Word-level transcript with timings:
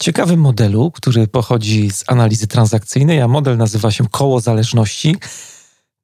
ciekawym 0.00 0.40
modelu, 0.40 0.90
który 0.90 1.26
pochodzi 1.26 1.90
z 1.90 2.04
analizy 2.06 2.46
transakcyjnej, 2.46 3.20
a 3.20 3.28
model 3.28 3.56
nazywa 3.56 3.90
się 3.90 4.04
koło 4.10 4.40
zależności. 4.40 5.16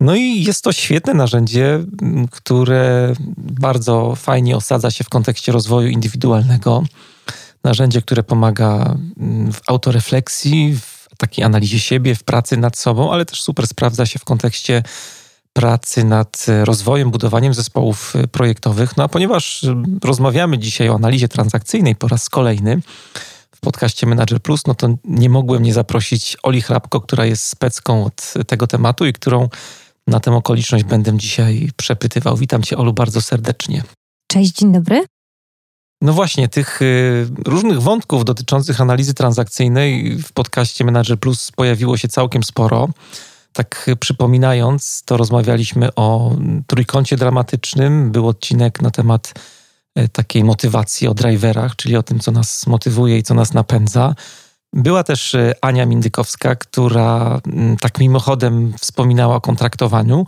No 0.01 0.15
i 0.15 0.43
jest 0.45 0.65
to 0.65 0.73
świetne 0.73 1.15
narzędzie, 1.15 1.85
które 2.31 3.15
bardzo 3.37 4.15
fajnie 4.17 4.57
osadza 4.57 4.91
się 4.91 5.05
w 5.05 5.09
kontekście 5.09 5.53
rozwoju 5.53 5.89
indywidualnego. 5.89 6.85
Narzędzie, 7.65 8.03
które 8.03 8.23
pomaga 8.23 8.97
w 9.53 9.61
autorefleksji, 9.67 10.79
w 10.81 11.09
takiej 11.19 11.45
analizie 11.45 11.81
siebie, 11.81 12.15
w 12.15 12.23
pracy 12.23 12.57
nad 12.57 12.79
sobą, 12.79 13.13
ale 13.13 13.25
też 13.25 13.43
super 13.43 13.67
sprawdza 13.67 14.07
się 14.07 14.19
w 14.19 14.25
kontekście 14.25 14.83
pracy 15.53 16.05
nad 16.05 16.47
rozwojem, 16.65 17.11
budowaniem 17.11 17.55
zespołów 17.55 18.15
projektowych. 18.33 18.97
No 18.97 19.05
a 19.05 19.09
ponieważ 19.09 19.67
rozmawiamy 20.05 20.59
dzisiaj 20.59 20.89
o 20.89 20.95
analizie 20.95 21.29
transakcyjnej 21.29 21.97
po 21.97 22.09
raz 22.09 22.29
kolejny, 22.29 22.81
podcaście 23.65 24.07
Manager 24.07 24.41
Plus, 24.41 24.67
no 24.67 24.75
to 24.75 24.89
nie 25.05 25.29
mogłem 25.29 25.63
nie 25.63 25.75
zaprosić 25.75 26.37
Oli 26.43 26.63
Hrabko, 26.63 27.01
która 27.01 27.25
jest 27.25 27.45
specką 27.45 28.05
od 28.05 28.35
tego 28.47 28.67
tematu 28.67 29.07
i 29.07 29.13
którą 29.13 29.49
na 30.07 30.21
tę 30.21 30.33
okoliczność 30.33 30.85
będę 30.85 31.19
dzisiaj 31.19 31.71
przepytywał. 31.77 32.37
Witam 32.37 32.63
Cię, 32.63 32.77
Olu, 32.77 32.93
bardzo 32.93 33.21
serdecznie. 33.21 33.83
Cześć, 34.29 34.53
dzień 34.53 34.73
dobry. 34.73 35.05
No 36.03 36.13
właśnie, 36.13 36.49
tych 36.49 36.83
y, 36.83 37.27
różnych 37.47 37.83
wątków 37.83 38.25
dotyczących 38.25 38.81
analizy 38.81 39.15
transakcyjnej 39.15 40.19
w 40.19 40.33
podcaście 40.33 40.85
Manager 40.85 41.19
Plus 41.19 41.53
pojawiło 41.53 41.97
się 41.97 42.09
całkiem 42.09 42.43
sporo. 42.43 42.89
Tak 43.53 43.91
przypominając, 44.01 45.03
to 45.05 45.17
rozmawialiśmy 45.17 45.95
o 45.95 46.37
trójkącie 46.67 47.17
dramatycznym. 47.17 48.13
Był 48.13 48.29
odcinek 48.29 48.83
na 48.83 48.91
temat 48.91 49.35
takiej 50.13 50.45
motywacji 50.45 51.09
o 51.09 51.15
driverach, 51.15 51.77
czyli 51.77 51.97
o 51.97 52.03
tym, 52.03 52.21
co 52.21 52.33
nas 52.33 52.67
motywuje 52.67 53.19
i 53.19 53.23
co 53.23 53.35
nas 53.35 53.55
napędza. 53.55 54.15
Była 54.73 55.05
też 55.05 55.35
e, 55.35 55.55
Ania 55.61 55.87
Mindykowska, 55.87 56.57
która 56.57 57.41
mm, 57.47 57.77
tak 57.77 57.99
mimochodem 57.99 58.73
wspominała 58.79 59.37
o 59.37 59.41
kontraktowaniu. 59.41 60.27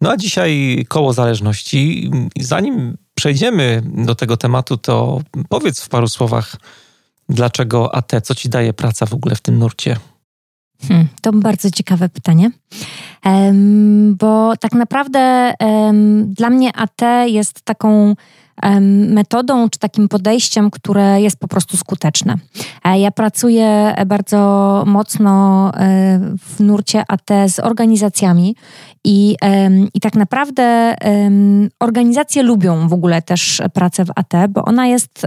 No 0.00 0.10
a 0.10 0.16
dzisiaj 0.16 0.84
koło 0.88 1.12
zależności. 1.12 2.10
Zanim 2.40 2.96
przejdziemy 3.14 3.82
do 3.84 4.14
tego 4.14 4.36
tematu, 4.36 4.76
to 4.76 5.20
powiedz 5.48 5.80
w 5.80 5.88
paru 5.88 6.08
słowach, 6.08 6.56
dlaczego 7.28 7.94
AT, 7.94 8.12
co 8.22 8.34
ci 8.34 8.48
daje 8.48 8.72
praca 8.72 9.06
w 9.06 9.14
ogóle 9.14 9.34
w 9.34 9.40
tym 9.40 9.58
nurcie? 9.58 9.96
Hmm, 10.88 11.08
to 11.20 11.32
bardzo 11.32 11.70
ciekawe 11.70 12.08
pytanie, 12.08 12.50
um, 13.24 14.16
bo 14.16 14.56
tak 14.56 14.72
naprawdę 14.72 15.54
um, 15.60 16.34
dla 16.34 16.50
mnie 16.50 16.76
AT 16.76 17.00
jest 17.26 17.62
taką 17.62 18.14
metodą 19.08 19.70
czy 19.70 19.78
takim 19.78 20.08
podejściem, 20.08 20.70
które 20.70 21.20
jest 21.20 21.36
po 21.36 21.48
prostu 21.48 21.76
skuteczne. 21.76 22.36
E, 22.84 23.00
ja 23.00 23.10
pracuję 23.10 23.94
bardzo 24.06 24.82
mocno 24.86 25.68
e, 25.74 26.20
w 26.38 26.60
nurcie 26.60 27.04
AT 27.08 27.30
z 27.48 27.60
organizacjami 27.60 28.56
i, 29.04 29.36
i 29.94 30.00
tak 30.00 30.14
naprawdę 30.14 30.94
organizacje 31.80 32.42
lubią 32.42 32.88
w 32.88 32.92
ogóle 32.92 33.22
też 33.22 33.62
pracę 33.74 34.04
w 34.04 34.10
AT, 34.14 34.32
bo 34.50 34.64
ona 34.64 34.86
jest, 34.86 35.26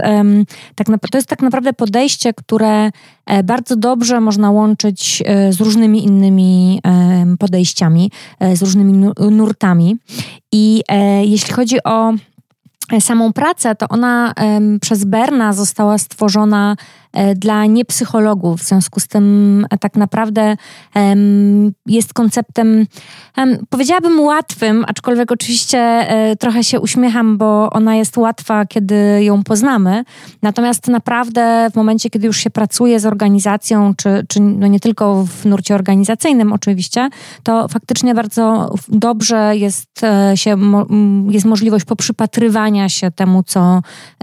tak 0.74 0.86
to 1.10 1.18
jest 1.18 1.28
tak 1.28 1.42
naprawdę 1.42 1.72
podejście, 1.72 2.34
które 2.34 2.90
e, 3.26 3.42
bardzo 3.42 3.76
dobrze 3.76 4.20
można 4.20 4.50
łączyć 4.50 5.22
z 5.50 5.60
różnymi 5.60 6.04
innymi 6.04 6.80
podejściami, 7.38 8.10
z 8.54 8.62
różnymi 8.62 9.10
nurtami. 9.30 9.96
I 10.52 10.82
jeśli 11.24 11.52
chodzi 11.52 11.82
o 11.84 12.12
samą 13.00 13.32
pracę, 13.32 13.74
to 13.74 13.88
ona 13.88 14.32
przez 14.80 15.04
Berna 15.04 15.52
została 15.52 15.98
stworzona 15.98 16.76
dla 17.36 17.66
niepsychologów. 17.66 18.60
W 18.60 18.64
związku 18.64 19.00
z 19.00 19.08
tym 19.08 19.66
e, 19.70 19.78
tak 19.78 19.96
naprawdę 19.96 20.56
jest 21.86 22.14
konceptem, 22.14 22.86
powiedziałabym 23.70 24.20
łatwym, 24.20 24.84
aczkolwiek 24.88 25.32
oczywiście 25.32 25.78
e, 25.78 26.36
trochę 26.36 26.64
się 26.64 26.80
uśmiecham, 26.80 27.38
bo 27.38 27.70
ona 27.70 27.96
jest 27.96 28.16
łatwa, 28.16 28.66
kiedy 28.66 29.24
ją 29.24 29.42
poznamy. 29.44 30.04
Natomiast 30.42 30.88
naprawdę 30.88 31.68
w 31.72 31.76
momencie, 31.76 32.10
kiedy 32.10 32.26
już 32.26 32.36
się 32.36 32.50
pracuje 32.50 33.00
z 33.00 33.06
organizacją, 33.06 33.94
czy, 33.94 34.24
czy 34.28 34.40
no 34.40 34.66
nie 34.66 34.80
tylko 34.80 35.24
w 35.24 35.44
nurcie 35.44 35.74
organizacyjnym 35.74 36.52
oczywiście, 36.52 37.08
to 37.42 37.68
faktycznie 37.68 38.14
bardzo 38.14 38.74
dobrze 38.88 39.56
jest, 39.56 40.00
się, 40.34 40.56
jest 41.30 41.46
możliwość 41.46 41.84
poprzypatrywania 41.84 42.88
się 42.88 43.10
temu, 43.10 43.42
co 43.42 43.80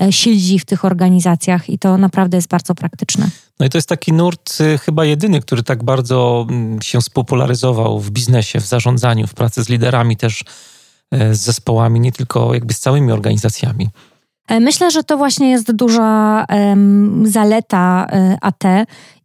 siedzi 0.10 0.60
w 0.60 0.66
tych 0.66 0.86
organizacjach 0.86 1.70
i 1.70 1.80
to 1.80 1.98
naprawdę 1.98 2.38
jest 2.38 2.50
bardzo 2.50 2.76
praktyczne. 2.84 3.30
No 3.60 3.66
i 3.66 3.70
to 3.70 3.78
jest 3.78 3.90
taki 3.90 4.14
nurt 4.14 4.62
y, 4.62 4.78
chyba 4.78 5.06
jedyny, 5.06 5.42
który 5.42 5.64
tak 5.64 5.84
bardzo 5.84 6.46
mm, 6.50 6.82
się 6.82 7.02
spopularyzował 7.02 8.00
w 8.00 8.12
biznesie, 8.12 8.60
w 8.60 8.66
zarządzaniu, 8.66 9.28
w 9.28 9.34
pracy 9.34 9.64
z 9.64 9.70
liderami, 9.70 10.18
też 10.18 10.44
e, 11.12 11.36
z 11.36 11.40
zespołami, 11.40 12.00
nie 12.00 12.12
tylko 12.12 12.54
jakby 12.54 12.74
z 12.74 12.80
całymi 12.80 13.12
organizacjami. 13.12 13.90
E, 14.48 14.60
myślę, 14.60 14.92
że 14.92 15.04
to 15.04 15.18
właśnie 15.18 15.52
jest 15.52 15.72
duża 15.72 16.46
um, 16.50 17.24
zaleta 17.28 18.08
e, 18.12 18.38
AT 18.42 18.64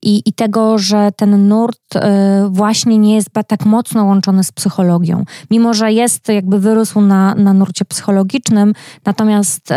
i, 0.03 0.23
i 0.27 0.33
tego, 0.33 0.79
że 0.79 1.11
ten 1.17 1.49
nurt 1.49 1.97
e, 1.97 2.49
właśnie 2.51 2.99
nie 2.99 3.15
jest 3.15 3.29
tak 3.49 3.67
mocno 3.67 4.05
łączony 4.05 4.45
z 4.45 4.53
psychologią. 4.53 5.25
Mimo, 5.51 5.75
że 5.75 5.93
jest, 5.93 6.29
jakby 6.29 6.61
wyrósł 6.61 7.01
na, 7.01 7.35
na 7.35 7.53
nurcie 7.53 7.85
psychologicznym, 7.85 8.73
natomiast 9.05 9.69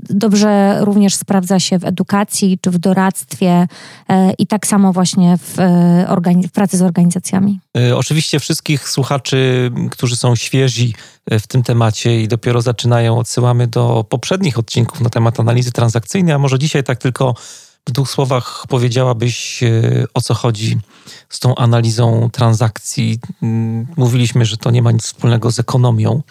dobrze 0.00 0.78
również 0.80 1.14
sprawdza 1.14 1.60
się 1.60 1.78
w 1.78 1.84
edukacji 1.84 2.58
czy 2.60 2.70
w 2.70 2.78
doradztwie 2.78 3.66
i 4.38 4.46
tak 4.46 4.66
samo 4.66 4.92
właśnie 4.92 5.38
w, 5.38 5.56
w 6.48 6.50
pracy 6.52 6.76
z 6.76 6.82
organizacjami. 6.82 7.60
Oczywiście 7.94 8.40
wszystkich 8.40 8.88
słuchaczy, 8.88 9.70
którzy 9.90 10.16
są 10.16 10.36
świeżi 10.36 10.94
w 11.30 11.46
tym 11.46 11.62
temacie 11.62 12.22
i 12.22 12.28
dopiero 12.28 12.62
zaczynają, 12.62 13.18
odsyłamy 13.18 13.66
do 13.66 14.04
poprzednich 14.08 14.58
odcinków 14.58 15.00
na 15.00 15.10
temat 15.10 15.40
analizy 15.40 15.72
transakcyjnej, 15.72 16.34
a 16.34 16.38
może 16.38 16.58
dzisiaj 16.58 16.84
tak 16.84 16.98
tylko 16.98 17.34
w 17.88 17.92
dwóch 17.92 18.10
słowach 18.10 18.64
powiedziałabyś, 18.68 19.62
e, 19.62 20.04
o 20.14 20.20
co 20.20 20.34
chodzi 20.34 20.78
z 21.28 21.38
tą 21.38 21.54
analizą 21.54 22.28
transakcji. 22.32 23.18
Mówiliśmy, 23.96 24.44
że 24.44 24.56
to 24.56 24.70
nie 24.70 24.82
ma 24.82 24.92
nic 24.92 25.04
wspólnego 25.04 25.50
z 25.50 25.58
ekonomią 25.58 26.22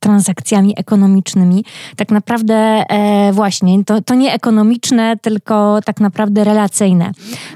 transakcjami 0.00 0.74
ekonomicznymi. 0.76 1.64
Tak 1.96 2.10
naprawdę 2.10 2.54
e, 2.54 3.32
właśnie, 3.32 3.84
to, 3.84 4.00
to 4.02 4.14
nie 4.14 4.32
ekonomiczne, 4.32 5.16
tylko 5.22 5.78
tak 5.84 6.00
naprawdę 6.00 6.44
relacyjne, 6.44 7.12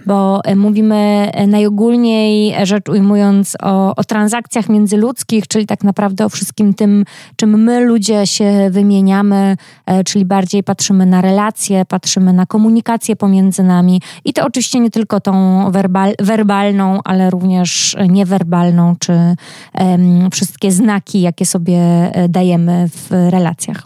bo 0.07 0.41
e, 0.45 0.57
mówimy 0.57 0.97
e, 1.33 1.47
najogólniej 1.47 2.55
rzecz 2.67 2.89
ujmując 2.89 3.57
o, 3.63 3.97
o 3.97 4.05
transakcjach 4.05 4.69
międzyludzkich, 4.69 5.49
czyli 5.49 5.67
tak 5.67 5.85
naprawdę 5.85 6.25
o 6.25 6.29
wszystkim 6.29 6.75
tym, 6.75 7.05
czym 7.37 7.63
my 7.63 7.81
ludzie 7.81 8.27
się 8.27 8.71
wymieniamy, 8.71 9.57
e, 9.87 10.05
czyli 10.05 10.25
bardziej 10.25 10.63
patrzymy 10.63 11.07
na 11.07 11.21
relacje, 11.21 11.85
patrzymy 11.85 12.33
na 12.33 12.47
komunikację 12.47 13.17
pomiędzy 13.17 13.63
nami 13.63 14.03
i 14.25 14.33
to 14.33 14.47
oczywiście 14.47 14.81
nie 14.81 14.91
tylko 14.91 15.21
tą 15.21 15.65
werbal, 15.71 16.15
werbalną, 16.19 17.01
ale 17.05 17.31
również 17.31 17.97
niewerbalną, 18.09 18.97
czy 18.99 19.13
wszystkie 20.33 20.73
znaki, 20.73 21.21
jakie 21.21 21.47
sobie 21.47 21.79
e, 21.79 22.29
dajemy 22.41 22.89
w 22.89 23.11
relacjach. 23.11 23.83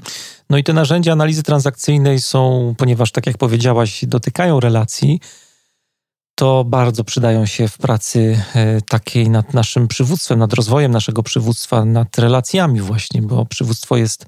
No 0.50 0.58
i 0.58 0.64
te 0.64 0.72
narzędzia 0.72 1.12
analizy 1.12 1.42
transakcyjnej 1.42 2.20
są, 2.20 2.74
ponieważ 2.78 3.12
tak 3.12 3.26
jak 3.26 3.38
powiedziałaś, 3.38 4.04
dotykają 4.06 4.60
relacji, 4.60 5.20
to 6.34 6.64
bardzo 6.64 7.04
przydają 7.04 7.46
się 7.46 7.68
w 7.68 7.78
pracy 7.78 8.38
e, 8.54 8.80
takiej 8.80 9.30
nad 9.30 9.54
naszym 9.54 9.88
przywództwem, 9.88 10.38
nad 10.38 10.52
rozwojem 10.52 10.92
naszego 10.92 11.22
przywództwa, 11.22 11.84
nad 11.84 12.18
relacjami 12.18 12.80
właśnie, 12.80 13.22
bo 13.22 13.46
przywództwo 13.46 13.96
jest 13.96 14.26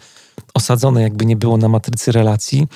osadzone 0.54 1.02
jakby 1.02 1.26
nie 1.26 1.36
było 1.36 1.56
na 1.56 1.68
matrycy 1.68 2.12
relacji. 2.12 2.66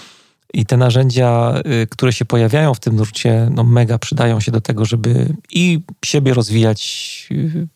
I 0.55 0.67
te 0.67 0.77
narzędzia, 0.77 1.55
e, 1.65 1.87
które 1.87 2.13
się 2.13 2.25
pojawiają 2.25 2.75
w 2.75 2.81
tym 2.81 2.97
nurcie, 2.97 3.49
no 3.55 3.65
mega 3.65 3.99
przydają 3.99 4.41
się 4.41 4.53
do 4.53 4.61
tego, 4.61 4.85
żeby 4.85 5.35
i 5.51 5.81
siebie 6.05 6.35
rozwijać, 6.35 7.29
e, 7.31 7.67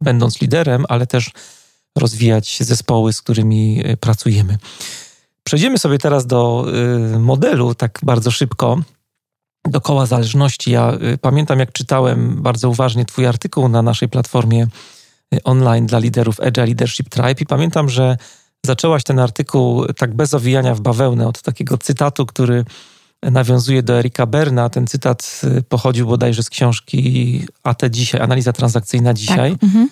będąc 0.00 0.40
liderem, 0.40 0.84
ale 0.88 1.06
też 1.06 1.30
rozwijać 1.98 2.58
zespoły, 2.60 3.12
z 3.12 3.22
którymi 3.22 3.82
e, 3.84 3.96
pracujemy. 3.96 4.58
Przejdziemy 5.44 5.78
sobie 5.78 5.98
teraz 5.98 6.26
do 6.26 6.66
e, 7.14 7.18
modelu 7.18 7.74
tak 7.74 7.98
bardzo 8.02 8.30
szybko. 8.30 8.78
do 9.68 9.80
koła 9.80 10.06
zależności. 10.06 10.70
Ja 10.70 10.92
y, 11.14 11.18
pamiętam, 11.18 11.58
jak 11.58 11.72
czytałem 11.72 12.42
bardzo 12.42 12.70
uważnie 12.70 13.04
Twój 13.04 13.26
artykuł 13.26 13.68
na 13.68 13.82
naszej 13.82 14.08
platformie 14.08 14.66
online 15.44 15.86
dla 15.86 15.98
liderów 15.98 16.40
Agile 16.40 16.66
Leadership 16.66 17.08
Tribe 17.08 17.40
i 17.40 17.46
pamiętam, 17.46 17.88
że 17.88 18.16
zaczęłaś 18.66 19.04
ten 19.04 19.18
artykuł 19.18 19.86
tak 19.86 20.14
bez 20.14 20.34
owijania 20.34 20.74
w 20.74 20.80
bawełnę 20.80 21.28
od 21.28 21.42
takiego 21.42 21.78
cytatu, 21.78 22.26
który 22.26 22.64
nawiązuje 23.22 23.82
do 23.82 23.98
Erika 23.98 24.26
Berna. 24.26 24.68
Ten 24.68 24.86
cytat 24.86 25.40
pochodził 25.68 26.06
bodajże 26.06 26.42
z 26.42 26.50
książki 26.50 27.46
AT 27.62 27.82
Dzisiaj, 27.90 28.20
Analiza 28.20 28.52
Transakcyjna 28.52 29.14
Dzisiaj. 29.14 29.52
Tak. 29.52 29.62
Mhm. 29.62 29.88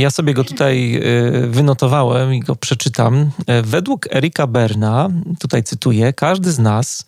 Ja 0.00 0.10
sobie 0.10 0.34
go 0.34 0.44
tutaj 0.44 1.02
wynotowałem 1.48 2.34
i 2.34 2.40
go 2.40 2.56
przeczytam. 2.56 3.30
Według 3.62 4.14
Erika 4.14 4.46
Berna, 4.46 5.10
tutaj 5.40 5.62
cytuję, 5.62 6.12
każdy 6.12 6.52
z 6.52 6.58
nas 6.58 7.04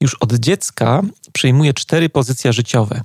już 0.00 0.14
od 0.14 0.32
dziecka 0.32 1.02
przyjmuje 1.32 1.74
cztery 1.74 2.08
pozycje 2.08 2.52
życiowe, 2.52 3.02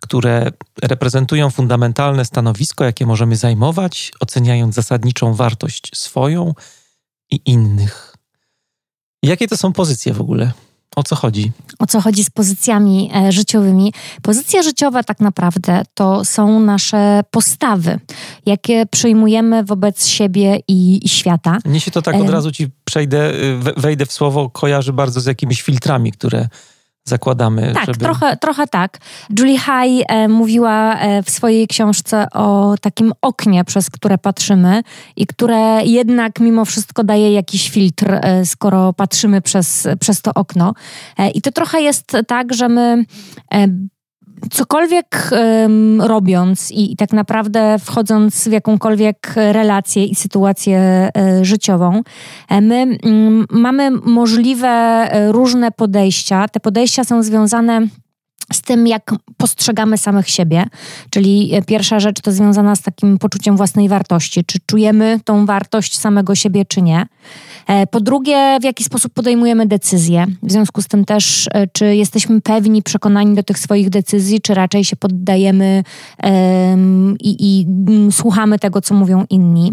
które 0.00 0.52
reprezentują 0.82 1.50
fundamentalne 1.50 2.24
stanowisko, 2.24 2.84
jakie 2.84 3.06
możemy 3.06 3.36
zajmować, 3.36 4.12
oceniając 4.20 4.74
zasadniczą 4.74 5.34
wartość 5.34 5.90
swoją 5.94 6.54
i 7.30 7.40
innych. 7.44 8.16
Jakie 9.22 9.48
to 9.48 9.56
są 9.56 9.72
pozycje 9.72 10.12
w 10.12 10.20
ogóle? 10.20 10.52
O 10.96 11.02
co 11.02 11.16
chodzi? 11.16 11.52
O 11.78 11.86
co 11.86 12.00
chodzi 12.00 12.24
z 12.24 12.30
pozycjami 12.30 13.10
e, 13.14 13.32
życiowymi? 13.32 13.92
Pozycje 14.22 14.62
życiowe 14.62 15.04
tak 15.04 15.20
naprawdę 15.20 15.82
to 15.94 16.24
są 16.24 16.60
nasze 16.60 17.20
postawy, 17.30 17.98
jakie 18.46 18.86
przyjmujemy 18.86 19.64
wobec 19.64 20.06
siebie 20.06 20.60
i, 20.68 21.06
i 21.06 21.08
świata. 21.08 21.58
Mnie 21.64 21.80
się 21.80 21.90
to 21.90 22.02
tak 22.02 22.14
od 22.14 22.28
razu 22.28 22.52
ci 22.52 22.68
przejdę, 22.84 23.34
y, 23.34 23.58
wejdę 23.76 24.06
w 24.06 24.12
słowo, 24.12 24.50
kojarzy 24.50 24.92
bardzo 24.92 25.20
z 25.20 25.26
jakimiś 25.26 25.62
filtrami, 25.62 26.12
które 26.12 26.48
zakładamy. 27.04 27.72
Tak, 27.74 27.86
żeby... 27.86 27.98
trochę, 27.98 28.36
trochę 28.36 28.66
tak. 28.66 28.98
Julie 29.38 29.58
High 29.58 30.04
e, 30.08 30.28
mówiła 30.28 30.94
e, 30.94 31.22
w 31.22 31.30
swojej 31.30 31.68
książce 31.68 32.26
o 32.34 32.74
takim 32.80 33.12
oknie, 33.22 33.64
przez 33.64 33.90
które 33.90 34.18
patrzymy 34.18 34.82
i 35.16 35.26
które 35.26 35.80
jednak 35.84 36.40
mimo 36.40 36.64
wszystko 36.64 37.04
daje 37.04 37.32
jakiś 37.32 37.70
filtr, 37.70 38.06
e, 38.12 38.46
skoro 38.46 38.92
patrzymy 38.92 39.40
przez, 39.40 39.88
przez 40.00 40.22
to 40.22 40.34
okno. 40.34 40.74
E, 41.18 41.30
I 41.30 41.42
to 41.42 41.52
trochę 41.52 41.80
jest 41.80 42.16
tak, 42.26 42.54
że 42.54 42.68
my 42.68 43.04
e, 43.54 43.66
cokolwiek 44.50 45.30
um, 45.32 46.02
robiąc 46.02 46.70
i, 46.70 46.92
i, 46.92 46.96
tak 46.96 47.12
naprawdę 47.12 47.78
wchodząc 47.78 48.48
w 48.48 48.52
jakąkolwiek 48.52 49.32
relację 49.36 50.04
i 50.04 50.14
sytuację 50.14 51.08
y, 51.40 51.44
życiową, 51.44 52.02
e, 52.48 52.60
my 52.60 52.82
y, 52.84 52.98
mamy 53.50 53.90
możliwe 53.90 54.68
e, 54.68 55.32
różne 55.32 55.70
podejścia. 55.70 56.48
Te 56.48 56.60
podejścia 56.60 57.04
są 57.04 57.22
związane 57.22 57.86
z 58.52 58.62
tym, 58.62 58.86
jak 58.86 59.14
postrzegamy 59.36 59.98
samych 59.98 60.30
siebie. 60.30 60.64
Czyli 61.10 61.52
pierwsza 61.66 62.00
rzecz 62.00 62.20
to 62.20 62.32
związana 62.32 62.76
z 62.76 62.82
takim 62.82 63.18
poczuciem 63.18 63.56
własnej 63.56 63.88
wartości. 63.88 64.44
Czy 64.44 64.58
czujemy 64.66 65.20
tą 65.24 65.46
wartość 65.46 65.98
samego 65.98 66.34
siebie, 66.34 66.64
czy 66.64 66.82
nie. 66.82 67.06
E, 67.66 67.86
po 67.86 68.00
drugie, 68.00 68.58
w 68.60 68.64
jaki 68.64 68.84
sposób 68.84 69.12
podejmujemy 69.12 69.66
decyzje. 69.66 70.26
W 70.42 70.52
związku 70.52 70.82
z 70.82 70.88
tym 70.88 71.04
też, 71.04 71.48
e, 71.54 71.66
czy 71.66 71.96
jesteśmy 71.96 72.40
pewni, 72.40 72.82
przekonani 72.82 73.34
do 73.34 73.42
tych 73.42 73.58
swoich 73.58 73.90
decyzji, 73.90 74.40
czy 74.40 74.54
raczej 74.54 74.84
się 74.84 74.96
poddajemy 74.96 75.82
um, 76.22 77.16
i, 77.20 77.36
i 77.40 77.66
um, 77.66 78.12
słuchamy 78.12 78.58
tego, 78.58 78.80
co 78.80 78.94
mówią 78.94 79.24
inni. 79.30 79.72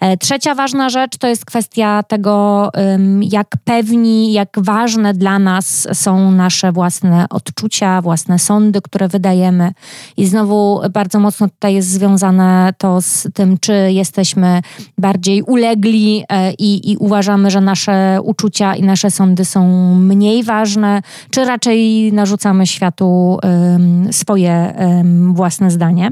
E, 0.00 0.16
trzecia 0.16 0.54
ważna 0.54 0.88
rzecz 0.88 1.16
to 1.16 1.28
jest 1.28 1.44
kwestia 1.44 2.02
tego, 2.02 2.68
um, 2.74 3.22
jak 3.22 3.46
pewni, 3.64 4.32
jak 4.32 4.48
ważne 4.56 5.14
dla 5.14 5.38
nas 5.38 5.88
są 5.92 6.30
nasze 6.30 6.72
własne 6.72 7.26
odczucia, 7.30 8.02
własne 8.02 8.15
sądy, 8.38 8.80
które 8.82 9.08
wydajemy. 9.08 9.72
I 10.16 10.26
znowu 10.26 10.80
bardzo 10.92 11.20
mocno 11.20 11.48
tutaj 11.48 11.74
jest 11.74 11.88
związane 11.88 12.72
to 12.78 13.02
z 13.02 13.28
tym, 13.34 13.58
czy 13.58 13.72
jesteśmy 13.92 14.60
bardziej 14.98 15.42
ulegli 15.42 16.24
i, 16.58 16.92
i 16.92 16.96
uważamy, 16.96 17.26
uważamy, 17.26 17.50
że 17.50 17.60
nasze 17.60 18.18
uczucia 18.22 18.76
i 18.76 18.82
nasze 18.82 19.10
sądy 19.10 19.44
są 19.44 19.94
mniej 19.94 20.44
ważne, 20.44 21.02
czy 21.30 21.44
raczej 21.44 22.12
narzucamy 22.12 22.66
światu 22.66 23.38
swoje 24.10 24.74
własne 25.32 25.70
zdanie. 25.70 26.10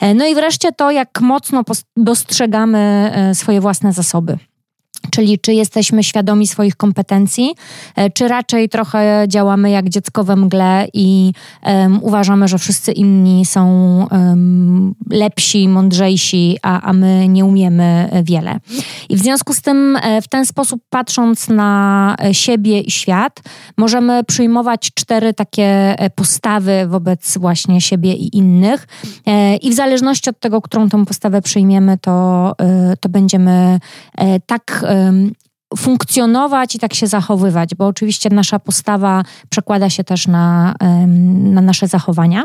E, 0.00 0.14
no 0.14 0.26
i 0.26 0.34
wreszcie 0.34 0.72
to, 0.72 0.90
jak 0.90 1.20
mocno 1.20 1.62
dostrzegamy 1.96 2.78
e, 3.14 3.34
swoje 3.34 3.60
własne 3.60 3.92
zasoby. 3.92 4.38
Czyli 5.16 5.38
czy 5.38 5.54
jesteśmy 5.54 6.02
świadomi 6.04 6.46
swoich 6.46 6.76
kompetencji, 6.76 7.54
e, 7.96 8.10
czy 8.10 8.28
raczej 8.28 8.68
trochę 8.68 9.24
działamy 9.28 9.70
jak 9.70 9.88
dziecko 9.88 10.24
we 10.24 10.36
mgle 10.36 10.86
i 10.94 11.32
um, 11.62 11.98
uważamy, 12.02 12.48
że 12.48 12.58
wszyscy 12.58 12.92
inni 12.92 13.44
są 13.44 13.66
um, 14.10 14.94
lepsi, 15.10 15.68
mądrzejsi, 15.68 16.58
a, 16.62 16.80
a 16.80 16.92
my 16.92 17.28
nie 17.28 17.44
umiemy 17.44 18.08
wiele. 18.22 18.60
I 19.08 19.16
w 19.16 19.18
związku 19.18 19.54
z 19.54 19.62
tym, 19.62 19.96
e, 20.02 20.22
w 20.22 20.28
ten 20.28 20.46
sposób 20.46 20.80
patrząc 20.90 21.48
na 21.48 22.16
siebie 22.32 22.80
i 22.80 22.90
świat, 22.90 23.40
możemy 23.76 24.24
przyjmować 24.24 24.90
cztery 24.94 25.34
takie 25.34 25.64
e, 25.98 26.10
postawy 26.10 26.86
wobec 26.86 27.38
właśnie 27.38 27.80
siebie 27.80 28.12
i 28.12 28.36
innych. 28.36 28.86
I 29.62 29.70
w 29.70 29.74
zależności 29.74 30.30
od 30.30 30.40
tego, 30.40 30.60
którą 30.60 30.88
tą 30.88 31.06
postawę 31.06 31.42
przyjmiemy, 31.42 31.98
to, 31.98 32.52
to 33.00 33.08
będziemy 33.08 33.78
tak 34.46 34.84
ähm, 35.06 35.36
funkcjonować 35.76 36.74
i 36.74 36.78
tak 36.78 36.94
się 36.94 37.06
zachowywać, 37.06 37.74
bo 37.74 37.86
oczywiście 37.86 38.30
nasza 38.30 38.58
postawa 38.58 39.22
przekłada 39.48 39.90
się 39.90 40.04
też 40.04 40.26
na, 40.26 40.74
na 41.36 41.60
nasze 41.60 41.88
zachowania. 41.88 42.42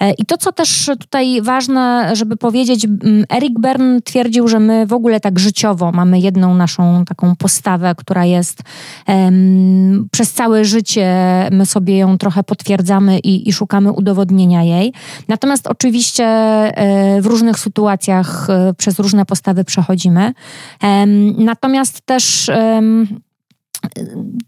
E, 0.00 0.12
I 0.12 0.26
to, 0.26 0.38
co 0.38 0.52
też 0.52 0.90
tutaj 1.00 1.42
ważne, 1.42 2.10
żeby 2.16 2.36
powiedzieć, 2.36 2.86
Eric 3.28 3.58
Bern 3.58 4.00
twierdził, 4.04 4.48
że 4.48 4.60
my 4.60 4.86
w 4.86 4.92
ogóle 4.92 5.20
tak 5.20 5.38
życiowo 5.38 5.92
mamy 5.92 6.18
jedną 6.20 6.54
naszą 6.54 7.04
taką 7.04 7.36
postawę, 7.36 7.94
która 7.96 8.24
jest 8.24 8.62
um, 9.08 10.08
przez 10.12 10.32
całe 10.32 10.64
życie, 10.64 11.08
my 11.52 11.66
sobie 11.66 11.98
ją 11.98 12.18
trochę 12.18 12.42
potwierdzamy 12.42 13.18
i, 13.18 13.48
i 13.48 13.52
szukamy 13.52 13.92
udowodnienia 13.92 14.62
jej. 14.62 14.92
Natomiast 15.28 15.66
oczywiście 15.66 16.24
e, 16.24 17.22
w 17.22 17.26
różnych 17.26 17.58
sytuacjach 17.58 18.50
e, 18.50 18.74
przez 18.74 18.98
różne 18.98 19.26
postawy 19.26 19.64
przechodzimy. 19.64 20.32
Natomiast 21.38 22.00
też 22.06 22.43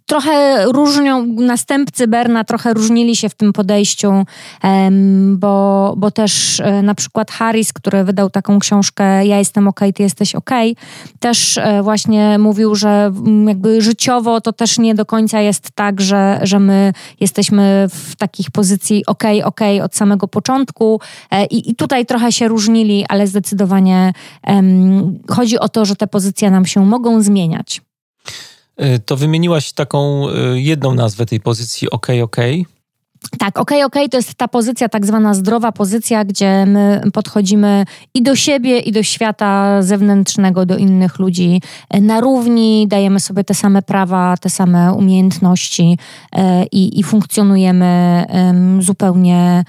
trochę 0.07 0.65
różnią, 0.65 1.27
następcy 1.27 2.09
Berna 2.09 2.45
trochę 2.45 2.75
różnili 2.75 3.17
się 3.17 3.29
w 3.29 3.35
tym 3.35 3.53
podejściu, 3.53 4.13
bo, 5.33 5.95
bo 5.97 6.11
też 6.11 6.61
e, 6.61 6.83
na 6.83 6.95
przykład 6.95 7.31
Harris, 7.31 7.73
który 7.73 8.05
wydał 8.05 8.31
taką 8.31 8.59
książkę 8.59 9.27
Ja 9.27 9.39
jestem 9.39 9.69
ok, 9.69 9.81
ty 9.95 10.03
jesteś 10.03 10.35
ok, 10.35 10.51
też 11.21 11.59
e, 11.59 11.83
właśnie 11.83 12.39
mówił, 12.39 12.75
że 12.75 13.13
jakby 13.47 13.83
życiowo 13.83 14.41
to 14.41 14.53
też 14.53 14.79
nie 14.79 14.95
do 14.95 15.07
końca 15.07 15.41
jest 15.41 15.71
tak, 15.75 16.01
że, 16.01 16.41
że 16.43 16.61
my 16.61 16.93
jesteśmy 17.21 17.87
w 17.91 18.17
takich 18.17 18.51
pozycji 18.51 19.07
ok, 19.07 19.25
ok 19.45 19.61
od 19.83 19.97
samego 19.97 20.29
początku 20.29 21.01
e, 21.31 21.45
i, 21.45 21.71
i 21.71 21.75
tutaj 21.75 22.07
trochę 22.07 22.33
się 22.33 22.49
różnili, 22.49 23.05
ale 23.09 23.27
zdecydowanie 23.27 24.13
chodzi 25.31 25.59
o 25.59 25.69
to, 25.69 25.85
że 25.85 25.97
te 25.97 26.07
pozycje 26.07 26.51
nam 26.51 26.67
się 26.67 26.87
mogą 26.87 27.23
zmieniać. 27.23 27.86
Y, 28.83 28.99
to 28.99 29.17
wymieniłaś 29.17 29.73
taką 29.73 30.29
y, 30.29 30.61
jedną 30.61 30.95
nazwę 30.95 31.27
tej 31.27 31.41
pozycji 31.41 31.91
OK, 31.91 32.07
OK. 32.23 32.37
Tak, 33.39 33.59
okej, 33.59 33.79
okay, 33.79 33.85
okej, 33.85 34.03
okay, 34.03 34.09
to 34.09 34.17
jest 34.17 34.35
ta 34.35 34.49
pozycja, 34.49 34.89
tak 34.89 35.07
zwana 35.07 35.35
zdrowa 35.35 35.73
pozycja, 35.73 36.25
gdzie 36.25 36.67
my 36.67 37.03
podchodzimy 37.13 37.85
i 38.15 38.23
do 38.23 38.37
siebie, 38.37 38.79
i 38.79 38.93
do 38.93 39.03
świata 39.03 39.83
zewnętrznego, 39.83 40.67
do 40.67 40.77
innych 40.77 41.19
ludzi 41.19 41.63
e, 41.91 42.01
na 42.01 42.21
równi, 42.21 42.87
dajemy 42.89 43.21
sobie 43.21 43.45
te 43.45 43.55
same 43.55 43.83
prawa, 43.83 44.37
te 44.37 44.51
same 44.51 44.93
umiejętności 44.93 45.99
e, 46.33 46.65
i, 46.65 47.01
i 47.01 47.03
funkcjonujemy 47.03 48.25
zupełnie 48.81 49.65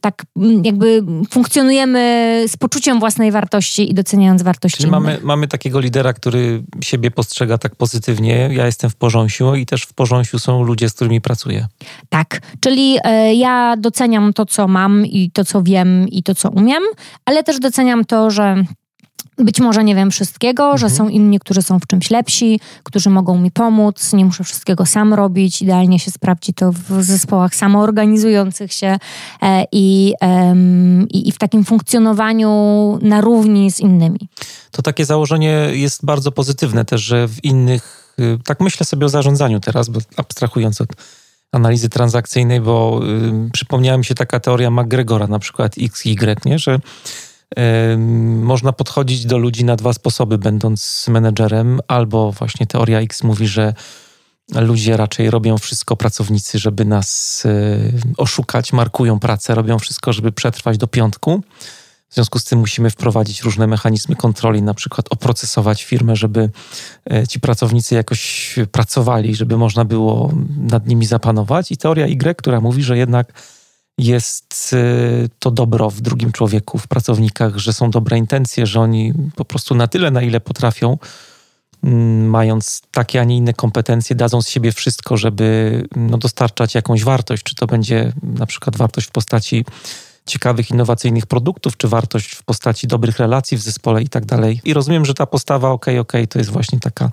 tak, 0.00 0.24
jakby 0.62 1.02
funkcjonujemy 1.30 2.44
z 2.48 2.56
poczuciem 2.56 3.00
własnej 3.00 3.32
wartości 3.32 3.90
i 3.90 3.94
doceniając 3.94 4.42
wartości 4.42 4.78
Czyli 4.78 4.90
mamy, 4.90 5.18
mamy 5.22 5.48
takiego 5.48 5.80
lidera, 5.80 6.12
który 6.12 6.62
siebie 6.80 7.10
postrzega 7.10 7.58
tak 7.58 7.76
pozytywnie. 7.76 8.48
Ja 8.52 8.66
jestem 8.66 8.90
w 8.90 8.96
porząsiu 8.96 9.54
i 9.54 9.66
też 9.66 9.82
w 9.82 9.92
porząsiu 9.92 10.38
są 10.38 10.62
ludzie, 10.62 10.88
z 10.88 10.92
którymi 10.92 11.20
pracuję. 11.20 11.66
Tak, 12.08 12.29
tak, 12.30 12.40
czyli 12.60 12.98
e, 13.04 13.34
ja 13.34 13.74
doceniam 13.78 14.32
to, 14.32 14.46
co 14.46 14.68
mam 14.68 15.06
i 15.06 15.30
to, 15.30 15.44
co 15.44 15.62
wiem 15.62 16.08
i 16.08 16.22
to, 16.22 16.34
co 16.34 16.50
umiem, 16.50 16.82
ale 17.24 17.42
też 17.42 17.58
doceniam 17.58 18.04
to, 18.04 18.30
że 18.30 18.64
być 19.38 19.60
może 19.60 19.84
nie 19.84 19.94
wiem 19.94 20.10
wszystkiego, 20.10 20.62
mhm. 20.62 20.78
że 20.78 20.90
są 20.90 21.08
inni, 21.08 21.40
którzy 21.40 21.62
są 21.62 21.78
w 21.78 21.86
czymś 21.86 22.10
lepsi, 22.10 22.60
którzy 22.82 23.10
mogą 23.10 23.38
mi 23.38 23.50
pomóc, 23.50 24.12
nie 24.12 24.24
muszę 24.24 24.44
wszystkiego 24.44 24.86
sam 24.86 25.14
robić. 25.14 25.62
Idealnie 25.62 25.98
się 25.98 26.10
sprawdzi 26.10 26.54
to 26.54 26.72
w 26.72 27.02
zespołach 27.02 27.54
samoorganizujących 27.54 28.72
się 28.72 28.98
e, 29.42 29.64
i, 29.72 30.14
i 31.10 31.32
w 31.32 31.38
takim 31.38 31.64
funkcjonowaniu 31.64 32.50
na 33.02 33.20
równi 33.20 33.70
z 33.70 33.80
innymi. 33.80 34.28
To 34.70 34.82
takie 34.82 35.04
założenie 35.04 35.68
jest 35.72 36.04
bardzo 36.04 36.32
pozytywne 36.32 36.84
też, 36.84 37.02
że 37.02 37.28
w 37.28 37.44
innych, 37.44 38.14
y, 38.20 38.38
tak 38.44 38.60
myślę 38.60 38.86
sobie 38.86 39.06
o 39.06 39.08
zarządzaniu 39.08 39.60
teraz, 39.60 39.88
bo 39.88 40.00
abstrahując 40.16 40.80
od 40.80 40.88
analizy 41.52 41.88
transakcyjnej, 41.88 42.60
bo 42.60 43.00
y, 43.46 43.50
przypomniała 43.52 43.98
mi 43.98 44.04
się 44.04 44.14
taka 44.14 44.40
teoria 44.40 44.70
McGregora, 44.70 45.26
na 45.26 45.38
przykład 45.38 45.74
XY, 45.78 46.36
nie? 46.44 46.58
że 46.58 46.78
y, 47.94 47.98
można 48.38 48.72
podchodzić 48.72 49.26
do 49.26 49.38
ludzi 49.38 49.64
na 49.64 49.76
dwa 49.76 49.92
sposoby, 49.92 50.38
będąc 50.38 51.06
menedżerem, 51.08 51.80
albo 51.88 52.32
właśnie 52.32 52.66
teoria 52.66 53.00
X 53.00 53.22
mówi, 53.22 53.46
że 53.46 53.74
ludzie 54.54 54.96
raczej 54.96 55.30
robią 55.30 55.58
wszystko, 55.58 55.96
pracownicy, 55.96 56.58
żeby 56.58 56.84
nas 56.84 57.42
y, 57.44 57.92
oszukać, 58.16 58.72
markują 58.72 59.20
pracę, 59.20 59.54
robią 59.54 59.78
wszystko, 59.78 60.12
żeby 60.12 60.32
przetrwać 60.32 60.78
do 60.78 60.86
piątku. 60.86 61.42
W 62.10 62.14
związku 62.14 62.38
z 62.38 62.44
tym 62.44 62.58
musimy 62.58 62.90
wprowadzić 62.90 63.42
różne 63.42 63.66
mechanizmy 63.66 64.16
kontroli, 64.16 64.62
na 64.62 64.74
przykład 64.74 65.06
oprocesować 65.10 65.84
firmę, 65.84 66.16
żeby 66.16 66.50
e, 67.10 67.26
ci 67.26 67.40
pracownicy 67.40 67.94
jakoś 67.94 68.54
pracowali, 68.72 69.34
żeby 69.34 69.56
można 69.56 69.84
było 69.84 70.32
nad 70.56 70.86
nimi 70.86 71.06
zapanować. 71.06 71.72
I 71.72 71.76
teoria 71.76 72.06
Y, 72.06 72.34
która 72.36 72.60
mówi, 72.60 72.82
że 72.82 72.98
jednak 72.98 73.32
jest 73.98 74.70
e, 74.72 75.28
to 75.38 75.50
dobro 75.50 75.90
w 75.90 76.00
drugim 76.00 76.32
człowieku, 76.32 76.78
w 76.78 76.88
pracownikach, 76.88 77.56
że 77.56 77.72
są 77.72 77.90
dobre 77.90 78.18
intencje, 78.18 78.66
że 78.66 78.80
oni 78.80 79.12
po 79.36 79.44
prostu 79.44 79.74
na 79.74 79.86
tyle, 79.86 80.10
na 80.10 80.22
ile 80.22 80.40
potrafią, 80.40 80.98
mając 82.26 82.82
takie, 82.90 83.20
a 83.20 83.24
nie 83.24 83.36
inne 83.36 83.54
kompetencje, 83.54 84.16
dadzą 84.16 84.42
z 84.42 84.48
siebie 84.48 84.72
wszystko, 84.72 85.16
żeby 85.16 85.82
no, 85.96 86.18
dostarczać 86.18 86.74
jakąś 86.74 87.04
wartość. 87.04 87.42
Czy 87.42 87.54
to 87.54 87.66
będzie 87.66 88.12
na 88.22 88.46
przykład 88.46 88.76
wartość 88.76 89.06
w 89.06 89.10
postaci 89.10 89.64
ciekawych, 90.26 90.70
innowacyjnych 90.70 91.26
produktów, 91.26 91.76
czy 91.76 91.88
wartość 91.88 92.34
w 92.34 92.42
postaci 92.42 92.86
dobrych 92.86 93.18
relacji 93.18 93.56
w 93.56 93.60
zespole 93.60 94.02
i 94.02 94.08
tak 94.08 94.26
dalej. 94.26 94.60
I 94.64 94.74
rozumiem, 94.74 95.04
że 95.04 95.14
ta 95.14 95.26
postawa 95.26 95.70
OK, 95.70 95.86
OK 96.00 96.12
to 96.30 96.38
jest 96.38 96.50
właśnie 96.50 96.80
taka 96.80 97.10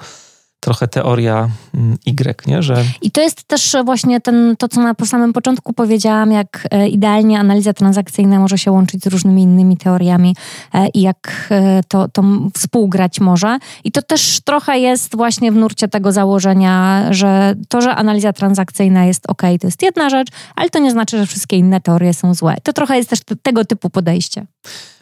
trochę 0.60 0.88
teoria 0.88 1.50
mm, 1.74 1.98
Y, 2.08 2.48
nie? 2.48 2.64
Że... 2.64 2.84
I 3.02 3.12
to 3.12 3.22
jest 3.22 3.44
też 3.44 3.76
właśnie 3.86 4.22
ten, 4.22 4.56
to, 4.60 4.68
co 4.68 4.82
na 4.82 4.96
samym 5.06 5.34
początku 5.34 5.74
powiedziałam, 5.74 6.32
jak 6.32 6.68
e, 6.72 6.88
idealnie 6.88 7.40
analiza 7.40 7.74
transakcyjna 7.74 8.40
może 8.40 8.58
się 8.58 8.72
łączyć 8.72 9.04
z 9.04 9.08
różnymi 9.08 9.42
innymi 9.42 9.78
teoriami 9.78 10.36
e, 10.74 10.88
i 10.88 11.02
jak 11.02 11.48
e, 11.52 11.82
to, 11.88 12.08
to 12.08 12.24
współgrać 12.58 13.20
może. 13.20 13.58
I 13.84 13.92
to 13.92 14.02
też 14.02 14.40
trochę 14.46 14.80
jest 14.80 15.16
właśnie 15.16 15.52
w 15.52 15.56
nurcie 15.56 15.88
tego 15.88 16.12
założenia, 16.12 17.06
że 17.14 17.56
to, 17.70 17.82
że 17.82 17.96
analiza 17.96 18.34
transakcyjna 18.34 19.06
jest 19.06 19.30
ok, 19.30 19.42
to 19.42 19.68
jest 19.68 19.82
jedna 19.82 20.10
rzecz, 20.10 20.28
ale 20.56 20.70
to 20.70 20.80
nie 20.80 20.92
znaczy, 20.92 21.18
że 21.18 21.26
wszystkie 21.26 21.58
inne 21.58 21.82
teorie 21.82 22.14
są 22.14 22.34
złe. 22.34 22.56
To 22.64 22.74
trochę 22.74 22.98
jest 22.98 23.10
też 23.10 23.20
tego 23.42 23.66
typu 23.66 23.90
podejście. 23.90 24.46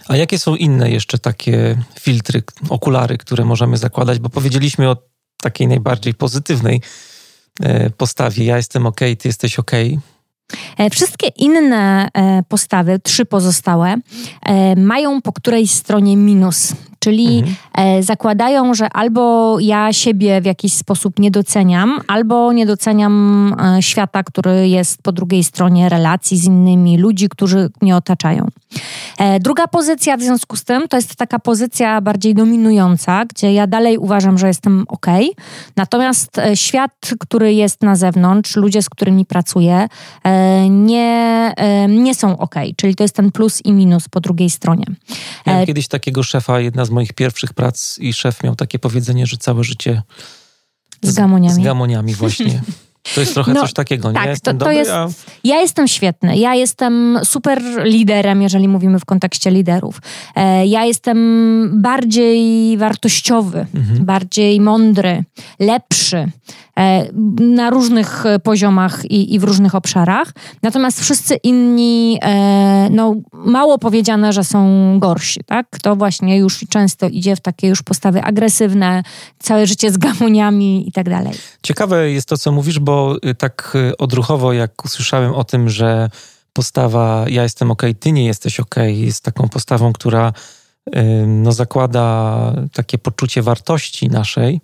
A 0.07 0.15
jakie 0.15 0.39
są 0.39 0.55
inne 0.55 0.91
jeszcze 0.91 1.19
takie 1.19 1.77
filtry, 1.99 2.43
okulary, 2.69 3.17
które 3.17 3.45
możemy 3.45 3.77
zakładać? 3.77 4.19
Bo 4.19 4.29
powiedzieliśmy 4.29 4.89
o 4.89 4.97
takiej 5.41 5.67
najbardziej 5.67 6.13
pozytywnej 6.13 6.81
e, 7.61 7.89
postawie. 7.89 8.45
Ja 8.45 8.57
jestem 8.57 8.85
ok, 8.85 8.99
ty 8.99 9.27
jesteś 9.27 9.59
ok. 9.59 9.71
E, 10.77 10.89
wszystkie 10.89 11.27
inne 11.27 12.07
e, 12.13 12.43
postawy, 12.43 12.99
trzy 12.99 13.25
pozostałe, 13.25 13.95
mają 14.77 15.21
po 15.21 15.33
której 15.33 15.67
stronie 15.67 16.17
minus. 16.17 16.73
Czyli 17.05 17.39
mhm. 17.39 18.03
zakładają, 18.03 18.73
że 18.73 18.89
albo 18.89 19.57
ja 19.59 19.93
siebie 19.93 20.41
w 20.41 20.45
jakiś 20.45 20.73
sposób 20.73 21.19
nie 21.19 21.31
doceniam, 21.31 21.99
albo 22.07 22.53
nie 22.53 22.65
doceniam 22.65 23.55
świata, 23.79 24.23
który 24.23 24.69
jest 24.69 25.03
po 25.03 25.11
drugiej 25.11 25.43
stronie 25.43 25.89
relacji 25.89 26.37
z 26.37 26.45
innymi, 26.45 26.97
ludzi, 26.97 27.29
którzy 27.29 27.69
mnie 27.81 27.95
otaczają. 27.95 28.47
E, 29.17 29.39
druga 29.39 29.67
pozycja 29.67 30.17
w 30.17 30.21
związku 30.21 30.55
z 30.55 30.63
tym 30.63 30.87
to 30.87 30.97
jest 30.97 31.15
taka 31.15 31.39
pozycja 31.39 32.01
bardziej 32.01 32.33
dominująca, 32.33 33.25
gdzie 33.25 33.53
ja 33.53 33.67
dalej 33.67 33.97
uważam, 33.97 34.37
że 34.37 34.47
jestem 34.47 34.85
ok. 34.87 35.05
Natomiast 35.75 36.37
e, 36.37 36.57
świat, 36.57 36.91
który 37.19 37.53
jest 37.53 37.81
na 37.81 37.95
zewnątrz, 37.95 38.55
ludzie, 38.55 38.81
z 38.81 38.89
którymi 38.89 39.25
pracuję, 39.25 39.87
e, 40.23 40.69
nie, 40.69 41.53
nie 41.87 42.15
są 42.15 42.37
ok. 42.37 42.55
Czyli 42.75 42.95
to 42.95 43.03
jest 43.03 43.15
ten 43.15 43.31
plus 43.31 43.65
i 43.65 43.73
minus 43.73 44.09
po 44.09 44.19
drugiej 44.19 44.49
stronie. 44.49 44.85
Miałem 45.47 45.65
kiedyś 45.65 45.87
takiego 45.87 46.23
szefa, 46.23 46.59
jedna 46.59 46.85
z 46.85 46.89
moich 46.95 47.13
pierwszych 47.13 47.53
prac, 47.53 47.97
i 47.97 48.13
szef 48.13 48.43
miał 48.43 48.55
takie 48.55 48.79
powiedzenie, 48.79 49.25
że 49.27 49.37
całe 49.37 49.63
życie 49.63 50.01
z, 51.03 51.09
z 51.09 51.15
gamoniami. 51.15 51.61
Z 51.61 51.65
gamoniami 51.65 52.15
właśnie. 52.15 52.61
To 53.13 53.21
jest 53.21 53.33
trochę 53.33 53.53
no, 53.53 53.61
coś 53.61 53.73
takiego, 53.73 54.13
tak, 54.13 54.23
nie? 54.23 54.29
Jestem 54.29 54.57
to, 54.57 54.59
to 54.59 54.65
dobry, 54.65 54.75
jest, 54.75 54.91
a... 54.91 55.07
Ja 55.43 55.61
jestem 55.61 55.87
świetny. 55.87 56.37
Ja 56.37 56.55
jestem 56.55 57.19
super 57.23 57.61
liderem, 57.83 58.41
jeżeli 58.41 58.67
mówimy 58.67 58.99
w 58.99 59.05
kontekście 59.05 59.51
liderów. 59.51 60.01
E, 60.35 60.67
ja 60.67 60.85
jestem 60.85 61.81
bardziej 61.81 62.77
wartościowy, 62.77 63.65
mhm. 63.75 64.05
bardziej 64.05 64.61
mądry, 64.61 65.23
lepszy. 65.59 66.31
E, 66.79 67.07
na 67.39 67.69
różnych 67.69 68.23
poziomach 68.43 69.05
i, 69.05 69.33
i, 69.35 69.39
w 69.39 69.43
różnych 69.43 69.75
obszarach. 69.75 70.31
Natomiast 70.61 71.01
wszyscy 71.01 71.35
inni, 71.35 72.19
e, 72.21 72.87
no 72.91 73.15
mało 73.33 73.77
powiedziane, 73.77 74.33
że 74.33 74.43
są 74.43 74.99
gorsi, 74.99 75.39
tak? 75.45 75.67
To 75.81 75.95
właśnie 75.95 76.37
już 76.37 76.65
często 76.69 77.07
idzie 77.07 77.35
w 77.35 77.39
takie 77.39 77.67
już 77.67 77.83
postawy 77.83 78.23
agresywne, 78.23 79.03
całe 79.39 79.67
życie 79.67 79.91
z 79.91 79.97
gamoniami 79.97 80.89
i 80.89 80.91
tak 80.91 81.09
dalej. 81.09 81.33
Ciekawe 81.63 82.11
jest 82.11 82.27
to, 82.27 82.37
co 82.37 82.51
mówisz, 82.51 82.79
bo 82.79 83.15
y, 83.25 83.35
tak 83.35 83.71
y, 83.75 83.97
odruchowo, 83.97 84.53
jak 84.53 84.85
usłyszałem 84.85 85.33
o 85.33 85.43
tym, 85.43 85.69
że 85.69 86.09
postawa 86.53 87.25
ja 87.29 87.43
jestem 87.43 87.71
ok, 87.71 87.81
ty 87.99 88.11
nie 88.11 88.25
jesteś 88.25 88.59
ok, 88.59 88.75
jest 88.85 89.23
taką 89.23 89.49
postawą, 89.49 89.93
która 89.93 90.33
no, 91.27 91.51
zakłada 91.51 92.53
takie 92.73 92.97
poczucie 92.97 93.41
wartości 93.41 94.09
naszej, 94.09 94.61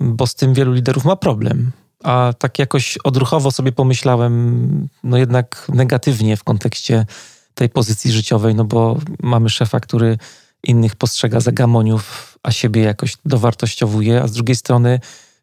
bo 0.00 0.26
z 0.26 0.34
tym 0.34 0.54
wielu 0.54 0.72
liderów 0.72 1.04
ma 1.04 1.16
problem. 1.16 1.70
A 2.04 2.34
tak 2.38 2.58
jakoś 2.58 2.98
odruchowo 3.04 3.50
sobie 3.50 3.72
pomyślałem, 3.72 4.88
no 5.04 5.16
jednak 5.16 5.66
negatywnie 5.74 6.36
w 6.36 6.44
kontekście 6.44 7.06
tej 7.54 7.68
pozycji 7.68 8.12
życiowej, 8.12 8.54
no 8.54 8.64
bo 8.64 8.98
mamy 9.22 9.50
szefa, 9.50 9.80
który 9.80 10.18
innych 10.62 10.96
postrzega 10.96 11.40
za 11.40 11.52
gamoniów, 11.52 12.38
a 12.42 12.50
siebie 12.50 12.82
jakoś 12.82 13.16
dowartościowuje, 13.24 14.22
a 14.22 14.28
z 14.28 14.32
drugiej 14.32 14.56
strony 14.56 15.00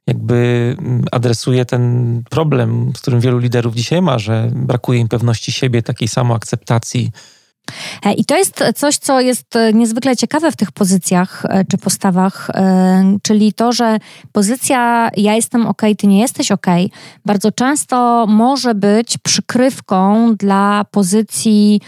jakby 0.07 0.75
adresuje 1.11 1.65
ten 1.65 2.23
problem, 2.29 2.91
z 2.97 3.01
którym 3.01 3.19
wielu 3.19 3.37
liderów 3.37 3.75
dzisiaj 3.75 4.01
ma, 4.01 4.19
że 4.19 4.51
brakuje 4.55 4.99
im 4.99 5.07
pewności 5.07 5.51
siebie, 5.51 5.81
takiej 5.81 6.07
samoakceptacji, 6.07 7.11
E, 7.11 7.32
I 8.17 8.25
to 8.25 8.37
jest 8.37 8.63
coś, 8.75 8.97
co 8.97 9.21
jest 9.21 9.55
e, 9.55 9.73
niezwykle 9.73 10.15
ciekawe 10.15 10.51
w 10.51 10.55
tych 10.55 10.71
pozycjach 10.71 11.45
e, 11.49 11.65
czy 11.65 11.77
postawach, 11.77 12.51
czyli 13.21 13.53
to, 13.53 13.71
że 13.71 13.97
pozycja 14.31 15.09
ja 15.17 15.35
jestem 15.35 15.67
ok, 15.67 15.81
ty 15.97 16.07
nie 16.07 16.19
jesteś 16.19 16.51
ok, 16.51 16.67
bardzo 17.25 17.51
często 17.51 18.25
może 18.29 18.75
być 18.75 19.17
przykrywką 19.17 20.35
dla 20.35 20.85
pozycji 20.91 21.81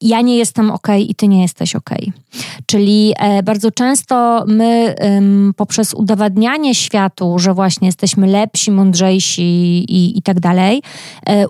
ja 0.00 0.20
nie 0.20 0.36
jestem 0.36 0.70
ok 0.70 0.88
i 0.98 1.14
ty 1.14 1.28
nie 1.28 1.42
jesteś 1.42 1.76
ok. 1.76 1.90
Czyli 2.66 3.14
bardzo 3.44 3.70
często 3.70 4.44
my 4.46 4.94
poprzez 5.56 5.94
udowadnianie 5.94 6.74
światu, 6.74 7.38
że 7.38 7.54
właśnie 7.54 7.88
jesteśmy 7.88 8.26
lepsi, 8.26 8.70
mądrzejsi 8.70 9.42
i, 9.88 10.18
i 10.18 10.22
tak 10.22 10.40
dalej, 10.40 10.82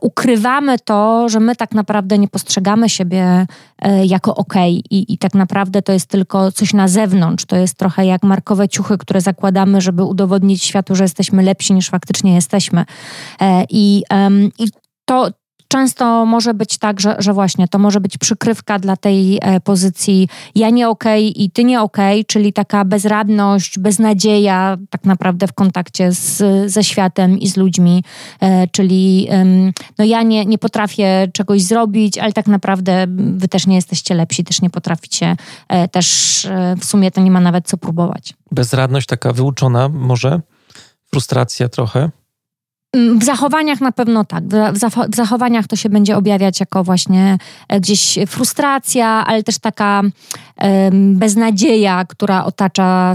ukrywamy 0.01 0.79
to, 0.79 1.29
że 1.29 1.41
my 1.41 1.57
tak 1.57 1.75
naprawdę 1.75 2.19
nie 2.19 2.29
postrzegamy 2.29 2.89
siebie 2.89 3.47
e, 3.83 4.07
jako 4.07 4.35
ok 4.35 4.55
I, 4.67 5.13
i 5.13 5.19
tak 5.19 5.35
naprawdę 5.35 5.83
to 5.83 5.93
jest 5.93 6.07
tylko 6.07 6.53
coś 6.53 6.75
na 6.75 6.89
zewnątrz. 6.89 7.45
To 7.45 7.57
jest 7.57 7.79
trochę 7.79 8.07
jak 8.07 8.23
markowe 8.23 8.69
ciuchy, 8.69 8.99
które 8.99 9.21
zakładamy, 9.21 9.81
żeby 9.81 10.05
udowodnić 10.05 10.65
światu, 10.65 10.95
że 10.95 11.05
jesteśmy 11.05 11.43
lepsi 11.43 11.75
niż 11.75 11.91
faktycznie 11.91 12.35
jesteśmy. 12.35 12.85
E, 13.41 13.65
I, 13.71 14.03
i 14.59 14.69
to, 15.05 15.29
często 15.71 16.27
może 16.27 16.55
być 16.55 16.79
tak, 16.79 17.01
że, 17.01 17.17
że 17.19 17.33
właśnie 17.33 17.69
to 17.69 17.79
może 17.79 18.01
być 18.01 18.19
przykrywka 18.19 18.79
dla 18.79 18.97
tej 18.97 19.39
e, 19.43 19.61
pozycji 19.61 20.29
ja 20.55 20.71
nie 20.71 20.89
okej 20.89 21.31
okay 21.31 21.45
i 21.45 21.51
ty 21.51 21.65
nie 21.65 21.81
okej, 21.81 22.21
okay, 22.21 22.25
czyli 22.25 22.53
taka 22.53 22.85
bezradność, 22.85 23.79
beznadzieja 23.79 24.77
tak 24.91 25.05
naprawdę 25.05 25.47
w 25.47 25.53
kontakcie 25.53 26.13
z, 26.13 26.43
ze 26.73 26.85
światem 26.85 27.39
i 27.39 27.49
z 27.49 27.57
ludźmi, 27.57 28.05
e, 28.41 28.69
czyli 28.69 29.29
no 29.99 30.05
ja 30.05 30.23
nie, 30.23 30.45
nie 30.45 30.59
potrafię 30.59 31.29
czegoś 31.33 31.63
zrobić, 31.63 32.19
ale 32.19 32.33
tak 32.33 32.47
naprawdę 32.47 33.07
wy 33.17 33.49
też 33.49 33.67
nie 33.67 33.77
jesteście 33.77 34.15
lepsi, 34.15 34.45
też 34.45 34.63
nie 34.63 34.71
potraficie, 34.71 35.37
e, 35.69 35.89
też 35.89 36.47
w 36.81 36.85
sumie 36.85 37.11
to 37.11 37.21
nie 37.21 37.31
ma 37.31 37.41
nawet 37.41 37.67
co 37.67 37.77
próbować. 37.77 38.35
Bezradność 38.53 39.07
taka 39.07 39.33
wyuczona 39.33 39.89
może? 39.89 40.41
Frustracja 41.11 41.69
trochę? 41.69 42.11
Mm, 42.93 43.19
w 43.19 43.25
zachowaniach 43.25 43.81
na 43.81 43.93
pewno 43.93 44.25
tak. 44.25 44.45
W 45.09 45.17
zachowaniach 45.17 45.67
to 45.67 45.77
się 45.77 45.89
będzie 45.89 46.17
objawiać 46.17 46.61
jako 46.61 46.85
właśnie 46.85 47.39
e, 47.69 47.81
gdzieś 47.81 48.19
frustracja, 48.27 49.07
ale 49.07 49.43
też 49.43 49.59
taka 49.59 50.03
beznadzieja, 50.93 52.05
która 52.05 52.45
otacza 52.45 53.13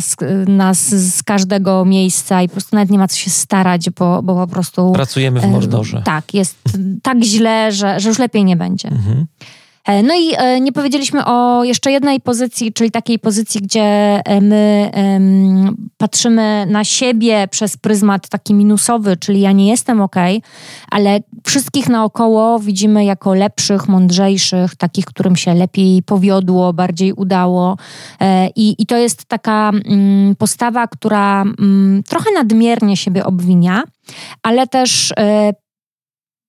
nas 0.47 0.89
z 0.89 1.23
każdego 1.23 1.85
miejsca 1.85 2.41
i 2.41 2.47
po 2.47 2.51
prostu 2.51 2.75
nawet 2.75 2.89
nie 2.89 2.97
ma 2.97 3.07
co 3.07 3.17
się 3.17 3.29
starać, 3.29 3.89
bo, 3.89 4.23
bo 4.23 4.35
po 4.35 4.47
prostu... 4.47 4.91
Pracujemy 4.91 5.39
w 5.39 5.45
mordorze. 5.45 6.01
Tak, 6.05 6.33
jest 6.33 6.57
tak 7.03 7.23
źle, 7.23 7.71
że, 7.71 7.99
że 7.99 8.09
już 8.09 8.19
lepiej 8.19 8.45
nie 8.45 8.55
będzie. 8.55 8.87
Mhm. 8.87 9.25
E, 9.85 10.03
no 10.03 10.13
i 10.15 10.33
e, 10.37 10.61
nie 10.61 10.71
powiedzieliśmy 10.71 11.25
o 11.25 11.63
jeszcze 11.63 11.91
jednej 11.91 12.21
pozycji, 12.21 12.73
czyli 12.73 12.91
takiej 12.91 13.19
pozycji, 13.19 13.61
gdzie 13.61 13.81
e, 14.25 14.41
my 14.41 14.91
patrzymy 15.97 16.65
na 16.69 16.83
siebie 16.83 17.47
przez 17.51 17.77
pryzmat 17.77 18.29
taki 18.29 18.53
minusowy, 18.53 19.17
czyli 19.17 19.41
ja 19.41 19.51
nie 19.51 19.69
jestem 19.69 20.01
ok, 20.01 20.15
ale 20.91 21.19
wszystkich 21.45 21.89
naokoło 21.89 22.59
widzimy 22.59 23.05
jako 23.05 23.33
lepszych, 23.33 23.87
mądrzejszych, 23.87 24.75
takich, 24.75 25.05
którym 25.05 25.35
się 25.35 25.53
lepiej 25.53 26.03
powiodło, 26.03 26.73
bardziej 26.73 27.13
udało. 27.13 27.77
I, 28.55 28.75
i 28.79 28.85
to 28.85 28.97
jest 28.97 29.25
taka 29.25 29.71
mm, 29.85 30.35
postawa, 30.35 30.87
która 30.87 31.41
mm, 31.41 32.03
trochę 32.03 32.31
nadmiernie 32.31 32.97
siebie 32.97 33.25
obwinia, 33.25 33.83
ale 34.43 34.67
też 34.67 35.13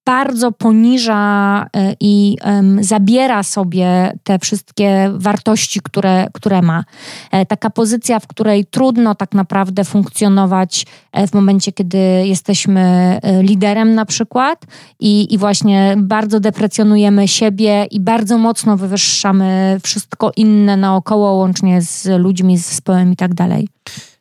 bardzo 0.06 0.52
poniża 0.52 1.66
e, 1.76 1.94
i 2.00 2.36
zabiera 2.80 3.42
sobie 3.42 4.12
te 4.24 4.38
wszystkie 4.38 5.10
wartości, 5.14 5.80
które, 5.80 6.26
które 6.32 6.62
ma. 6.62 6.84
E, 7.30 7.46
taka 7.46 7.70
pozycja, 7.70 8.20
w 8.20 8.26
której 8.26 8.64
trudno 8.64 9.14
tak 9.14 9.34
naprawdę 9.34 9.84
funkcjonować 9.84 10.86
e, 11.12 11.26
w 11.26 11.34
momencie, 11.34 11.72
kiedy 11.72 11.98
jesteśmy 12.24 13.18
liderem 13.42 13.94
na 13.94 14.04
przykład 14.04 14.64
i, 15.00 15.34
i 15.34 15.38
właśnie 15.38 15.94
bardzo 15.98 16.40
deprecjonujemy 16.40 17.28
siebie 17.28 17.86
i 17.90 18.00
bardzo 18.00 18.38
mocno 18.38 18.76
wywyższamy 18.76 19.78
wszystko 19.82 20.30
inne 20.36 20.76
naokoło, 20.76 21.32
łącznie 21.32 21.82
z 21.82 22.20
ludźmi, 22.20 22.58
z 22.58 22.68
zespołem 22.68 23.12
i 23.12 23.16
tak 23.16 23.34
dalej. 23.34 23.68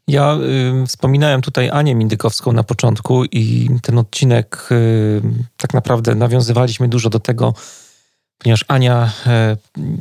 Ja 0.08 0.38
y, 0.84 0.88
wspominałem 0.88 1.42
tutaj 1.42 1.70
Anię 1.70 1.96
Mindykowską 1.96 2.52
na 2.52 2.64
początku 2.64 3.26
i 3.26 3.70
ten 3.82 3.98
odcinek 3.98 4.68
y, 4.72 5.22
tak 5.58 5.74
naprawdę 5.74 6.16
nawiązywaliśmy 6.16 6.88
dużo 6.88 7.10
do 7.10 7.20
tego, 7.20 7.54
ponieważ 8.38 8.66
Ania 8.68 9.12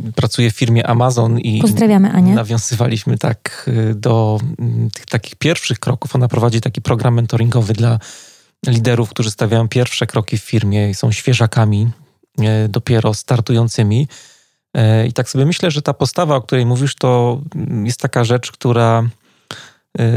y, 0.06 0.12
pracuje 0.12 0.50
w 0.50 0.56
firmie 0.56 0.86
Amazon 0.86 1.38
i 1.38 1.60
Pozdrawiamy 1.60 2.10
Anię. 2.12 2.34
nawiązywaliśmy 2.34 3.18
tak 3.18 3.70
y, 3.90 3.94
do 3.94 4.40
tych 4.94 5.06
takich 5.06 5.36
pierwszych 5.36 5.78
kroków. 5.78 6.14
Ona 6.14 6.28
prowadzi 6.28 6.60
taki 6.60 6.82
program 6.82 7.14
mentoringowy 7.14 7.72
dla 7.72 7.98
liderów, 8.66 9.10
którzy 9.10 9.30
stawiają 9.30 9.68
pierwsze 9.68 10.06
kroki 10.06 10.38
w 10.38 10.42
firmie 10.42 10.90
i 10.90 10.94
są 10.94 11.12
świeżakami, 11.12 11.90
y, 12.40 12.68
dopiero 12.68 13.14
startującymi. 13.14 14.08
Y, 14.76 15.06
I 15.06 15.12
tak 15.12 15.28
sobie 15.28 15.46
myślę, 15.46 15.70
że 15.70 15.82
ta 15.82 15.94
postawa, 15.94 16.36
o 16.36 16.42
której 16.42 16.66
mówisz, 16.66 16.94
to 16.94 17.40
jest 17.84 18.00
taka 18.00 18.24
rzecz, 18.24 18.52
która 18.52 19.08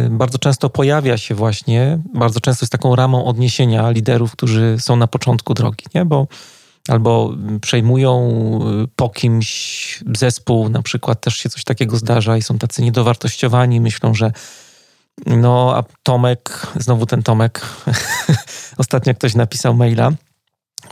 bardzo 0.10 0.38
często 0.38 0.69
pojawia 0.69 1.17
się 1.17 1.36
właśnie, 1.36 2.00
bardzo 2.13 2.39
często 2.39 2.63
jest 2.63 2.72
taką 2.72 2.96
ramą 2.96 3.25
odniesienia 3.25 3.89
liderów, 3.89 4.31
którzy 4.31 4.75
są 4.79 4.96
na 4.96 5.07
początku 5.07 5.53
drogi, 5.53 5.86
nie? 5.96 6.05
Bo 6.05 6.27
albo 6.88 7.34
przejmują 7.62 8.29
y, 8.84 8.88
po 8.96 9.10
kimś 9.10 10.03
zespół, 10.17 10.69
na 10.69 10.81
przykład 10.81 11.22
też 11.22 11.38
się 11.38 11.50
coś 11.50 11.63
takiego 11.63 11.98
zdarza 11.98 12.38
i 12.38 12.41
są 12.41 12.57
tacy 12.57 12.81
niedowartościowani, 12.81 13.81
myślą, 13.81 14.13
że 14.13 14.31
no, 15.25 15.74
a 15.75 15.84
Tomek, 16.03 16.67
znowu 16.79 17.05
ten 17.05 17.24
Tomek, 17.24 17.62
ostatnio 18.77 19.13
ktoś 19.13 19.36
napisał 19.36 19.74
maila, 19.74 20.12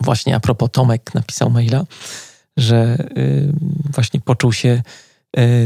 właśnie 0.01 0.35
a 0.35 0.39
propos 0.39 0.69
Tomek 0.71 1.13
napisał 1.13 1.49
maila, 1.49 1.83
że 2.57 2.97
y, 3.17 3.53
właśnie 3.93 4.19
poczuł 4.19 4.53
się 4.53 4.83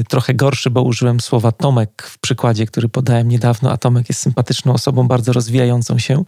trochę 0.09 0.33
gorszy, 0.33 0.69
bo 0.69 0.81
użyłem 0.81 1.19
słowa 1.19 1.51
Tomek 1.51 2.03
w 2.05 2.19
przykładzie, 2.19 2.65
który 2.65 2.89
podałem 2.89 3.29
niedawno, 3.29 3.71
a 3.71 3.77
Tomek 3.77 4.09
jest 4.09 4.21
sympatyczną 4.21 4.73
osobą, 4.73 5.07
bardzo 5.07 5.33
rozwijającą 5.33 5.99
się. 5.99 6.23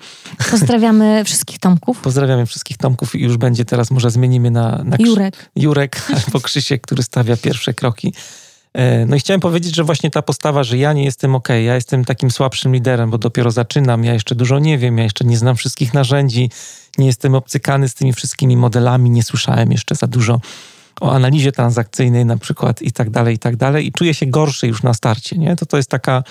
Pozdrawiamy 0.52 1.24
wszystkich 1.26 1.60
Tomków. 1.60 2.00
Pozdrawiamy 2.00 2.46
wszystkich 2.46 2.78
Tomków 2.78 3.16
i 3.16 3.20
już 3.20 3.38
będzie 3.38 3.66
teraz, 3.66 3.92
może 3.92 4.12
zmienimy 4.12 4.52
na... 4.52 4.84
na 4.84 4.98
Jurek. 5.00 5.52
Jurek 5.56 6.08
albo 6.26 6.40
Krzysiek, 6.40 6.82
który 6.82 7.04
stawia 7.04 7.38
pierwsze 7.38 7.74
kroki. 7.74 8.14
E, 8.74 9.06
no 9.06 9.16
i 9.16 9.20
chciałem 9.20 9.42
powiedzieć, 9.42 9.76
że 9.76 9.84
właśnie 9.84 10.12
ta 10.12 10.22
postawa, 10.22 10.64
że 10.64 10.78
ja 10.78 10.94
nie 10.94 11.04
jestem 11.04 11.36
ok, 11.36 11.50
ja 11.50 11.76
jestem 11.76 12.06
takim 12.06 12.32
słabszym 12.32 12.74
liderem, 12.74 13.10
bo 13.10 13.18
dopiero 13.18 13.52
zaczynam, 13.52 14.04
ja 14.04 14.14
jeszcze 14.14 14.36
dużo 14.36 14.60
nie 14.60 14.78
wiem, 14.78 14.98
ja 14.98 15.04
jeszcze 15.04 15.26
nie 15.26 15.38
znam 15.38 15.56
wszystkich 15.56 15.94
narzędzi, 15.94 16.50
nie 16.98 17.06
jestem 17.06 17.36
obcykany 17.36 17.90
z 17.90 17.94
tymi 17.94 18.14
wszystkimi 18.14 18.58
modelami, 18.58 19.10
nie 19.10 19.24
słyszałem 19.24 19.72
jeszcze 19.72 19.96
za 19.96 20.08
dużo 20.08 20.42
o 21.02 21.12
analizie 21.12 21.52
transakcyjnej 21.52 22.26
na 22.26 22.38
przykład 22.38 22.82
i 22.82 22.92
tak 22.92 23.10
dalej, 23.10 23.36
i 23.36 23.40
tak 23.40 23.56
dalej 23.56 23.88
i 23.88 23.92
czuję 23.92 24.14
się 24.14 24.26
gorszy 24.26 24.68
już 24.68 24.84
na 24.84 24.94
starcie, 24.94 25.38
nie? 25.38 25.56
To 25.56 25.66
to 25.66 25.78
jest 25.78 25.90
taka 25.90 26.24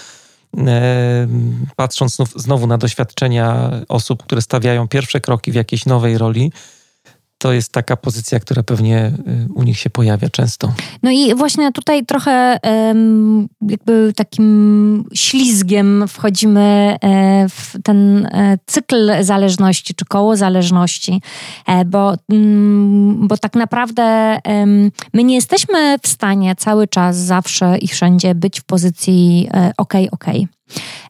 e, 0.59 1.29
patrząc 1.77 2.17
znów, 2.17 2.33
znowu 2.37 2.67
na 2.67 2.79
doświadczenia 2.79 3.71
osób, 3.89 4.23
które 4.23 4.43
stawiają 4.43 4.89
pierwsze 4.89 5.21
kroki 5.21 5.53
w 5.53 5.55
jakiejś 5.55 5.87
nowej 5.87 6.19
roli, 6.19 6.53
to 7.41 7.53
jest 7.53 7.73
taka 7.73 7.97
pozycja, 7.97 8.41
która 8.41 8.63
pewnie 8.63 9.13
y, 9.29 9.49
u 9.55 9.63
nich 9.63 9.79
się 9.79 9.91
pojawia 9.91 10.29
często. 10.29 10.73
No 11.03 11.11
i 11.11 11.35
właśnie 11.35 11.73
tutaj 11.73 12.07
trochę 12.07 12.59
jakby 13.69 14.13
takim 14.17 15.05
ślizgiem 15.15 16.09
wchodzimy 16.09 16.97
e, 17.03 17.49
w 17.49 17.83
ten 17.83 18.27
e, 18.27 18.59
cykl 18.67 19.11
zależności 19.21 19.95
czy 19.95 20.05
koło 20.05 20.37
zależności, 20.37 21.23
e, 21.67 21.85
bo, 21.85 22.15
mm, 22.33 23.29
bo 23.29 23.37
tak 23.37 23.55
naprawdę 23.55 24.39
my 25.13 25.25
nie 25.25 25.35
jesteśmy 25.35 25.99
w 26.03 26.09
stanie 26.09 26.55
cały 26.57 26.89
czas, 26.89 27.17
zawsze 27.17 27.79
i 27.79 27.89
wszędzie 27.89 28.35
być 28.35 28.61
w 28.61 28.65
pozycji 28.65 29.49
ok, 29.77 29.95
ok. 30.11 30.27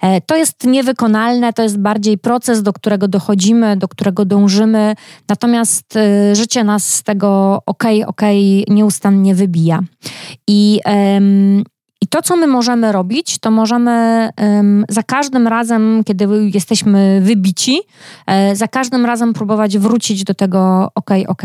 E, 0.00 0.20
to 0.20 0.36
jest 0.36 0.64
niewykonalne, 0.64 1.52
to 1.52 1.62
jest 1.62 1.78
bardziej 1.78 2.18
proces, 2.18 2.62
do 2.62 2.72
którego 2.72 3.08
dochodzimy, 3.08 3.76
do 3.76 3.88
którego 3.88 4.24
dążymy, 4.24 4.94
natomiast 5.28 5.96
e, 5.96 6.34
życie 6.34 6.64
nas 6.64 6.94
z 6.94 7.02
tego 7.02 7.62
ok, 7.66 7.84
ok 8.06 8.22
nieustannie 8.68 9.34
wybija. 9.34 9.80
I 10.46 10.80
i 12.02 12.06
to, 12.06 12.22
co 12.22 12.36
my 12.36 12.46
możemy 12.46 12.92
robić, 12.92 13.38
to 13.38 13.50
możemy 13.50 14.28
um, 14.40 14.84
za 14.88 15.02
każdym 15.02 15.48
razem, 15.48 16.02
kiedy 16.04 16.28
jesteśmy 16.54 17.20
wybici, 17.22 17.80
e, 18.26 18.56
za 18.56 18.68
każdym 18.68 19.06
razem 19.06 19.32
próbować 19.32 19.78
wrócić 19.78 20.24
do 20.24 20.34
tego 20.34 20.88
ok, 20.94 21.10
ok. 21.28 21.42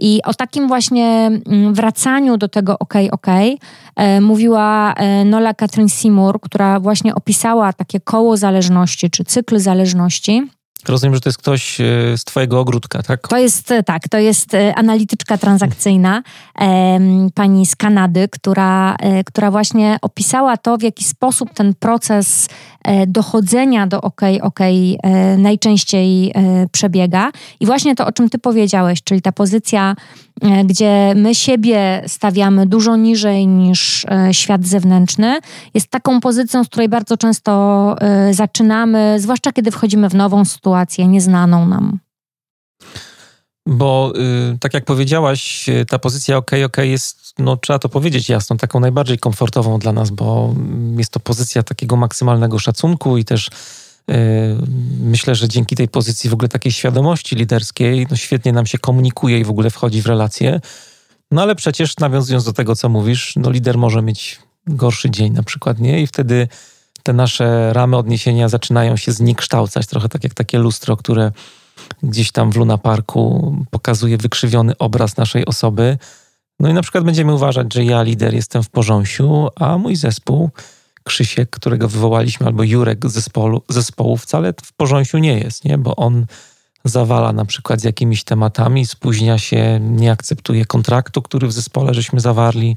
I 0.00 0.20
o 0.24 0.34
takim 0.34 0.68
właśnie 0.68 1.30
mm, 1.46 1.74
wracaniu 1.74 2.36
do 2.36 2.48
tego 2.48 2.78
ok, 2.78 2.94
ok 3.10 3.26
e, 3.96 4.20
mówiła 4.20 4.94
e, 4.94 5.24
Nola 5.24 5.54
Katrin 5.54 5.88
Seymour, 5.88 6.40
która 6.40 6.80
właśnie 6.80 7.14
opisała 7.14 7.72
takie 7.72 8.00
koło 8.00 8.36
zależności 8.36 9.10
czy 9.10 9.24
cykl 9.24 9.58
zależności. 9.58 10.57
Rozumiem, 10.86 11.14
że 11.14 11.20
to 11.20 11.28
jest 11.28 11.38
ktoś 11.38 11.80
e, 11.80 11.84
z 12.16 12.24
Twojego 12.24 12.60
ogródka, 12.60 13.02
tak? 13.02 13.28
To 13.28 13.38
jest 13.38 13.70
e, 13.70 13.82
tak, 13.82 14.08
to 14.08 14.18
jest 14.18 14.54
e, 14.54 14.74
analityczka 14.74 15.38
transakcyjna, 15.38 16.22
pani 17.34 17.66
z 17.66 17.76
Kanady, 17.76 18.28
która, 18.28 18.96
która 19.26 19.50
właśnie 19.50 19.98
opisała 20.02 20.56
to, 20.56 20.76
w 20.76 20.82
jaki 20.82 21.04
sposób 21.04 21.54
ten 21.54 21.74
proces 21.74 22.48
dochodzenia 23.06 23.86
do 23.86 24.00
OK, 24.00 24.20
OK 24.42 24.58
najczęściej 25.38 26.34
przebiega. 26.72 27.30
I 27.60 27.66
właśnie 27.66 27.94
to, 27.94 28.06
o 28.06 28.12
czym 28.12 28.30
Ty 28.30 28.38
powiedziałeś, 28.38 29.02
czyli 29.02 29.22
ta 29.22 29.32
pozycja 29.32 29.94
gdzie 30.64 31.12
my 31.16 31.34
siebie 31.34 32.02
stawiamy 32.06 32.66
dużo 32.66 32.96
niżej 32.96 33.46
niż 33.46 34.04
e, 34.04 34.34
świat 34.34 34.66
zewnętrzny, 34.66 35.38
jest 35.74 35.88
taką 35.88 36.20
pozycją, 36.20 36.64
z 36.64 36.68
której 36.68 36.88
bardzo 36.88 37.16
często 37.16 37.96
e, 38.00 38.34
zaczynamy, 38.34 39.16
zwłaszcza 39.20 39.52
kiedy 39.52 39.70
wchodzimy 39.70 40.08
w 40.08 40.14
nową 40.14 40.44
sytuację, 40.44 41.08
nieznaną 41.08 41.66
nam. 41.66 41.98
Bo 43.66 44.12
y, 44.54 44.58
tak 44.58 44.74
jak 44.74 44.84
powiedziałaś, 44.84 45.66
ta 45.88 45.98
pozycja 45.98 46.36
OK, 46.36 46.50
OK 46.66 46.76
jest, 46.76 47.34
no 47.38 47.56
trzeba 47.56 47.78
to 47.78 47.88
powiedzieć 47.88 48.28
jasno, 48.28 48.56
taką 48.56 48.80
najbardziej 48.80 49.18
komfortową 49.18 49.78
dla 49.78 49.92
nas, 49.92 50.10
bo 50.10 50.54
jest 50.96 51.12
to 51.12 51.20
pozycja 51.20 51.62
takiego 51.62 51.96
maksymalnego 51.96 52.58
szacunku 52.58 53.16
i 53.16 53.24
też 53.24 53.50
myślę, 55.00 55.34
że 55.34 55.48
dzięki 55.48 55.76
tej 55.76 55.88
pozycji 55.88 56.30
w 56.30 56.32
ogóle 56.32 56.48
takiej 56.48 56.72
świadomości 56.72 57.36
liderskiej, 57.36 58.06
no 58.10 58.16
świetnie 58.16 58.52
nam 58.52 58.66
się 58.66 58.78
komunikuje 58.78 59.38
i 59.38 59.44
w 59.44 59.50
ogóle 59.50 59.70
wchodzi 59.70 60.02
w 60.02 60.06
relacje. 60.06 60.60
No 61.30 61.42
ale 61.42 61.54
przecież 61.54 61.96
nawiązując 61.96 62.44
do 62.44 62.52
tego, 62.52 62.76
co 62.76 62.88
mówisz, 62.88 63.32
no 63.36 63.50
lider 63.50 63.78
może 63.78 64.02
mieć 64.02 64.38
gorszy 64.66 65.10
dzień 65.10 65.32
na 65.32 65.42
przykład, 65.42 65.78
nie? 65.78 66.02
I 66.02 66.06
wtedy 66.06 66.48
te 67.02 67.12
nasze 67.12 67.72
ramy 67.72 67.96
odniesienia 67.96 68.48
zaczynają 68.48 68.96
się 68.96 69.12
zniekształcać, 69.12 69.86
trochę 69.86 70.08
tak 70.08 70.24
jak 70.24 70.34
takie 70.34 70.58
lustro, 70.58 70.96
które 70.96 71.32
gdzieś 72.02 72.32
tam 72.32 72.52
w 72.52 72.56
Luna 72.56 72.78
Parku 72.78 73.54
pokazuje 73.70 74.16
wykrzywiony 74.16 74.78
obraz 74.78 75.16
naszej 75.16 75.46
osoby. 75.46 75.98
No 76.60 76.68
i 76.68 76.74
na 76.74 76.82
przykład 76.82 77.04
będziemy 77.04 77.34
uważać, 77.34 77.74
że 77.74 77.84
ja, 77.84 78.02
lider, 78.02 78.34
jestem 78.34 78.62
w 78.62 78.70
porządku, 78.70 79.48
a 79.56 79.78
mój 79.78 79.96
zespół 79.96 80.50
Krzysiek, 81.08 81.50
którego 81.50 81.88
wywołaliśmy, 81.88 82.46
albo 82.46 82.62
Jurek 82.62 83.06
z 83.06 83.12
zespołu, 83.12 83.62
zespołu 83.68 84.16
wcale 84.16 84.54
w 84.64 84.72
porządku 84.72 85.18
nie 85.18 85.38
jest, 85.38 85.64
nie? 85.64 85.78
bo 85.78 85.96
on 85.96 86.26
zawala 86.84 87.32
na 87.32 87.44
przykład 87.44 87.80
z 87.80 87.84
jakimiś 87.84 88.24
tematami, 88.24 88.86
spóźnia 88.86 89.38
się, 89.38 89.80
nie 89.80 90.12
akceptuje 90.12 90.64
kontraktu, 90.64 91.22
który 91.22 91.46
w 91.46 91.52
zespole 91.52 91.94
żeśmy 91.94 92.20
zawarli. 92.20 92.76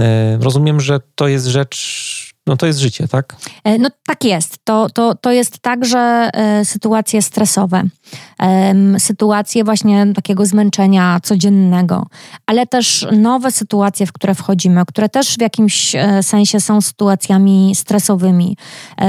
E, 0.00 0.38
rozumiem, 0.40 0.80
że 0.80 1.00
to 1.14 1.28
jest 1.28 1.46
rzecz 1.46 2.27
no 2.48 2.56
to 2.56 2.66
jest 2.66 2.78
życie, 2.78 3.08
tak? 3.08 3.36
E, 3.64 3.78
no 3.78 3.88
tak 4.06 4.24
jest. 4.24 4.58
To, 4.64 4.90
to, 4.90 5.14
to 5.14 5.32
jest 5.32 5.58
także 5.58 6.30
e, 6.32 6.64
sytuacje 6.64 7.22
stresowe, 7.22 7.82
sytuacje 8.98 9.64
właśnie 9.64 10.06
takiego 10.14 10.46
zmęczenia 10.46 11.20
codziennego, 11.22 12.06
ale 12.46 12.66
też 12.66 13.06
nowe 13.12 13.50
sytuacje, 13.50 14.06
w 14.06 14.12
które 14.12 14.34
wchodzimy, 14.34 14.82
które 14.86 15.08
też 15.08 15.34
w 15.34 15.40
jakimś 15.40 15.94
e, 15.94 16.22
sensie 16.22 16.60
są 16.60 16.80
sytuacjami 16.80 17.72
stresowymi, 17.74 18.56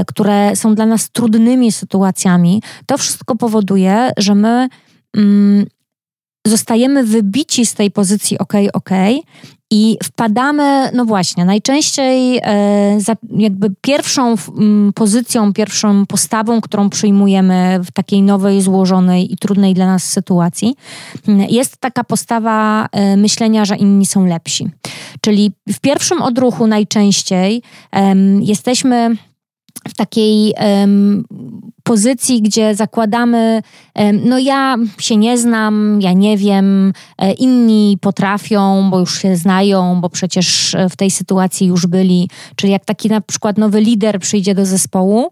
które 0.07 0.55
są 0.55 0.75
dla 0.75 0.85
nas 0.85 1.09
trudnymi 1.11 1.71
sytuacjami. 1.71 2.61
To 2.85 2.97
wszystko 2.97 3.35
powoduje, 3.35 4.11
że 4.17 4.35
my 4.35 4.69
mm, 5.17 5.65
zostajemy 6.49 7.03
wybici 7.03 7.65
z 7.65 7.73
tej 7.73 7.91
pozycji 7.91 8.37
ok, 8.37 8.53
ok 8.73 8.89
i 9.71 9.97
wpadamy, 10.03 10.91
no 10.93 11.05
właśnie, 11.05 11.45
najczęściej 11.45 12.37
e, 12.43 12.97
jakby 13.37 13.71
pierwszą 13.81 14.35
m, 14.57 14.91
pozycją, 14.95 15.53
pierwszą 15.53 16.05
postawą, 16.05 16.61
którą 16.61 16.89
przyjmujemy 16.89 17.79
w 17.83 17.91
takiej 17.91 18.21
nowej, 18.21 18.61
złożonej 18.61 19.33
i 19.33 19.37
trudnej 19.37 19.73
dla 19.73 19.85
nas 19.85 20.03
sytuacji, 20.03 20.75
jest 21.49 21.77
taka 21.77 22.03
postawa 22.03 22.87
e, 22.91 23.17
myślenia, 23.17 23.65
że 23.65 23.75
inni 23.75 24.05
są 24.05 24.25
lepsi. 24.25 24.67
Czyli 25.21 25.51
w 25.73 25.79
pierwszym 25.79 26.21
odruchu 26.21 26.67
najczęściej 26.67 27.61
jesteśmy 28.41 29.15
w 29.87 29.93
takiej 29.93 30.53
pozycji, 31.89 32.41
gdzie 32.41 32.75
zakładamy, 32.75 33.61
no 34.25 34.39
ja 34.39 34.75
się 34.99 35.17
nie 35.17 35.37
znam, 35.37 36.01
ja 36.01 36.13
nie 36.13 36.37
wiem, 36.37 36.93
e, 37.17 37.31
inni 37.31 37.97
potrafią, 38.01 38.89
bo 38.91 38.99
już 38.99 39.21
się 39.21 39.35
znają, 39.35 40.01
bo 40.01 40.09
przecież 40.09 40.75
w 40.89 40.95
tej 40.95 41.11
sytuacji 41.11 41.67
już 41.67 41.87
byli. 41.87 42.29
Czyli 42.55 42.73
jak 42.73 42.85
taki 42.85 43.09
na 43.09 43.21
przykład 43.21 43.57
nowy 43.57 43.81
lider 43.81 44.19
przyjdzie 44.19 44.55
do 44.55 44.65
zespołu, 44.65 45.29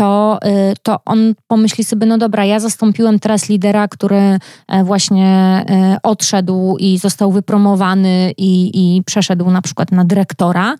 to, 0.00 0.38
y, 0.44 0.74
to 0.82 0.98
on 1.04 1.34
pomyśli 1.46 1.84
sobie, 1.84 2.06
no 2.06 2.18
dobra, 2.18 2.44
ja 2.44 2.60
zastąpiłem 2.60 3.18
teraz 3.18 3.48
lidera, 3.48 3.88
który 3.88 4.38
e, 4.68 4.84
właśnie 4.84 5.26
e, 5.26 5.98
odszedł 6.02 6.76
i 6.78 6.98
został 6.98 7.32
wypromowany 7.32 8.32
i, 8.36 8.70
i 8.74 9.02
przeszedł 9.02 9.50
na 9.50 9.62
przykład 9.62 9.92
na 9.92 10.04
dyrektora, 10.04 10.76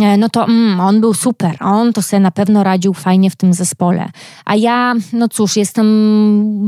e, 0.00 0.16
no 0.16 0.28
to 0.28 0.44
mm, 0.44 0.80
on 0.80 1.00
był 1.00 1.14
super, 1.14 1.56
on 1.60 1.92
to 1.92 2.02
sobie 2.02 2.20
na 2.20 2.30
pewno 2.30 2.64
radził 2.64 2.94
fajnie 2.94 3.30
w 3.30 3.36
tym 3.36 3.54
zespole. 3.54 4.08
A 4.44 4.56
ja, 4.56 4.94
no 5.12 5.28
cóż, 5.28 5.56
jestem 5.56 5.86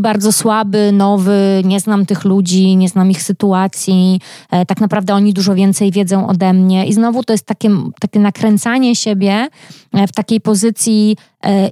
bardzo 0.03 0.33
słaby, 0.33 0.93
nowy, 0.93 1.63
nie 1.65 1.81
znam 1.81 2.07
tych 2.07 2.25
ludzi, 2.25 2.77
nie 2.77 2.89
znam 2.89 3.11
ich 3.11 3.23
sytuacji, 3.23 4.21
tak 4.51 4.81
naprawdę 4.81 5.15
oni 5.15 5.33
dużo 5.33 5.55
więcej 5.55 5.91
wiedzą 5.91 6.27
ode 6.27 6.53
mnie 6.53 6.87
i 6.87 6.93
znowu 6.93 7.25
to 7.25 7.33
jest 7.33 7.47
takie, 7.47 7.71
takie 8.01 8.21
nakręcanie 8.21 8.97
siebie 8.97 9.49
w 9.93 10.13
takiej 10.13 10.41
pozycji 10.41 11.17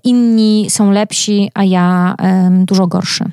inni 0.04 0.66
są 0.70 0.90
lepsi, 0.90 1.50
a 1.54 1.64
ja 1.64 2.14
dużo 2.66 2.86
gorszy. 2.86 3.24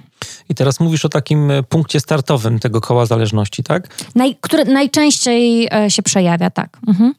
I 0.49 0.55
teraz 0.55 0.79
mówisz 0.79 1.05
o 1.05 1.09
takim 1.09 1.51
e, 1.51 1.63
punkcie 1.63 1.99
startowym 1.99 2.59
tego 2.59 2.81
koła 2.81 3.05
zależności, 3.05 3.63
tak? 3.63 3.87
Naj, 4.15 4.37
który 4.41 4.65
najczęściej 4.65 5.67
e, 5.73 5.91
się 5.91 6.03
przejawia, 6.03 6.49
tak. 6.49 6.77
Mhm. 6.87 7.13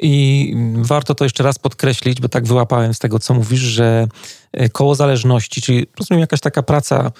I 0.00 0.54
warto 0.76 1.14
to 1.14 1.24
jeszcze 1.24 1.42
raz 1.42 1.58
podkreślić, 1.58 2.20
bo 2.20 2.28
tak 2.28 2.46
wyłapałem 2.46 2.94
z 2.94 2.98
tego, 2.98 3.18
co 3.18 3.34
mówisz, 3.34 3.60
że 3.60 4.06
e, 4.52 4.68
koło 4.68 4.94
zależności, 4.94 5.62
czyli 5.62 5.86
rozumiem 5.98 6.20
jakaś 6.20 6.40
taka 6.40 6.62
praca 6.62 7.12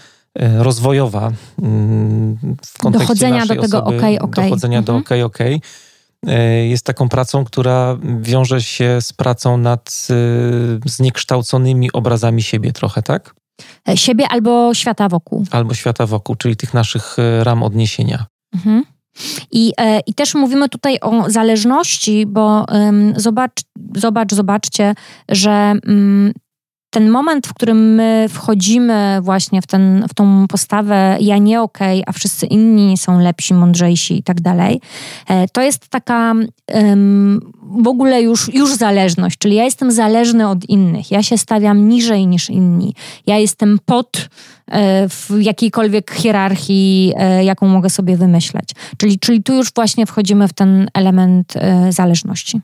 rozwojowa 0.58 1.32
mm, 1.62 2.38
w 2.66 2.78
kontekście 2.78 3.06
dochodzenia 3.06 3.46
do 3.46 3.48
tego 3.48 3.62
osoby, 3.62 3.96
okej, 3.96 4.18
okej. 4.18 4.44
Dochodzenia 4.44 4.78
mhm. 4.78 4.84
do 4.84 4.96
okej, 5.02 5.22
okej. 5.22 5.54
E, 5.54 5.60
jest 6.68 6.84
taką 6.84 7.08
pracą, 7.08 7.44
która 7.44 7.98
wiąże 8.20 8.62
się 8.62 8.98
z 9.00 9.12
pracą 9.12 9.58
nad 9.58 10.08
e, 10.10 10.14
zniekształconymi 10.88 11.92
obrazami 11.92 12.42
siebie 12.42 12.72
trochę, 12.72 13.02
tak? 13.02 13.34
E, 13.88 13.96
siebie 13.96 14.28
albo 14.28 14.74
świata 14.74 15.08
wokół. 15.08 15.44
Albo 15.50 15.74
świata 15.74 16.06
wokół, 16.06 16.36
czyli 16.36 16.56
tych 16.56 16.74
naszych 16.74 17.16
ram 17.42 17.62
odniesienia. 17.62 18.26
Mhm. 18.54 18.84
I, 19.50 19.72
I 20.06 20.14
też 20.14 20.34
mówimy 20.34 20.68
tutaj 20.68 20.98
o 21.00 21.30
zależności, 21.30 22.26
bo 22.26 22.66
um, 22.68 23.12
zobacz, 23.16 23.60
zobacz, 23.96 24.34
zobaczcie, 24.34 24.94
że 25.28 25.74
um, 25.86 26.32
ten 26.90 27.10
moment, 27.10 27.46
w 27.46 27.54
którym 27.54 27.94
my 27.94 28.26
wchodzimy 28.28 29.18
właśnie 29.22 29.62
w, 29.62 29.66
ten, 29.66 30.04
w 30.08 30.14
tą 30.14 30.48
postawę 30.48 31.16
ja 31.20 31.38
nie 31.38 31.62
okej, 31.62 32.00
okay, 32.00 32.04
a 32.06 32.12
wszyscy 32.12 32.46
inni 32.46 32.98
są 32.98 33.20
lepsi, 33.20 33.54
mądrzejsi 33.54 34.18
i 34.18 34.22
tak 34.22 34.40
dalej, 34.40 34.80
e, 35.28 35.48
to 35.48 35.62
jest 35.62 35.88
taka 35.88 36.34
um, 36.74 37.52
w 37.62 37.88
ogóle 37.88 38.22
już, 38.22 38.54
już 38.54 38.74
zależność, 38.74 39.38
czyli 39.38 39.54
ja 39.54 39.64
jestem 39.64 39.92
zależny 39.92 40.48
od 40.48 40.68
innych, 40.68 41.10
ja 41.10 41.22
się 41.22 41.38
stawiam 41.38 41.88
niżej 41.88 42.26
niż 42.26 42.50
inni, 42.50 42.94
ja 43.26 43.38
jestem 43.38 43.78
pod 43.84 44.28
e, 44.66 45.08
w 45.08 45.30
jakiejkolwiek 45.40 46.10
hierarchii, 46.10 47.12
e, 47.16 47.44
jaką 47.44 47.68
mogę 47.68 47.90
sobie 47.90 48.16
wymyśleć. 48.16 48.70
Czyli, 48.96 49.18
czyli 49.18 49.42
tu 49.42 49.54
już 49.54 49.72
właśnie 49.74 50.06
wchodzimy 50.06 50.48
w 50.48 50.52
ten 50.52 50.88
element 50.94 51.54
zależności. 51.90 52.60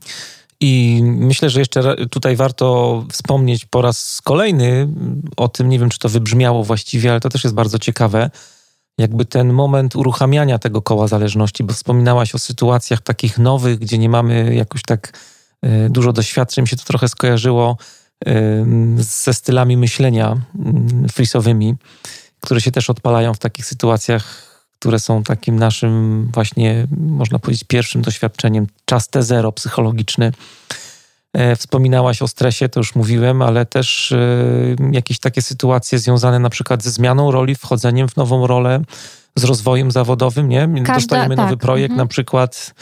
I 0.60 1.00
myślę, 1.04 1.50
że 1.50 1.60
jeszcze 1.60 2.06
tutaj 2.10 2.36
warto 2.36 3.04
wspomnieć 3.12 3.64
po 3.66 3.82
raz 3.82 4.20
kolejny 4.24 4.88
o 5.36 5.48
tym, 5.48 5.68
nie 5.68 5.78
wiem 5.78 5.90
czy 5.90 5.98
to 5.98 6.08
wybrzmiało 6.08 6.64
właściwie, 6.64 7.10
ale 7.10 7.20
to 7.20 7.28
też 7.28 7.44
jest 7.44 7.56
bardzo 7.56 7.78
ciekawe, 7.78 8.30
jakby 8.98 9.24
ten 9.24 9.52
moment 9.52 9.96
uruchamiania 9.96 10.58
tego 10.58 10.82
koła 10.82 11.08
zależności, 11.08 11.64
bo 11.64 11.72
wspominałaś 11.72 12.34
o 12.34 12.38
sytuacjach 12.38 13.00
takich 13.00 13.38
nowych, 13.38 13.78
gdzie 13.78 13.98
nie 13.98 14.08
mamy 14.08 14.54
jakoś 14.54 14.82
tak 14.82 15.18
e, 15.62 15.90
dużo 15.90 16.12
doświadczeń, 16.12 16.66
się 16.66 16.76
to 16.76 16.84
trochę 16.84 17.08
skojarzyło 17.08 17.76
ze 18.96 19.34
stylami 19.34 19.76
myślenia 19.76 20.36
frisowymi, 21.12 21.74
które 22.40 22.60
się 22.60 22.70
też 22.70 22.90
odpalają 22.90 23.34
w 23.34 23.38
takich 23.38 23.66
sytuacjach 23.66 24.53
które 24.84 24.98
są 24.98 25.22
takim 25.22 25.58
naszym 25.58 26.26
właśnie, 26.34 26.86
można 26.96 27.38
powiedzieć, 27.38 27.64
pierwszym 27.64 28.02
doświadczeniem. 28.02 28.66
Czas 28.84 29.10
T0 29.10 29.52
psychologiczny. 29.52 30.32
E, 31.32 31.56
wspominałaś 31.56 32.22
o 32.22 32.28
stresie, 32.28 32.68
to 32.68 32.80
już 32.80 32.94
mówiłem, 32.94 33.42
ale 33.42 33.66
też 33.66 34.12
e, 34.12 34.18
jakieś 34.92 35.18
takie 35.18 35.42
sytuacje 35.42 35.98
związane 35.98 36.38
na 36.38 36.50
przykład 36.50 36.82
ze 36.82 36.90
zmianą 36.90 37.30
roli, 37.30 37.54
wchodzeniem 37.54 38.08
w 38.08 38.16
nową 38.16 38.46
rolę, 38.46 38.82
z 39.36 39.44
rozwojem 39.44 39.90
zawodowym, 39.90 40.48
nie? 40.48 40.68
Każda, 40.76 40.94
Dostajemy 40.94 41.36
nowy 41.36 41.50
tak. 41.50 41.58
projekt, 41.58 41.92
mhm. 41.92 41.98
na 41.98 42.06
przykład 42.06 42.74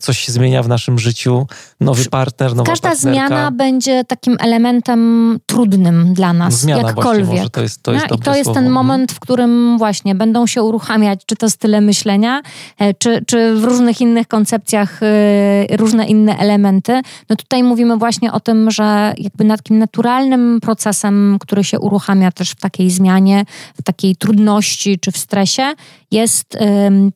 coś 0.00 0.18
się 0.18 0.32
zmienia 0.32 0.62
w 0.62 0.68
naszym 0.68 0.98
życiu, 0.98 1.46
nowy 1.80 2.04
partner, 2.04 2.50
nowa 2.56 2.70
Każda 2.70 2.88
partnerka. 2.88 3.26
zmiana 3.26 3.50
będzie 3.50 4.04
takim 4.04 4.36
elementem 4.40 5.38
trudnym 5.46 6.14
dla 6.14 6.32
nas, 6.32 6.60
zmiana 6.60 6.88
jakkolwiek. 6.88 7.26
Właśnie, 7.26 7.50
to 7.50 7.62
jest, 7.62 7.82
to 7.82 7.92
jest 7.92 8.06
I 8.14 8.18
to 8.18 8.36
jest 8.36 8.52
ten 8.52 8.68
moment, 8.68 9.12
w 9.12 9.20
którym 9.20 9.78
właśnie 9.78 10.14
będą 10.14 10.46
się 10.46 10.62
uruchamiać 10.62 11.20
czy 11.26 11.36
to 11.36 11.50
style 11.50 11.80
myślenia, 11.80 12.42
e, 12.78 12.94
czy, 12.94 13.24
czy 13.26 13.54
w 13.54 13.64
różnych 13.64 14.00
innych 14.00 14.28
koncepcjach 14.28 15.00
e, 15.02 15.76
różne 15.76 16.06
inne 16.06 16.38
elementy. 16.38 17.00
No 17.28 17.36
tutaj 17.36 17.62
mówimy 17.62 17.96
właśnie 17.96 18.32
o 18.32 18.40
tym, 18.40 18.70
że 18.70 19.14
jakby 19.18 19.44
takim 19.44 19.78
naturalnym 19.78 20.60
procesem, 20.60 21.36
który 21.40 21.64
się 21.64 21.80
uruchamia 21.80 22.32
też 22.32 22.50
w 22.50 22.60
takiej 22.60 22.90
zmianie, 22.90 23.44
w 23.80 23.82
takiej 23.82 24.16
trudności 24.16 24.98
czy 24.98 25.12
w 25.12 25.16
stresie, 25.16 25.74
jest 26.10 26.58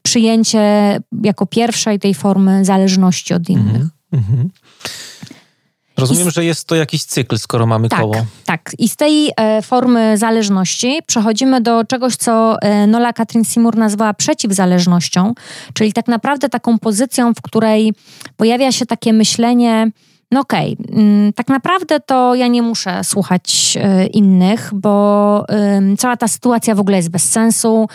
przyjęcie 0.02 0.60
jako 1.22 1.46
pierwszej 1.46 1.98
tej 1.98 2.14
formy 2.14 2.39
zależności 2.62 3.34
od 3.34 3.48
innych. 3.48 3.86
Mm 4.12 4.24
-hmm. 4.24 4.48
Rozumiem, 6.00 6.28
I, 6.28 6.30
że 6.30 6.44
jest 6.44 6.68
to 6.68 6.74
jakiś 6.74 7.04
cykl, 7.04 7.38
skoro 7.38 7.66
mamy 7.66 7.88
tak, 7.88 8.00
koło. 8.00 8.14
Tak. 8.44 8.70
I 8.78 8.88
z 8.88 8.96
tej 8.96 9.30
e, 9.36 9.62
formy 9.62 10.18
zależności 10.18 10.98
przechodzimy 11.06 11.60
do 11.60 11.84
czegoś, 11.84 12.16
co 12.16 12.62
e, 12.62 12.86
Nola 12.86 13.12
Katrin 13.12 13.44
Seymour 13.44 13.76
nazwała 13.76 14.14
przeciwzależnością, 14.14 15.34
czyli 15.74 15.92
tak 15.92 16.08
naprawdę 16.08 16.48
taką 16.48 16.78
pozycją, 16.78 17.34
w 17.34 17.42
której 17.42 17.92
pojawia 18.36 18.72
się 18.72 18.86
takie 18.86 19.12
myślenie 19.12 19.90
no 20.32 20.40
okej, 20.40 20.76
okay, 20.80 20.96
mm, 20.96 21.32
tak 21.32 21.48
naprawdę 21.48 22.00
to 22.00 22.34
ja 22.34 22.46
nie 22.46 22.62
muszę 22.62 23.04
słuchać 23.04 23.78
e, 23.80 24.06
innych, 24.06 24.70
bo 24.72 25.00
cała 25.98 26.16
ta 26.16 26.28
sytuacja 26.28 26.74
w 26.74 26.80
ogóle 26.80 26.96
jest 26.96 27.10
bez 27.10 27.30
sensu. 27.30 27.88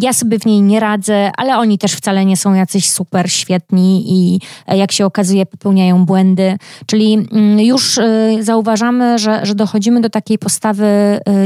Ja 0.00 0.12
sobie 0.12 0.38
w 0.38 0.46
niej 0.46 0.62
nie 0.62 0.80
radzę, 0.80 1.30
ale 1.36 1.56
oni 1.56 1.78
też 1.78 1.92
wcale 1.92 2.24
nie 2.24 2.36
są 2.36 2.54
jacyś 2.54 2.90
super 2.90 3.32
świetni 3.32 4.04
i 4.08 4.40
e, 4.66 4.76
jak 4.76 4.92
się 4.92 5.06
okazuje, 5.06 5.46
popełniają 5.46 6.04
błędy. 6.04 6.56
Czyli 6.86 7.28
mm, 7.32 7.60
już 7.60 7.98
e, 7.98 8.36
zauważamy, 8.40 9.18
że, 9.18 9.46
że 9.46 9.54
dochodzimy 9.54 10.00
do 10.00 10.10
takiej 10.10 10.38
postawy 10.38 10.86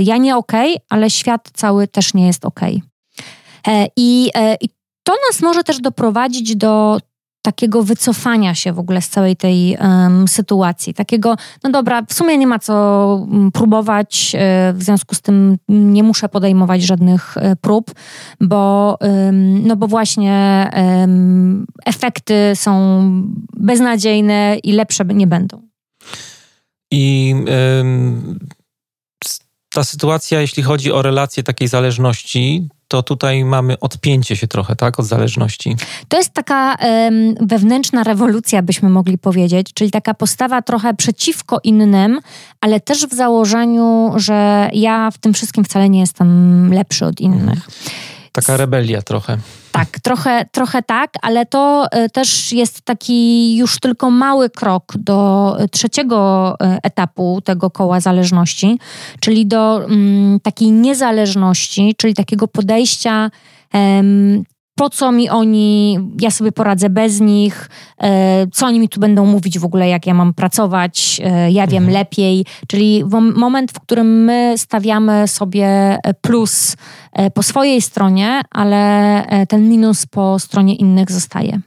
ja 0.00 0.16
nie 0.16 0.36
okej, 0.36 0.70
okay, 0.70 0.86
ale 0.88 1.10
świat 1.10 1.50
cały 1.54 1.88
też 1.88 2.14
nie 2.14 2.26
jest 2.26 2.44
okej. 2.44 2.82
Okay. 3.62 3.86
I, 3.96 4.30
I 4.60 4.68
to 5.02 5.12
nas 5.30 5.42
może 5.42 5.64
też 5.64 5.80
doprowadzić 5.80 6.56
do 6.56 6.98
takiego 7.42 7.82
wycofania 7.82 8.54
się 8.54 8.72
w 8.72 8.78
ogóle 8.78 9.02
z 9.02 9.08
całej 9.08 9.36
tej 9.36 9.76
um, 9.76 10.28
sytuacji. 10.28 10.94
Takiego, 10.94 11.36
no 11.64 11.70
dobra, 11.70 12.02
w 12.08 12.12
sumie 12.12 12.38
nie 12.38 12.46
ma 12.46 12.58
co 12.58 13.26
mm, 13.30 13.52
próbować, 13.52 14.32
e, 14.34 14.72
w 14.72 14.82
związku 14.82 15.14
z 15.14 15.20
tym 15.20 15.58
nie 15.68 16.02
muszę 16.02 16.28
podejmować 16.28 16.82
żadnych 16.82 17.36
e, 17.36 17.56
prób, 17.56 17.90
bo, 18.40 18.98
no 19.62 19.76
bo 19.76 19.86
właśnie 19.86 20.70
efekty 21.84 22.34
są 22.54 23.02
beznadziejne 23.56 24.56
i 24.62 24.72
lepsze 24.72 25.04
nie 25.04 25.26
będą. 25.26 25.62
I 26.90 27.34
ta 29.72 29.84
sytuacja, 29.84 30.40
jeśli 30.40 30.62
chodzi 30.62 30.92
o 30.92 31.02
relacje 31.02 31.42
takiej 31.42 31.68
zależności, 31.68 32.68
to 32.92 33.02
tutaj 33.02 33.44
mamy 33.44 33.80
odpięcie 33.80 34.36
się 34.36 34.46
trochę, 34.46 34.76
tak, 34.76 35.00
od 35.00 35.06
zależności. 35.06 35.76
To 36.08 36.16
jest 36.16 36.32
taka 36.32 36.74
um, 36.74 37.34
wewnętrzna 37.40 38.04
rewolucja, 38.04 38.62
byśmy 38.62 38.88
mogli 38.88 39.18
powiedzieć, 39.18 39.72
czyli 39.74 39.90
taka 39.90 40.14
postawa 40.14 40.62
trochę 40.62 40.94
przeciwko 40.94 41.60
innym, 41.64 42.20
ale 42.60 42.80
też 42.80 43.06
w 43.06 43.14
założeniu, 43.14 44.12
że 44.16 44.70
ja 44.72 45.10
w 45.10 45.18
tym 45.18 45.34
wszystkim 45.34 45.64
wcale 45.64 45.88
nie 45.88 46.00
jestem 46.00 46.72
lepszy 46.74 47.06
od 47.06 47.20
innych. 47.20 47.68
Taka 48.32 48.56
rebelia 48.56 49.02
trochę. 49.02 49.38
Tak, 49.72 50.00
trochę, 50.00 50.44
trochę 50.52 50.82
tak, 50.82 51.10
ale 51.22 51.46
to 51.46 51.86
e, 51.90 52.08
też 52.08 52.52
jest 52.52 52.82
taki 52.82 53.56
już 53.56 53.80
tylko 53.80 54.10
mały 54.10 54.50
krok 54.50 54.92
do 54.96 55.56
trzeciego 55.70 56.54
e, 56.60 56.78
etapu 56.82 57.40
tego 57.44 57.70
koła 57.70 58.00
zależności, 58.00 58.78
czyli 59.20 59.46
do 59.46 59.84
mm, 59.84 60.40
takiej 60.40 60.72
niezależności, 60.72 61.94
czyli 61.96 62.14
takiego 62.14 62.48
podejścia 62.48 63.30
po 64.74 64.90
co 64.90 65.12
mi 65.12 65.28
oni, 65.30 65.98
ja 66.20 66.30
sobie 66.30 66.52
poradzę 66.52 66.90
bez 66.90 67.20
nich, 67.20 67.68
e, 67.98 68.46
co 68.52 68.66
oni 68.66 68.80
mi 68.80 68.88
tu 68.88 69.00
będą 69.00 69.26
mówić 69.26 69.58
w 69.58 69.64
ogóle, 69.64 69.88
jak 69.88 70.06
ja 70.06 70.14
mam 70.14 70.34
pracować, 70.34 71.20
e, 71.24 71.50
ja 71.50 71.66
wiem 71.66 71.84
mhm. 71.84 71.94
lepiej. 71.94 72.46
Czyli 72.68 73.04
moment, 73.34 73.72
w 73.72 73.80
którym 73.80 74.24
my 74.24 74.54
stawiamy 74.56 75.28
sobie 75.28 75.98
plus 76.20 76.76
e, 77.12 77.30
po 77.30 77.42
swojej 77.42 77.82
stronie, 77.82 78.40
ale 78.50 79.24
ten 79.48 79.68
minus 79.68 80.06
po 80.06 80.38
stronie 80.38 80.74
innych 80.74 81.12
zostaje. 81.12 81.60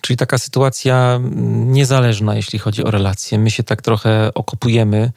Czyli 0.00 0.16
taka 0.16 0.38
sytuacja 0.38 1.20
niezależna, 1.66 2.34
jeśli 2.34 2.58
chodzi 2.58 2.84
o 2.84 2.90
relacje. 2.90 3.38
My 3.38 3.50
się 3.50 3.62
tak 3.62 3.82
trochę 3.82 4.34
okopujemy 4.34 5.12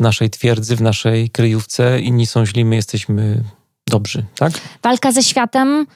w 0.00 0.02
naszej 0.02 0.30
twierdzy, 0.30 0.76
w 0.76 0.82
naszej 0.82 1.30
kryjówce. 1.30 2.00
Inni 2.00 2.26
są 2.26 2.46
źli, 2.46 2.64
my 2.64 2.76
jesteśmy 2.76 3.44
dobrzy, 3.88 4.24
tak? 4.34 4.52
Walka 4.82 5.12
ze 5.12 5.22
światem 5.22 5.86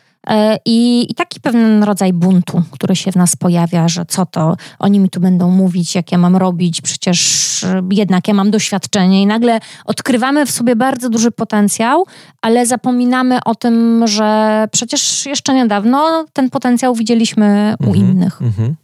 I, 0.65 1.07
I, 1.11 1.15
taki 1.15 1.41
pewien 1.41 1.85
rodzaj 1.85 2.13
buntu, 2.13 2.63
który 2.71 2.97
się 2.97 3.13
w 3.13 3.17
nas 3.17 3.37
pojawia, 3.37 3.89
że 3.89 4.05
co 4.07 4.27
to, 4.27 4.57
oni 4.79 5.01
mi 5.01 5.11
tu 5.11 5.21
będą 5.21 5.51
mówić, 5.51 5.95
jak 5.95 6.13
ja 6.13 6.19
mam 6.19 6.37
robić, 6.37 6.81
przecież 6.81 7.61
jednak 7.91 8.29
ja 8.29 8.35
mam 8.35 8.51
doświadczenie 8.51 9.23
i 9.23 9.27
nagle 9.27 9.61
odkrywamy 9.85 10.47
w 10.47 10.51
sobie 10.51 10.77
bardzo 10.77 11.11
duży 11.11 11.31
potencjał, 11.31 12.05
ale 12.43 12.67
zapominamy 12.67 13.39
o 13.45 13.55
tym, 13.55 14.07
że 14.07 14.69
przecież 14.73 15.27
jeszcze 15.27 15.55
niedawno 15.55 16.25
ten 16.33 16.51
potencjał 16.51 16.95
widzieliśmy 16.95 17.75
u 17.81 17.87
mhm, 17.87 17.97
innych. 17.97 18.43
Mhm. 18.43 18.77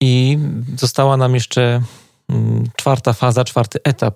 I 0.00 0.38
została 0.78 1.16
nam 1.16 1.34
jeszcze 1.34 1.80
mm, 2.28 2.64
czwarta 2.76 3.12
faza, 3.12 3.44
czwarty 3.44 3.78
etap 3.84 4.14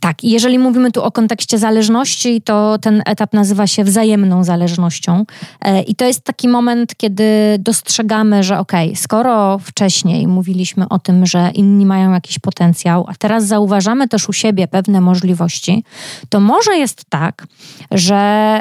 tak, 0.00 0.24
jeżeli 0.24 0.58
mówimy 0.58 0.92
tu 0.92 1.02
o 1.02 1.10
kontekście 1.10 1.58
zależności, 1.58 2.42
to 2.42 2.78
ten 2.78 3.02
etap 3.06 3.32
nazywa 3.32 3.66
się 3.66 3.84
wzajemną 3.84 4.44
zależnością. 4.44 5.24
E, 5.60 5.82
I 5.82 5.94
to 5.94 6.04
jest 6.04 6.24
taki 6.24 6.48
moment, 6.48 6.96
kiedy 6.96 7.24
dostrzegamy, 7.58 8.42
że 8.42 8.58
okej, 8.58 8.88
okay, 8.88 8.96
skoro 8.96 9.58
wcześniej 9.58 10.26
mówiliśmy 10.26 10.88
o 10.88 10.98
tym, 10.98 11.26
że 11.26 11.50
inni 11.54 11.86
mają 11.86 12.12
jakiś 12.12 12.38
potencjał, 12.38 13.04
a 13.08 13.14
teraz 13.14 13.44
zauważamy 13.44 14.08
też 14.08 14.28
u 14.28 14.32
siebie 14.32 14.68
pewne 14.68 15.00
możliwości, 15.00 15.84
to 16.28 16.40
może 16.40 16.76
jest 16.76 17.04
tak, 17.08 17.46
że 17.90 18.16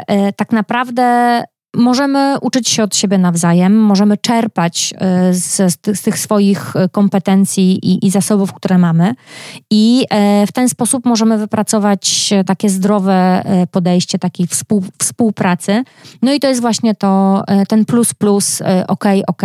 e, 0.07 0.33
tak 0.33 0.51
naprawdę 0.51 1.43
możemy 1.77 2.39
uczyć 2.41 2.69
się 2.69 2.83
od 2.83 2.95
siebie 2.95 3.17
nawzajem, 3.17 3.79
możemy 3.79 4.17
czerpać 4.17 4.93
e, 4.97 5.33
z, 5.33 5.73
z, 5.97 6.01
tych 6.01 6.19
swoich 6.19 6.75
e, 6.75 6.89
kompetencji 6.89 7.85
i, 7.85 8.05
i, 8.05 8.11
zasobów, 8.11 8.53
które 8.53 8.77
mamy, 8.77 9.15
i 9.71 10.05
e, 10.09 10.47
w 10.47 10.51
ten 10.51 10.69
sposób 10.69 11.05
możemy 11.05 11.37
wypracować 11.37 12.33
takie 12.45 12.69
zdrowe 12.69 13.43
podejście 13.71 14.19
takiej 14.19 14.47
współ, 14.47 14.83
współpracy. 14.97 15.83
No 16.21 16.33
i 16.33 16.39
to 16.39 16.47
jest 16.47 16.61
właśnie 16.61 16.95
to, 16.95 17.43
ten 17.67 17.85
plus, 17.85 18.13
plus, 18.13 18.61
ok, 18.87 19.05
ok, 19.27 19.41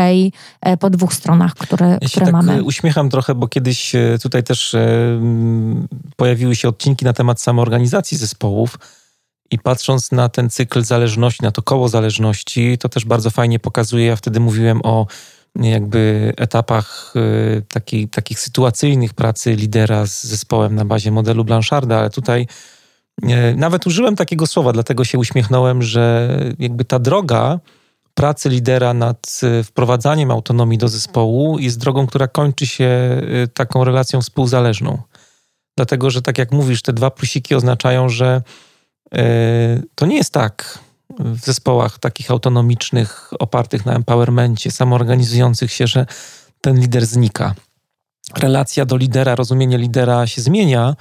po 0.80 0.90
dwóch 0.90 1.14
stronach, 1.14 1.54
które, 1.54 1.98
ja 2.02 2.08
które 2.08 2.26
tak 2.26 2.32
mamy. 2.32 2.62
Uśmiecham 2.62 3.10
trochę, 3.10 3.34
bo 3.34 3.48
kiedyś 3.48 3.92
tutaj 4.22 4.42
też 4.42 4.76
pojawiły 6.16 6.56
się 6.56 6.68
odcinki 6.68 7.04
na 7.04 7.12
temat 7.12 7.40
samoorganizacji 7.40 8.16
zespołów. 8.16 8.78
I 9.52 9.58
patrząc 9.58 10.12
na 10.12 10.28
ten 10.28 10.50
cykl 10.50 10.82
zależności, 10.82 11.42
na 11.42 11.50
to 11.50 11.62
koło 11.62 11.88
zależności, 11.88 12.78
to 12.78 12.88
też 12.88 13.04
bardzo 13.04 13.30
fajnie 13.30 13.58
pokazuje. 13.58 14.06
Ja 14.06 14.16
wtedy 14.16 14.40
mówiłem 14.40 14.80
o 14.84 15.06
jakby 15.56 16.32
etapach 16.36 17.14
y, 17.16 17.62
taki, 17.68 18.08
takich 18.08 18.40
sytuacyjnych 18.40 19.14
pracy 19.14 19.52
lidera 19.52 20.06
z 20.06 20.24
zespołem 20.24 20.74
na 20.74 20.84
bazie 20.84 21.10
modelu 21.10 21.44
Blancharda, 21.44 21.98
ale 21.98 22.10
tutaj 22.10 22.46
y, 23.22 23.26
nawet 23.56 23.86
użyłem 23.86 24.16
takiego 24.16 24.46
słowa, 24.46 24.72
dlatego 24.72 25.04
się 25.04 25.18
uśmiechnąłem, 25.18 25.82
że 25.82 26.36
jakby 26.58 26.84
ta 26.84 26.98
droga 26.98 27.60
pracy 28.14 28.48
lidera 28.48 28.94
nad 28.94 29.40
wprowadzaniem 29.64 30.30
autonomii 30.30 30.78
do 30.78 30.88
zespołu 30.88 31.58
jest 31.58 31.78
drogą, 31.78 32.06
która 32.06 32.28
kończy 32.28 32.66
się 32.66 33.20
taką 33.54 33.84
relacją 33.84 34.20
współzależną. 34.20 35.02
Dlatego, 35.76 36.10
że 36.10 36.22
tak 36.22 36.38
jak 36.38 36.52
mówisz, 36.52 36.82
te 36.82 36.92
dwa 36.92 37.10
plusiki 37.10 37.54
oznaczają, 37.54 38.08
że 38.08 38.42
E, 38.42 38.42
to 39.94 40.06
nie 40.06 40.16
jest 40.16 40.32
tak 40.32 40.78
w 41.18 41.40
zespołach 41.44 41.98
takich 41.98 42.30
autonomicznych, 42.30 43.30
opartych 43.38 43.86
na 43.86 43.94
empowermencie, 43.94 44.70
samoorganizujących 44.70 45.72
się, 45.72 45.86
że 45.86 46.06
ten 46.60 46.80
lider 46.80 47.06
znika. 47.06 47.54
Relacja 48.38 48.84
do 48.84 48.96
lidera, 48.96 49.34
rozumienie 49.34 49.78
lidera 49.78 50.26
się 50.26 50.42
zmienia. 50.42 50.96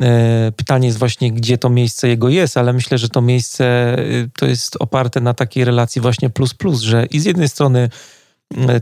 E, 0.00 0.52
pytanie 0.56 0.86
jest 0.86 0.98
właśnie, 0.98 1.32
gdzie 1.32 1.58
to 1.58 1.70
miejsce 1.70 2.08
jego 2.08 2.28
jest, 2.28 2.56
ale 2.56 2.72
myślę, 2.72 2.98
że 2.98 3.08
to 3.08 3.20
miejsce 3.20 3.96
y, 3.98 4.30
to 4.38 4.46
jest 4.46 4.76
oparte 4.80 5.20
na 5.20 5.34
takiej 5.34 5.64
relacji 5.64 6.02
właśnie 6.02 6.30
plus-plus, 6.30 6.80
że 6.80 7.06
i 7.06 7.20
z 7.20 7.24
jednej 7.24 7.48
strony 7.48 7.88
E, 7.88 7.90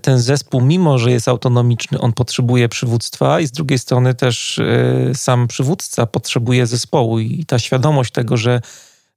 ten 0.03 0.19
zespół, 0.19 0.61
mimo 0.61 0.99
że 0.99 1.11
jest 1.11 1.29
autonomiczny, 1.29 2.01
on 2.01 2.13
potrzebuje 2.13 2.69
przywództwa, 2.69 3.41
i 3.41 3.47
z 3.47 3.51
drugiej 3.51 3.79
strony 3.79 4.15
też 4.15 4.59
e, 4.59 5.15
sam 5.15 5.49
przywódca 5.49 6.07
potrzebuje 6.07 6.67
zespołu, 6.67 7.19
i 7.19 7.45
ta 7.45 7.59
świadomość 7.59 8.13
tego, 8.13 8.37
że 8.37 8.61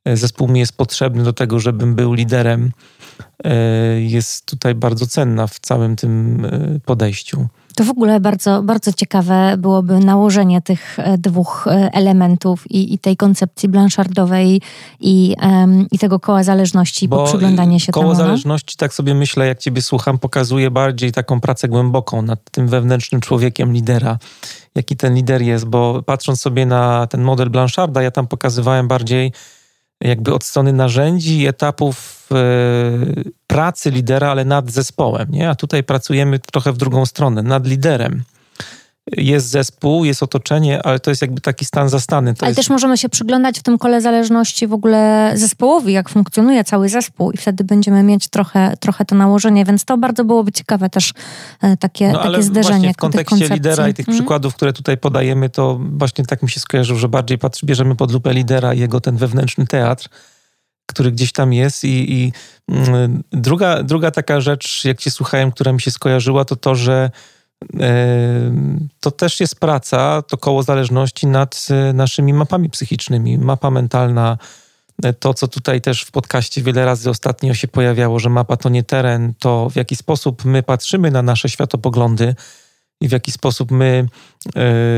e, 0.05 0.17
zespół 0.17 0.47
mi 0.47 0.59
jest 0.59 0.77
potrzebny 0.77 1.23
do 1.23 1.33
tego, 1.33 1.59
żebym 1.59 1.95
był 1.95 2.13
liderem, 2.13 2.71
jest 3.99 4.45
tutaj 4.45 4.75
bardzo 4.75 5.07
cenna 5.07 5.47
w 5.47 5.59
całym 5.59 5.95
tym 5.95 6.47
podejściu. 6.85 7.47
To 7.75 7.83
w 7.83 7.89
ogóle 7.89 8.19
bardzo, 8.19 8.63
bardzo 8.63 8.93
ciekawe 8.93 9.55
byłoby 9.57 9.99
nałożenie 9.99 10.61
tych 10.61 10.99
e, 10.99 11.17
dwóch 11.17 11.67
e, 11.67 11.89
elementów 11.93 12.71
i, 12.71 12.93
i 12.93 12.99
tej 12.99 13.17
koncepcji 13.17 13.69
blanchardowej 13.69 14.61
i, 14.99 15.35
um, 15.41 15.87
i 15.91 15.99
tego 15.99 16.19
koła 16.19 16.43
zależności, 16.43 17.07
Bo 17.07 17.23
przyglądanie 17.23 17.79
się 17.79 17.91
koło 17.91 18.03
temu. 18.03 18.13
Koło 18.13 18.23
no? 18.23 18.27
zależności, 18.27 18.77
tak 18.77 18.93
sobie 18.93 19.15
myślę, 19.15 19.47
jak 19.47 19.59
ciebie 19.59 19.81
słucham, 19.81 20.19
pokazuje 20.19 20.71
bardziej 20.71 21.11
taką 21.11 21.41
pracę 21.41 21.67
głęboką 21.67 22.21
nad 22.21 22.51
tym 22.51 22.67
wewnętrznym 22.67 23.21
człowiekiem 23.21 23.73
lidera. 23.73 24.17
Jaki 24.75 24.97
ten 24.97 25.13
lider 25.13 25.41
jest, 25.41 25.65
bo 25.65 26.03
patrząc 26.03 26.41
sobie 26.41 26.65
na 26.65 27.07
ten 27.07 27.21
model 27.21 27.49
Blancharda, 27.49 28.01
ja 28.01 28.11
tam 28.11 28.27
pokazywałem 28.27 28.87
bardziej 28.87 29.31
jakby 30.01 30.33
od 30.33 30.43
strony 30.43 30.73
narzędzi 30.73 31.47
etapów 31.47 32.27
e, 32.31 32.35
pracy 33.47 33.91
lidera, 33.91 34.31
ale 34.31 34.45
nad 34.45 34.71
zespołem, 34.71 35.31
nie? 35.31 35.49
A 35.49 35.55
tutaj 35.55 35.83
pracujemy 35.83 36.39
trochę 36.39 36.73
w 36.73 36.77
drugą 36.77 37.05
stronę, 37.05 37.43
nad 37.43 37.67
liderem 37.67 38.23
jest 39.17 39.47
zespół, 39.47 40.05
jest 40.05 40.23
otoczenie, 40.23 40.85
ale 40.85 40.99
to 40.99 41.11
jest 41.11 41.21
jakby 41.21 41.41
taki 41.41 41.65
stan 41.65 41.89
zastany. 41.89 42.33
To 42.33 42.41
ale 42.41 42.49
jest... 42.49 42.57
też 42.57 42.69
możemy 42.69 42.97
się 42.97 43.09
przyglądać 43.09 43.59
w 43.59 43.63
tym 43.63 43.77
kole 43.77 44.01
zależności 44.01 44.67
w 44.67 44.73
ogóle 44.73 45.31
zespołowi, 45.35 45.93
jak 45.93 46.09
funkcjonuje 46.09 46.63
cały 46.63 46.89
zespół 46.89 47.31
i 47.31 47.37
wtedy 47.37 47.63
będziemy 47.63 48.03
mieć 48.03 48.27
trochę, 48.27 48.77
trochę 48.79 49.05
to 49.05 49.15
nałożenie, 49.15 49.65
więc 49.65 49.85
to 49.85 49.97
bardzo 49.97 50.23
byłoby 50.23 50.51
ciekawe 50.51 50.89
też 50.89 51.13
e, 51.61 51.77
takie, 51.77 52.11
no, 52.11 52.23
takie 52.23 52.43
zderzenie 52.43 52.93
w 52.93 52.97
kontekście 52.97 53.49
lidera 53.49 53.89
i 53.89 53.93
tych 53.93 54.05
hmm? 54.05 54.19
przykładów, 54.19 54.55
które 54.55 54.73
tutaj 54.73 54.97
podajemy, 54.97 55.49
to 55.49 55.79
właśnie 55.81 56.25
tak 56.25 56.43
mi 56.43 56.49
się 56.49 56.59
skojarzył, 56.59 56.97
że 56.97 57.09
bardziej 57.09 57.37
patrzy, 57.37 57.65
bierzemy 57.65 57.95
pod 57.95 58.11
lupę 58.11 58.33
lidera 58.33 58.73
i 58.73 58.79
jego 58.79 59.01
ten 59.01 59.17
wewnętrzny 59.17 59.67
teatr, 59.67 60.09
który 60.85 61.11
gdzieś 61.11 61.31
tam 61.31 61.53
jest 61.53 61.83
i, 61.83 62.13
i 62.13 62.33
mm, 62.69 63.23
druga, 63.31 63.83
druga 63.83 64.11
taka 64.11 64.41
rzecz, 64.41 64.85
jak 64.85 65.01
się 65.01 65.11
słuchałem, 65.11 65.51
która 65.51 65.73
mi 65.73 65.81
się 65.81 65.91
skojarzyła, 65.91 66.45
to 66.45 66.55
to, 66.55 66.75
że 66.75 67.11
to 68.99 69.11
też 69.11 69.39
jest 69.39 69.59
praca, 69.59 70.21
to 70.21 70.37
koło 70.37 70.63
zależności 70.63 71.27
nad 71.27 71.67
e, 71.69 71.93
naszymi 71.93 72.33
mapami 72.33 72.69
psychicznymi. 72.69 73.37
Mapa 73.37 73.71
mentalna, 73.71 74.37
e, 75.03 75.13
to 75.13 75.33
co 75.33 75.47
tutaj 75.47 75.81
też 75.81 76.01
w 76.01 76.11
podcaście 76.11 76.61
wiele 76.61 76.85
razy 76.85 77.09
ostatnio 77.09 77.53
się 77.53 77.67
pojawiało, 77.67 78.19
że 78.19 78.29
mapa 78.29 78.57
to 78.57 78.69
nie 78.69 78.83
teren, 78.83 79.33
to 79.39 79.69
w 79.69 79.75
jaki 79.75 79.95
sposób 79.95 80.45
my 80.45 80.63
patrzymy 80.63 81.11
na 81.11 81.21
nasze 81.21 81.49
światopoglądy 81.49 82.35
i 83.01 83.07
w 83.07 83.11
jaki 83.11 83.31
sposób 83.31 83.71
my 83.71 84.05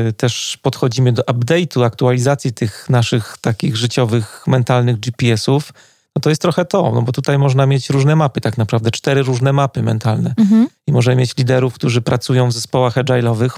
y, 0.08 0.12
też 0.12 0.58
podchodzimy 0.62 1.12
do 1.12 1.22
update'u, 1.22 1.84
aktualizacji 1.84 2.52
tych 2.52 2.90
naszych 2.90 3.36
takich 3.40 3.76
życiowych, 3.76 4.44
mentalnych 4.46 5.00
GPS-ów 5.00 5.72
no 6.16 6.20
to 6.20 6.28
jest 6.28 6.42
trochę 6.42 6.64
to, 6.64 6.92
no 6.94 7.02
bo 7.02 7.12
tutaj 7.12 7.38
można 7.38 7.66
mieć 7.66 7.90
różne 7.90 8.16
mapy, 8.16 8.40
tak 8.40 8.58
naprawdę 8.58 8.90
cztery 8.90 9.22
różne 9.22 9.52
mapy 9.52 9.82
mentalne. 9.82 10.34
Mhm. 10.38 10.68
I 10.86 10.92
możemy 10.92 11.16
mieć 11.16 11.36
liderów, 11.36 11.74
którzy 11.74 12.02
pracują 12.02 12.48
w 12.48 12.52
zespołach 12.52 12.94
agile'owych 12.94 13.50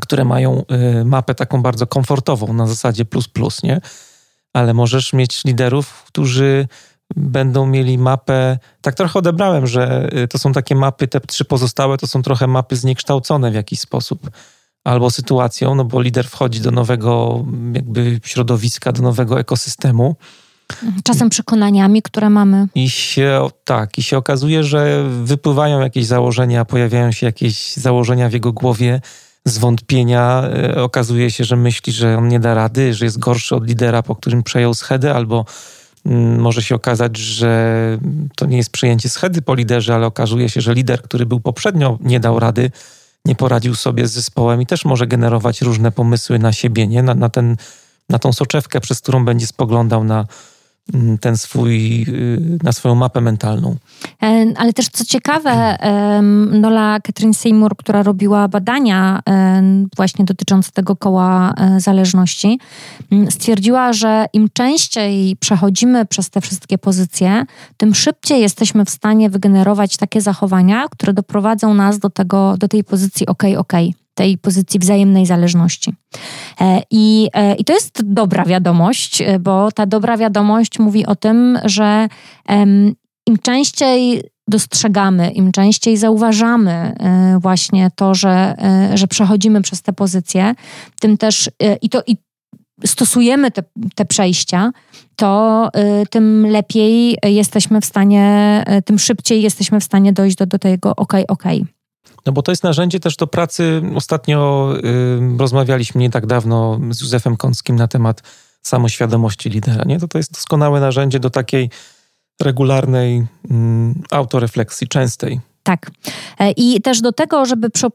które 0.00 0.24
mają 0.24 0.62
y, 1.00 1.04
mapę 1.04 1.34
taką 1.34 1.62
bardzo 1.62 1.86
komfortową 1.86 2.52
na 2.52 2.66
zasadzie 2.66 3.04
plus 3.04 3.28
plus, 3.28 3.62
nie? 3.62 3.80
Ale 4.52 4.74
możesz 4.74 5.12
mieć 5.12 5.44
liderów, 5.44 6.04
którzy 6.06 6.68
będą 7.16 7.66
mieli 7.66 7.98
mapę. 7.98 8.58
Tak 8.80 8.94
trochę 8.94 9.18
odebrałem, 9.18 9.66
że 9.66 10.10
y, 10.18 10.28
to 10.28 10.38
są 10.38 10.52
takie 10.52 10.74
mapy, 10.74 11.08
te 11.08 11.20
trzy 11.20 11.44
pozostałe 11.44 11.98
to 11.98 12.06
są 12.06 12.22
trochę 12.22 12.46
mapy 12.46 12.76
zniekształcone 12.76 13.50
w 13.50 13.54
jakiś 13.54 13.80
sposób. 13.80 14.30
Albo 14.84 15.10
sytuacją, 15.10 15.74
no 15.74 15.84
bo 15.84 16.00
lider 16.00 16.28
wchodzi 16.28 16.60
do 16.60 16.70
nowego 16.70 17.44
jakby 17.72 18.20
środowiska, 18.24 18.92
do 18.92 19.02
nowego 19.02 19.40
ekosystemu. 19.40 20.16
Czasem 21.04 21.28
przekonaniami, 21.28 22.02
które 22.02 22.30
mamy. 22.30 22.66
I 22.74 22.90
się, 22.90 23.48
tak, 23.64 23.98
i 23.98 24.02
się 24.02 24.18
okazuje, 24.18 24.64
że 24.64 25.04
wypływają 25.24 25.80
jakieś 25.80 26.06
założenia, 26.06 26.64
pojawiają 26.64 27.12
się 27.12 27.26
jakieś 27.26 27.76
założenia 27.76 28.28
w 28.28 28.32
jego 28.32 28.52
głowie, 28.52 29.00
zwątpienia. 29.44 30.42
E, 30.42 30.82
okazuje 30.82 31.30
się, 31.30 31.44
że 31.44 31.56
myśli, 31.56 31.92
że 31.92 32.18
on 32.18 32.28
nie 32.28 32.40
da 32.40 32.54
rady, 32.54 32.94
że 32.94 33.04
jest 33.04 33.18
gorszy 33.18 33.56
od 33.56 33.66
lidera, 33.66 34.02
po 34.02 34.16
którym 34.16 34.42
przejął 34.42 34.74
schedę, 34.74 35.14
albo 35.14 35.44
mm, 36.06 36.40
może 36.40 36.62
się 36.62 36.74
okazać, 36.74 37.16
że 37.16 37.98
to 38.36 38.46
nie 38.46 38.56
jest 38.56 38.70
przejęcie 38.70 39.08
schedy 39.08 39.42
po 39.42 39.54
liderze, 39.54 39.94
ale 39.94 40.06
okazuje 40.06 40.48
się, 40.48 40.60
że 40.60 40.74
lider, 40.74 41.02
który 41.02 41.26
był 41.26 41.40
poprzednio, 41.40 41.98
nie 42.00 42.20
dał 42.20 42.38
rady, 42.38 42.70
nie 43.24 43.34
poradził 43.34 43.74
sobie 43.74 44.08
z 44.08 44.12
zespołem 44.12 44.62
i 44.62 44.66
też 44.66 44.84
może 44.84 45.06
generować 45.06 45.62
różne 45.62 45.92
pomysły 45.92 46.38
na 46.38 46.52
siebie, 46.52 46.86
nie? 46.86 47.02
Na, 47.02 47.14
na, 47.14 47.28
ten, 47.28 47.56
na 48.08 48.18
tą 48.18 48.32
soczewkę, 48.32 48.80
przez 48.80 49.00
którą 49.00 49.24
będzie 49.24 49.46
spoglądał 49.46 50.04
na, 50.04 50.26
ten 51.20 51.36
swój, 51.36 52.02
y, 52.08 52.58
na 52.62 52.72
swoją 52.72 52.94
mapę 52.94 53.20
mentalną. 53.20 53.76
E, 54.22 54.46
ale 54.56 54.72
też 54.72 54.88
co 54.88 55.04
ciekawe, 55.04 55.78
Nola 56.50 57.00
Catherine 57.00 57.34
Seymour, 57.34 57.76
która 57.76 58.02
robiła 58.02 58.48
badania 58.48 59.22
właśnie 59.96 60.24
dotyczące 60.24 60.70
tego 60.72 60.96
koła 60.96 61.54
e, 61.56 61.80
zależności, 61.80 62.58
mm, 63.10 63.30
stwierdziła, 63.30 63.92
że 63.92 64.26
im 64.32 64.48
częściej 64.52 65.36
przechodzimy 65.36 66.06
przez 66.06 66.30
te 66.30 66.40
wszystkie 66.40 66.78
pozycje, 66.78 67.44
tym 67.76 67.94
szybciej 67.94 68.40
jesteśmy 68.40 68.84
w 68.84 68.90
stanie 68.90 69.30
wygenerować 69.30 69.96
takie 69.96 70.20
zachowania, 70.20 70.86
które 70.90 71.12
doprowadzą 71.12 71.74
nas 71.74 71.98
do, 71.98 72.10
tego, 72.10 72.56
do 72.58 72.68
tej 72.68 72.84
pozycji 72.84 73.26
OK, 73.26 73.42
OK 73.56 73.72
tej 74.14 74.38
pozycji 74.38 74.80
wzajemnej 74.80 75.26
zależności. 75.26 75.94
E, 76.60 76.82
I, 76.90 77.28
e, 77.34 77.54
I 77.54 77.64
to 77.64 77.72
jest 77.72 78.02
dobra 78.02 78.44
wiadomość, 78.44 79.22
e, 79.22 79.38
bo 79.38 79.72
ta 79.72 79.86
dobra 79.86 80.16
wiadomość 80.16 80.78
mówi 80.78 81.06
o 81.06 81.16
tym, 81.16 81.58
że 81.64 82.08
im 83.26 83.38
częściej 83.42 84.22
dostrzegamy, 84.48 85.30
im 85.30 85.52
częściej 85.52 85.96
zauważamy 85.96 86.94
właśnie 87.40 87.90
to, 87.96 88.14
że, 88.14 88.54
że 88.94 89.06
przechodzimy 89.06 89.62
przez 89.62 89.82
te 89.82 89.92
pozycje, 89.92 90.54
tym 91.00 91.18
też 91.18 91.50
i 91.82 91.88
to 91.88 92.02
i 92.06 92.16
stosujemy 92.86 93.50
te, 93.50 93.62
te 93.94 94.04
przejścia, 94.04 94.70
to 95.16 95.68
tym 96.10 96.46
lepiej 96.46 97.16
jesteśmy 97.24 97.80
w 97.80 97.84
stanie, 97.84 98.64
tym 98.84 98.98
szybciej 98.98 99.42
jesteśmy 99.42 99.80
w 99.80 99.84
stanie 99.84 100.12
dojść 100.12 100.36
do, 100.36 100.46
do 100.46 100.58
tego 100.58 100.96
ok, 100.96 101.12
ok. 101.28 101.44
No 102.26 102.32
bo 102.32 102.42
to 102.42 102.52
jest 102.52 102.64
narzędzie 102.64 103.00
też 103.00 103.16
do 103.16 103.26
pracy. 103.26 103.82
Ostatnio 103.94 104.68
y, 105.34 105.38
rozmawialiśmy 105.38 106.00
nie 106.00 106.10
tak 106.10 106.26
dawno 106.26 106.80
z 106.90 107.00
Józefem 107.00 107.36
Kąckim 107.36 107.76
na 107.76 107.88
temat 107.88 108.22
samoświadomości 108.62 109.50
lidera. 109.50 109.84
Nie? 109.84 109.98
To, 110.00 110.08
to 110.08 110.18
jest 110.18 110.32
doskonałe 110.32 110.80
narzędzie 110.80 111.20
do 111.20 111.30
takiej 111.30 111.70
regularnej 112.42 113.18
y, 113.18 113.24
autorefleksji, 114.10 114.88
częstej. 114.88 115.40
Tak. 115.62 115.90
E, 116.38 116.50
I 116.50 116.80
też 116.80 117.00
do 117.00 117.12
tego, 117.12 117.46
żeby 117.46 117.70
przy, 117.70 117.86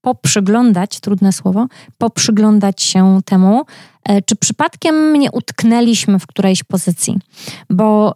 poprzyglądać, 0.00 1.00
trudne 1.00 1.32
słowo, 1.32 1.66
poprzyglądać 1.98 2.82
się 2.82 3.20
temu, 3.24 3.64
e, 4.04 4.22
czy 4.22 4.36
przypadkiem 4.36 5.12
nie 5.12 5.30
utknęliśmy 5.30 6.18
w 6.18 6.26
którejś 6.26 6.62
pozycji. 6.62 7.18
Bo, 7.70 8.14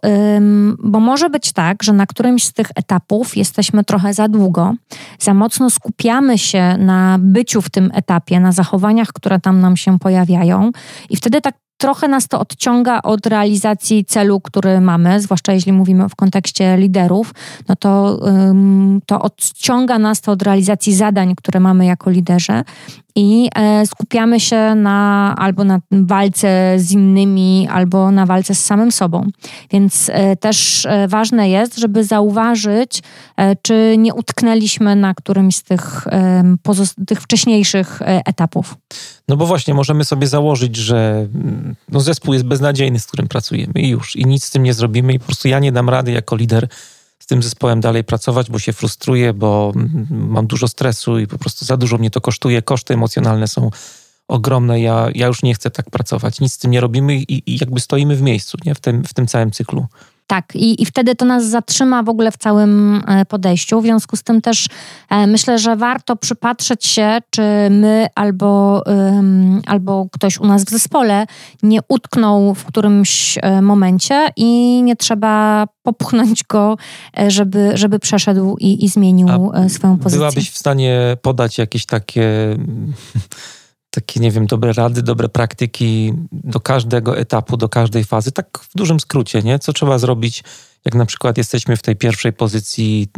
bo 0.79 1.01
może 1.01 1.31
być 1.31 1.53
tak, 1.53 1.83
że 1.83 1.93
na 1.93 2.07
którymś 2.07 2.45
z 2.45 2.53
tych 2.53 2.67
etapów 2.75 3.37
jesteśmy 3.37 3.85
trochę 3.85 4.15
za 4.15 4.29
długo, 4.29 4.75
za 5.19 5.35
mocno 5.35 5.71
skupiamy 5.71 6.39
się 6.39 6.77
na 6.79 7.17
byciu 7.21 7.63
w 7.63 7.71
tym 7.71 7.91
etapie, 7.95 8.41
na 8.41 8.53
zachowaniach, 8.53 9.09
które 9.09 9.41
tam 9.41 9.61
nam 9.61 9.77
się 9.77 9.99
pojawiają, 9.99 10.71
i 11.11 11.17
wtedy 11.17 11.41
tak 11.41 11.64
trochę 11.77 12.09
nas 12.09 12.29
to 12.29 12.41
odciąga 12.41 13.03
od 13.03 13.27
realizacji 13.27 14.05
celu, 14.05 14.41
który 14.41 14.81
mamy, 14.81 15.21
zwłaszcza 15.21 15.53
jeśli 15.53 15.73
mówimy 15.73 16.09
w 16.09 16.17
kontekście 16.17 16.77
liderów, 16.77 17.35
no 17.69 17.77
to, 17.77 18.21
to 19.07 19.23
odciąga 19.23 19.99
nas 19.99 20.21
to 20.21 20.33
od 20.33 20.43
realizacji 20.43 20.95
zadań, 20.95 21.35
które 21.35 21.61
mamy 21.61 21.87
jako 21.87 22.11
liderzy 22.11 22.63
i 23.17 23.49
e, 23.55 23.87
skupiamy 23.87 24.41
się 24.41 24.75
na 24.75 25.35
albo 25.39 25.65
na 25.65 25.81
walce 25.91 26.75
z 26.77 26.93
innymi, 26.93 27.69
albo 27.71 28.11
na 28.11 28.27
walce 28.27 28.55
z 28.55 28.65
samym 28.65 28.93
sobą. 28.93 29.27
Więc 29.71 30.11
e, 30.13 30.37
też 30.37 30.87
e, 30.87 31.09
ważne 31.09 31.49
jest, 31.49 31.79
żeby 31.79 32.05
zauważyć, 32.05 33.03
czy 33.63 33.95
nie 33.99 34.15
utknęliśmy 34.15 34.97
na 34.97 35.15
którymś 35.15 35.57
z 35.57 35.63
tych, 35.63 36.05
tych 37.07 37.21
wcześniejszych 37.21 38.03
etapów. 38.05 38.75
No 39.29 39.37
bo 39.37 39.47
właśnie 39.47 39.75
możemy 39.75 40.05
sobie 40.05 40.27
założyć, 40.27 40.77
że 40.77 41.29
mm, 41.35 41.75
no 41.89 42.01
zespół 42.01 42.35
jest 42.35 42.47
beznadziejny, 42.47 43.01
z 43.01 43.07
którym 43.07 43.29
pracujemy 43.29 43.73
i 43.75 43.89
już, 43.89 44.17
i 44.17 44.27
nic 44.27 44.45
z 44.45 44.51
tym 44.51 44.63
nie 44.63 44.75
zrobimy 44.75 45.13
i 45.13 45.19
po 45.19 45.25
prostu 45.25 45.49
ja 45.49 45.59
nie 45.59 45.73
dam 45.73 45.89
rady 45.89 46.13
jako 46.13 46.37
lider 46.37 46.69
z 47.25 47.27
tym 47.27 47.43
zespołem 47.43 47.81
dalej 47.81 48.05
pracować, 48.05 48.51
bo 48.51 48.59
się 48.59 48.73
frustruję, 48.73 49.33
bo 49.33 49.73
mam 50.11 50.47
dużo 50.47 50.69
stresu 50.69 51.19
i 51.19 51.27
po 51.27 51.39
prostu 51.39 51.65
za 51.65 51.77
dużo 51.77 51.99
mnie 51.99 52.11
to 52.11 52.21
kosztuje. 52.21 52.63
Koszty 52.63 52.95
emocjonalne 52.95 53.49
są 53.49 53.71
ogromne. 54.29 54.81
Ja, 54.81 55.09
ja 55.15 55.27
już 55.27 55.43
nie 55.43 55.55
chcę 55.55 55.71
tak 55.71 55.91
pracować. 55.91 56.41
Nic 56.41 56.53
z 56.53 56.59
tym 56.59 56.71
nie 56.71 56.81
robimy 56.81 57.17
i, 57.17 57.51
i 57.51 57.59
jakby 57.59 57.81
stoimy 57.81 58.17
w 58.17 58.23
miejscu 58.23 58.59
nie? 58.65 58.75
W, 58.75 58.81
tym, 58.81 59.05
w 59.05 59.15
tym 59.15 59.27
całym 59.27 59.51
cyklu. 59.51 59.87
Tak, 60.27 60.55
i, 60.55 60.83
i 60.83 60.87
wtedy 60.87 61.15
to 61.15 61.25
nas 61.25 61.45
zatrzyma 61.45 62.03
w 62.03 62.09
ogóle 62.09 62.31
w 62.31 62.37
całym 62.37 63.03
e, 63.07 63.25
podejściu. 63.25 63.81
W 63.81 63.85
związku 63.85 64.17
z 64.17 64.23
tym 64.23 64.41
też 64.41 64.67
e, 65.11 65.27
myślę, 65.27 65.59
że 65.59 65.77
warto 65.77 66.17
przypatrzeć 66.17 66.87
się, 66.87 67.19
czy 67.31 67.43
my 67.71 68.07
albo, 68.15 68.83
albo 69.67 70.07
ktoś 70.13 70.39
u 70.39 70.47
nas 70.47 70.65
w 70.65 70.71
zespole 70.71 71.27
nie 71.63 71.81
utknął 71.89 72.55
w 72.55 72.65
którymś 72.65 73.39
e, 73.43 73.63
momencie 73.63 74.29
i 74.37 74.83
nie 74.83 74.97
trzeba 74.97 75.67
popchnąć 75.83 76.45
go, 76.45 76.77
żeby, 77.29 77.71
żeby 77.75 77.99
przeszedł 77.99 78.57
i, 78.61 78.85
i 78.85 78.89
zmienił 78.89 79.29
A 79.31 79.69
swoją 79.69 79.99
pozycję. 79.99 80.19
Byłabyś 80.19 80.51
w 80.51 80.59
stanie 80.59 81.17
podać 81.23 81.59
jakieś 81.59 81.87
takie 81.87 82.57
takie, 83.95 84.21
nie 84.21 84.31
wiem, 84.31 84.47
dobre 84.47 84.73
rady, 84.73 85.03
dobre 85.03 85.29
praktyki 85.29 86.13
do 86.33 86.61
każdego 86.61 87.19
etapu, 87.19 87.57
do 87.57 87.69
każdej 87.69 88.05
fazy, 88.05 88.33
tak 88.33 88.59
w 88.59 88.77
dużym 88.77 89.01
skrócie, 89.01 89.43
nie? 89.43 89.59
Co 89.59 89.73
trzeba 89.73 89.99
zrobić, 89.99 90.45
jak 90.85 90.95
na 90.95 91.07
przykład 91.07 91.39
jesteśmy 91.39 91.77
w 91.77 91.83
tej 91.83 91.97
pierwszej 91.97 92.33
pozycji, 92.33 93.09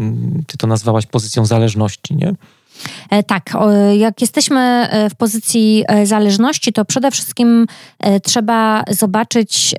ty 0.47 0.59
to 0.59 0.67
nazwałaś 0.67 1.07
pozycją 1.07 1.47
zależności, 1.47 2.17
nie? 2.17 2.35
E, 3.11 3.23
tak, 3.23 3.51
jak 3.97 4.21
jesteśmy 4.21 4.61
e, 4.61 5.11
w 5.11 5.15
pozycji 5.15 5.85
e, 5.89 6.07
zależności, 6.07 6.73
to 6.73 6.85
przede 6.85 7.11
wszystkim 7.11 7.67
trzeba 8.23 8.85
zobaczyć, 8.91 9.75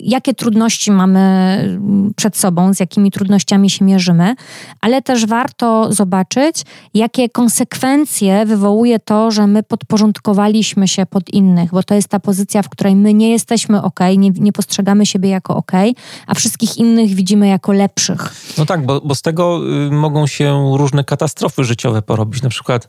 jakie 0.00 0.34
trudności 0.34 0.90
mamy 0.90 1.78
przed 2.16 2.36
sobą, 2.36 2.74
z 2.74 2.80
jakimi 2.80 3.10
trudnościami 3.10 3.70
się 3.70 3.84
mierzymy, 3.84 4.34
ale 4.80 5.02
też 5.02 5.26
warto 5.26 5.92
zobaczyć, 5.92 6.62
jakie 6.94 7.28
konsekwencje 7.28 8.46
wywołuje 8.46 8.98
to, 8.98 9.30
że 9.30 9.46
my 9.46 9.62
podporządkowaliśmy 9.62 10.88
się 10.88 11.06
pod 11.06 11.30
innych, 11.30 11.70
bo 11.70 11.82
to 11.82 11.94
jest 11.94 12.08
ta 12.08 12.20
pozycja, 12.20 12.62
w 12.62 12.68
której 12.68 12.96
my 12.96 13.14
nie 13.14 13.30
jesteśmy 13.30 13.82
ok, 13.82 14.00
nie, 14.16 14.30
nie 14.30 14.52
postrzegamy 14.52 15.06
siebie 15.06 15.28
jako 15.28 15.56
ok, 15.56 15.72
a 16.26 16.34
wszystkich 16.34 16.76
innych 16.76 17.14
widzimy 17.14 17.48
jako 17.48 17.72
lepszych. 17.72 18.34
No 18.58 18.66
tak, 18.66 18.86
bo, 18.86 19.00
bo 19.00 19.14
z 19.14 19.22
tego 19.22 19.60
y, 19.86 19.90
mogą 19.90 20.26
się 20.26 20.76
różne 20.76 21.04
katastrofy 21.04 21.64
życiowe 21.64 22.02
porobić 22.02 22.33
robić. 22.34 22.42
Na 22.42 22.50
przykład, 22.50 22.88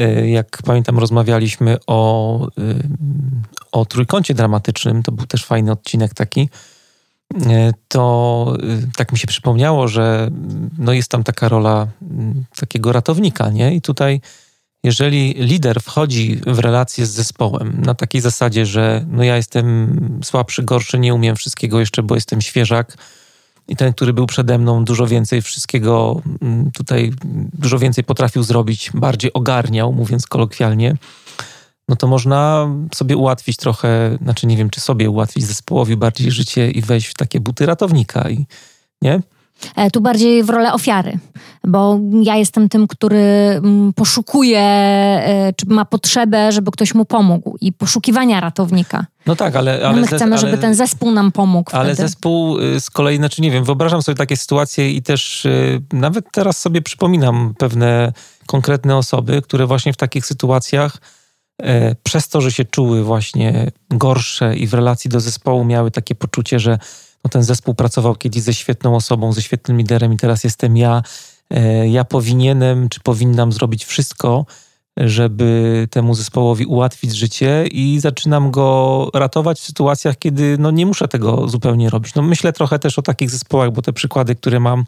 y, 0.00 0.28
jak 0.28 0.62
pamiętam, 0.64 0.98
rozmawialiśmy 0.98 1.76
o, 1.86 2.46
y, 2.46 2.50
o 3.72 3.84
trójkącie 3.84 4.34
dramatycznym, 4.34 5.02
to 5.02 5.12
był 5.12 5.26
też 5.26 5.44
fajny 5.44 5.72
odcinek 5.72 6.14
taki. 6.14 6.48
Y, 7.34 7.74
to 7.88 8.56
tak 8.96 9.12
mi 9.12 9.18
się 9.18 9.26
przypomniało, 9.26 9.88
że 9.88 10.30
no 10.78 10.92
jest 10.92 11.10
tam 11.10 11.24
taka 11.24 11.48
rola 11.48 11.86
takiego 12.56 12.92
ratownika, 12.92 13.50
nie? 13.50 13.74
I 13.74 13.80
tutaj, 13.80 14.20
jeżeli 14.84 15.34
lider 15.34 15.80
wchodzi 15.80 16.40
w 16.46 16.58
relację 16.58 17.06
z 17.06 17.10
zespołem 17.10 17.82
na 17.84 17.94
takiej 17.94 18.20
zasadzie, 18.20 18.66
że 18.66 19.04
no 19.08 19.24
ja 19.24 19.36
jestem 19.36 20.20
słabszy, 20.24 20.62
gorszy, 20.62 20.98
nie 20.98 21.14
umiem 21.14 21.36
wszystkiego 21.36 21.80
jeszcze, 21.80 22.02
bo 22.02 22.14
jestem 22.14 22.40
świeżak, 22.40 22.96
i 23.72 23.76
ten, 23.76 23.92
który 23.92 24.12
był 24.12 24.26
przede 24.26 24.58
mną, 24.58 24.84
dużo 24.84 25.06
więcej 25.06 25.42
wszystkiego 25.42 26.22
mm, 26.42 26.70
tutaj, 26.70 27.12
dużo 27.52 27.78
więcej 27.78 28.04
potrafił 28.04 28.42
zrobić, 28.42 28.90
bardziej 28.94 29.32
ogarniał, 29.32 29.92
mówiąc 29.92 30.26
kolokwialnie, 30.26 30.96
no 31.88 31.96
to 31.96 32.06
można 32.06 32.68
sobie 32.94 33.16
ułatwić 33.16 33.56
trochę, 33.56 34.18
znaczy 34.22 34.46
nie 34.46 34.56
wiem, 34.56 34.70
czy 34.70 34.80
sobie 34.80 35.10
ułatwić 35.10 35.44
zespołowi 35.44 35.96
bardziej 35.96 36.30
życie 36.30 36.70
i 36.70 36.82
wejść 36.82 37.06
w 37.06 37.14
takie 37.14 37.40
buty 37.40 37.66
ratownika 37.66 38.30
i 38.30 38.46
nie? 39.02 39.20
E, 39.76 39.90
tu 39.90 40.00
bardziej 40.00 40.42
w 40.42 40.50
rolę 40.50 40.72
ofiary, 40.72 41.18
bo 41.64 41.98
ja 42.22 42.36
jestem 42.36 42.68
tym, 42.68 42.88
który 42.88 43.20
mm, 43.20 43.92
poszukuje, 43.92 44.60
e, 44.60 45.52
czy 45.56 45.66
ma 45.66 45.84
potrzebę, 45.84 46.52
żeby 46.52 46.70
ktoś 46.70 46.94
mu 46.94 47.04
pomógł 47.04 47.56
i 47.60 47.72
poszukiwania 47.72 48.40
ratownika. 48.40 49.06
No 49.26 49.36
tak, 49.36 49.56
ale... 49.56 49.86
ale 49.86 50.00
My 50.00 50.06
chcemy, 50.06 50.24
ale, 50.24 50.38
żeby 50.38 50.58
ten 50.58 50.74
zespół 50.74 51.10
nam 51.10 51.32
pomógł. 51.32 51.70
Ale 51.76 51.94
wtedy. 51.94 52.08
zespół 52.08 52.58
y, 52.58 52.80
z 52.80 52.90
kolei, 52.90 53.16
znaczy 53.16 53.42
nie 53.42 53.50
wiem, 53.50 53.64
wyobrażam 53.64 54.02
sobie 54.02 54.16
takie 54.16 54.36
sytuacje 54.36 54.90
i 54.90 55.02
też 55.02 55.44
y, 55.44 55.82
nawet 55.92 56.24
teraz 56.32 56.58
sobie 56.58 56.82
przypominam 56.82 57.54
pewne 57.58 58.12
konkretne 58.46 58.96
osoby, 58.96 59.42
które 59.42 59.66
właśnie 59.66 59.92
w 59.92 59.96
takich 59.96 60.26
sytuacjach 60.26 60.96
e, 61.62 61.94
przez 61.94 62.28
to, 62.28 62.40
że 62.40 62.52
się 62.52 62.64
czuły 62.64 63.04
właśnie 63.04 63.70
gorsze 63.90 64.56
i 64.56 64.66
w 64.66 64.74
relacji 64.74 65.10
do 65.10 65.20
zespołu 65.20 65.64
miały 65.64 65.90
takie 65.90 66.14
poczucie, 66.14 66.58
że 66.58 66.78
no 67.24 67.30
ten 67.30 67.42
zespół 67.42 67.74
pracował 67.74 68.14
kiedyś 68.14 68.42
ze 68.42 68.54
świetną 68.54 68.96
osobą, 68.96 69.32
ze 69.32 69.42
świetnym 69.42 69.78
liderem 69.78 70.12
i 70.12 70.16
teraz 70.16 70.44
jestem 70.44 70.76
ja. 70.76 71.02
E, 71.50 71.88
ja 71.88 72.04
powinienem 72.04 72.88
czy 72.88 73.00
powinnam 73.00 73.52
zrobić 73.52 73.84
wszystko, 73.84 74.46
żeby 74.96 75.88
temu 75.90 76.14
zespołowi 76.14 76.66
ułatwić 76.66 77.16
życie 77.16 77.66
i 77.66 78.00
zaczynam 78.00 78.50
go 78.50 79.10
ratować 79.14 79.60
w 79.60 79.64
sytuacjach, 79.64 80.18
kiedy 80.18 80.56
no 80.58 80.70
nie 80.70 80.86
muszę 80.86 81.08
tego 81.08 81.48
zupełnie 81.48 81.90
robić. 81.90 82.14
No 82.14 82.22
myślę 82.22 82.52
trochę 82.52 82.78
też 82.78 82.98
o 82.98 83.02
takich 83.02 83.30
zespołach, 83.30 83.72
bo 83.72 83.82
te 83.82 83.92
przykłady, 83.92 84.34
które 84.34 84.60
mam, 84.60 84.84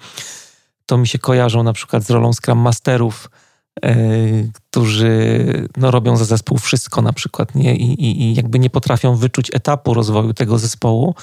to 0.86 0.98
mi 0.98 1.08
się 1.08 1.18
kojarzą 1.18 1.62
na 1.62 1.72
przykład 1.72 2.02
z 2.02 2.10
rolą 2.10 2.32
Scrum 2.32 2.58
Masterów, 2.58 3.30
e, 3.84 3.96
którzy 4.70 5.44
no, 5.76 5.90
robią 5.90 6.16
za 6.16 6.24
zespół 6.24 6.58
wszystko 6.58 7.02
na 7.02 7.12
przykład 7.12 7.54
nie? 7.54 7.76
I, 7.76 7.92
i, 7.92 8.22
i 8.22 8.34
jakby 8.34 8.58
nie 8.58 8.70
potrafią 8.70 9.16
wyczuć 9.16 9.50
etapu 9.54 9.94
rozwoju 9.94 10.34
tego 10.34 10.58
zespołu 10.58 11.14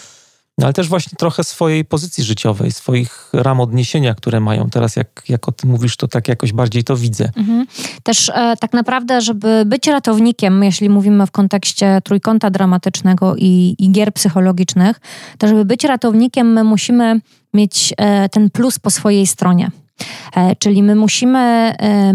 ale 0.61 0.73
też 0.73 0.89
właśnie 0.89 1.11
trochę 1.17 1.43
swojej 1.43 1.85
pozycji 1.85 2.23
życiowej, 2.23 2.71
swoich 2.71 3.29
ram 3.33 3.59
odniesienia, 3.59 4.15
które 4.15 4.39
mają. 4.39 4.69
Teraz 4.69 4.95
jak, 4.95 5.23
jak 5.29 5.47
o 5.47 5.51
tym 5.51 5.69
mówisz, 5.69 5.97
to 5.97 6.07
tak 6.07 6.27
jakoś 6.27 6.53
bardziej 6.53 6.83
to 6.83 6.97
widzę. 6.97 7.31
Mhm. 7.35 7.65
Też 8.03 8.29
e, 8.29 8.55
tak 8.59 8.73
naprawdę, 8.73 9.21
żeby 9.21 9.63
być 9.65 9.87
ratownikiem, 9.87 10.63
jeśli 10.63 10.89
mówimy 10.89 11.27
w 11.27 11.31
kontekście 11.31 12.01
trójkąta 12.03 12.49
dramatycznego 12.49 13.35
i, 13.37 13.75
i 13.79 13.91
gier 13.91 14.13
psychologicznych, 14.13 14.99
to 15.37 15.47
żeby 15.47 15.65
być 15.65 15.83
ratownikiem, 15.83 16.53
my 16.53 16.63
musimy 16.63 17.21
mieć 17.53 17.93
e, 17.97 18.29
ten 18.29 18.49
plus 18.49 18.79
po 18.79 18.89
swojej 18.89 19.27
stronie. 19.27 19.71
E, 20.35 20.55
czyli 20.55 20.83
my 20.83 20.95
musimy 20.95 21.39
e, 21.39 22.13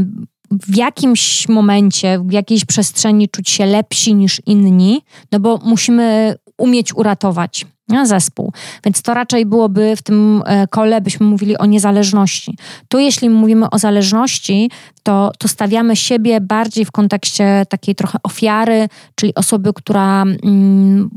w 0.51 0.76
jakimś 0.76 1.49
momencie, 1.49 2.18
w 2.24 2.32
jakiejś 2.32 2.64
przestrzeni 2.64 3.28
czuć 3.28 3.51
się 3.51 3.66
lepsi 3.66 4.14
niż 4.14 4.43
inni, 4.47 5.01
no 5.32 5.41
bo 5.41 5.59
musimy 5.64 6.34
umieć 6.59 6.95
uratować 6.95 7.66
zespół. 8.05 8.53
Więc 8.84 9.03
to 9.03 9.14
raczej 9.14 9.47
byłoby 9.47 9.97
w 9.97 10.03
tym 10.03 10.43
e, 10.47 10.66
kole, 10.66 11.01
byśmy 11.01 11.26
mówili 11.26 11.59
o 11.59 11.66
niezależności. 11.66 12.57
Tu, 12.89 12.99
jeśli 12.99 13.30
mówimy 13.30 13.70
o 13.70 13.78
zależności, 13.78 14.70
to, 15.03 15.32
to 15.39 15.49
stawiamy 15.49 15.97
siebie 15.97 16.41
bardziej 16.41 16.84
w 16.84 16.91
kontekście 16.91 17.66
takiej 17.68 17.95
trochę 17.95 18.18
ofiary, 18.22 18.89
czyli 19.14 19.34
osoby, 19.34 19.72
która 19.72 20.22
mm, 20.22 21.11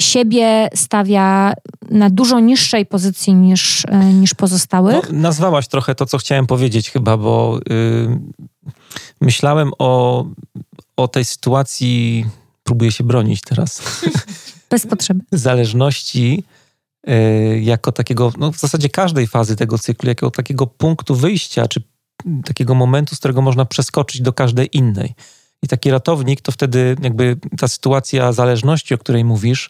siebie 0.00 0.68
stawia 0.74 1.52
na 1.90 2.10
dużo 2.10 2.40
niższej 2.40 2.86
pozycji 2.86 3.34
niż, 3.34 3.84
e, 3.88 4.04
niż 4.04 4.34
pozostałych. 4.34 5.12
No, 5.12 5.18
nazwałaś 5.18 5.68
trochę 5.68 5.94
to, 5.94 6.06
co 6.06 6.18
chciałem 6.18 6.46
powiedzieć 6.46 6.90
chyba, 6.90 7.16
bo 7.16 7.58
yy, 7.68 8.20
myślałem 9.20 9.70
o, 9.78 10.24
o 10.96 11.08
tej 11.08 11.24
sytuacji, 11.24 12.26
próbuję 12.64 12.92
się 12.92 13.04
bronić 13.04 13.40
teraz. 13.40 13.80
Bez 14.70 14.86
potrzeby. 14.86 15.20
Zależności 15.32 16.44
y, 17.08 17.60
jako 17.62 17.92
takiego, 17.92 18.32
no 18.38 18.52
w 18.52 18.58
zasadzie 18.58 18.88
każdej 18.88 19.26
fazy 19.26 19.56
tego 19.56 19.78
cyklu, 19.78 20.08
jako 20.08 20.30
takiego 20.30 20.66
punktu 20.66 21.14
wyjścia, 21.14 21.68
czy 21.68 21.82
takiego 22.44 22.74
momentu, 22.74 23.14
z 23.14 23.18
którego 23.18 23.42
można 23.42 23.64
przeskoczyć 23.64 24.20
do 24.20 24.32
każdej 24.32 24.68
innej. 24.72 25.14
I 25.62 25.68
taki 25.68 25.90
ratownik 25.90 26.40
to 26.40 26.52
wtedy 26.52 26.96
jakby 27.02 27.36
ta 27.58 27.68
sytuacja 27.68 28.32
zależności, 28.32 28.94
o 28.94 28.98
której 28.98 29.24
mówisz, 29.24 29.68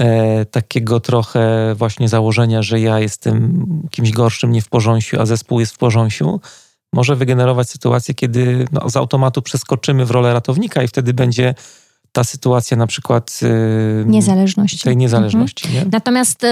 e, 0.00 0.44
takiego 0.44 1.00
trochę 1.00 1.74
właśnie 1.74 2.08
założenia, 2.08 2.62
że 2.62 2.80
ja 2.80 3.00
jestem 3.00 3.64
kimś 3.90 4.10
gorszym, 4.10 4.52
nie 4.52 4.62
w 4.62 4.68
porządku, 4.68 5.20
a 5.20 5.26
zespół 5.26 5.60
jest 5.60 5.74
w 5.74 5.78
porządku, 5.78 6.40
może 6.92 7.16
wygenerować 7.16 7.70
sytuację, 7.70 8.14
kiedy 8.14 8.66
no, 8.72 8.90
z 8.90 8.96
automatu 8.96 9.42
przeskoczymy 9.42 10.06
w 10.06 10.10
rolę 10.10 10.32
ratownika 10.32 10.82
i 10.82 10.88
wtedy 10.88 11.14
będzie 11.14 11.54
ta 12.12 12.24
sytuacja 12.24 12.76
na 12.76 12.86
przykład 12.86 13.40
yy, 13.42 14.04
niezależności. 14.06 14.78
tej 14.78 14.96
niezależności. 14.96 15.68
Mhm. 15.68 15.88
Natomiast 15.92 16.42
yy, 16.42 16.48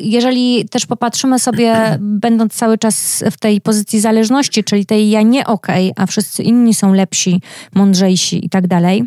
jeżeli 0.00 0.68
też 0.68 0.86
popatrzymy 0.86 1.38
sobie, 1.38 1.74
będąc 2.00 2.54
cały 2.54 2.78
czas 2.78 3.24
w 3.30 3.38
tej 3.38 3.60
pozycji 3.60 4.00
zależności, 4.00 4.64
czyli 4.64 4.86
tej 4.86 5.10
ja 5.10 5.22
nie 5.22 5.46
okej, 5.46 5.90
okay, 5.90 6.04
a 6.04 6.06
wszyscy 6.06 6.42
inni 6.42 6.74
są 6.74 6.92
lepsi, 6.92 7.40
mądrzejsi 7.74 8.46
i 8.46 8.48
tak 8.48 8.66
dalej, 8.66 9.04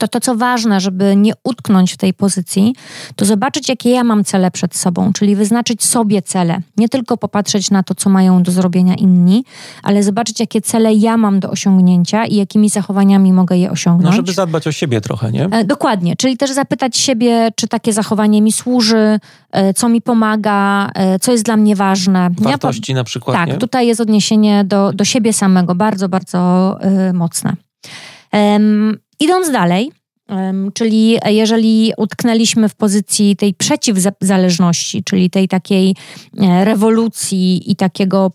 to 0.00 0.08
to, 0.08 0.20
co 0.20 0.36
ważne, 0.36 0.80
żeby 0.80 1.16
nie 1.16 1.32
utknąć 1.44 1.92
w 1.92 1.96
tej 1.96 2.14
pozycji, 2.14 2.74
to 3.16 3.24
zobaczyć, 3.24 3.68
jakie 3.68 3.90
ja 3.90 4.04
mam 4.04 4.24
cele 4.24 4.50
przed 4.50 4.76
sobą, 4.76 5.12
czyli 5.12 5.36
wyznaczyć 5.36 5.84
sobie 5.84 6.22
cele. 6.22 6.60
Nie 6.76 6.88
tylko 6.88 7.16
popatrzeć 7.16 7.70
na 7.70 7.82
to, 7.82 7.94
co 7.94 8.10
mają 8.10 8.42
do 8.42 8.52
zrobienia 8.52 8.94
inni, 8.94 9.44
ale 9.82 10.02
zobaczyć, 10.02 10.40
jakie 10.40 10.60
cele 10.60 10.94
ja 10.94 11.16
mam 11.16 11.40
do 11.40 11.50
osiągnięcia 11.50 12.26
i 12.26 12.36
jakimi 12.36 12.68
zachowaniami 12.68 13.32
mogę 13.32 13.56
je 13.58 13.70
osiągnąć. 13.70 14.10
No, 14.10 14.16
żeby 14.16 14.32
zadbać 14.32 14.66
o 14.66 14.72
siebie 14.72 15.00
trochę, 15.00 15.32
nie? 15.32 15.44
E, 15.44 15.64
dokładnie, 15.64 16.16
czyli 16.16 16.36
też 16.36 16.50
zapytać 16.50 16.96
siebie, 16.96 17.48
czy 17.56 17.68
takie 17.68 17.92
zachowanie 17.92 18.42
mi 18.42 18.52
służy, 18.52 19.20
e, 19.52 19.74
co 19.74 19.88
mi 19.88 20.02
pomaga, 20.02 20.90
e, 20.94 21.18
co 21.18 21.32
jest 21.32 21.44
dla 21.44 21.56
mnie 21.56 21.76
ważne. 21.76 22.30
Wartości 22.38 22.92
ja, 22.92 22.96
na 22.98 23.04
przykład, 23.04 23.36
Tak, 23.36 23.48
nie? 23.48 23.54
tutaj 23.54 23.86
jest 23.86 24.00
odniesienie 24.00 24.64
do, 24.64 24.92
do 24.92 25.04
siebie 25.04 25.32
samego 25.32 25.74
bardzo, 25.74 26.08
bardzo 26.08 26.78
mocne. 27.14 27.56
Idąc 29.20 29.50
dalej, 29.50 29.92
Czyli 30.74 31.18
jeżeli 31.26 31.92
utknęliśmy 31.96 32.68
w 32.68 32.74
pozycji 32.74 33.36
tej 33.36 33.54
przeciwzależności, 33.54 35.04
czyli 35.04 35.30
tej 35.30 35.48
takiej 35.48 35.96
e, 36.38 36.64
rewolucji 36.64 37.70
i 37.70 37.76
takiego 37.76 38.30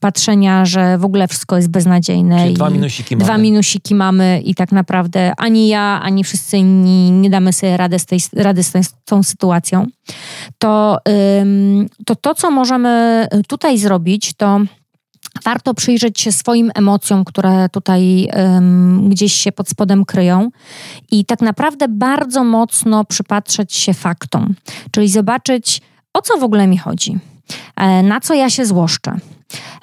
patrzenia, 0.00 0.64
że 0.64 0.98
w 0.98 1.04
ogóle 1.04 1.28
wszystko 1.28 1.56
jest 1.56 1.70
beznadziejne. 1.70 2.42
Czyli 2.42 2.54
dwa 2.54 2.70
minusiki 2.70 3.16
mamy. 3.16 3.24
Dwa 3.24 3.38
minusiki 3.38 3.94
mamy 3.94 4.40
i 4.44 4.54
tak 4.54 4.72
naprawdę 4.72 5.32
ani 5.36 5.68
ja, 5.68 6.00
ani 6.02 6.24
wszyscy 6.24 6.58
inni 6.58 7.10
nie 7.10 7.30
damy 7.30 7.52
sobie 7.52 7.76
rady 7.76 7.98
z, 7.98 8.06
tej, 8.06 8.18
rady 8.36 8.62
z 8.62 8.72
tą 9.04 9.22
sytuacją. 9.22 9.86
To, 10.58 10.98
to 12.06 12.16
to, 12.16 12.34
co 12.34 12.50
możemy 12.50 13.26
tutaj 13.48 13.78
zrobić, 13.78 14.34
to 14.34 14.60
warto 15.44 15.74
przyjrzeć 15.74 16.20
się 16.20 16.32
swoim 16.32 16.70
emocjom, 16.74 17.24
które 17.24 17.68
tutaj 17.68 18.28
gdzieś 19.02 19.32
się 19.32 19.52
pod 19.52 19.68
spodem 19.68 20.04
kryją 20.04 20.50
i 21.10 21.24
tak 21.24 21.40
naprawdę 21.40 21.88
bardzo 21.88 22.44
mocno 22.44 23.04
przypatrzeć 23.04 23.74
się 23.74 23.94
faktom, 23.94 24.54
czyli 24.90 25.08
zobaczyć, 25.08 25.80
o 26.14 26.22
co 26.22 26.38
w 26.38 26.42
ogóle 26.42 26.66
mi 26.66 26.78
chodzi, 26.78 27.18
e, 27.76 28.02
na 28.02 28.20
co 28.20 28.34
ja 28.34 28.50
się 28.50 28.66
złoszczę. 28.66 29.16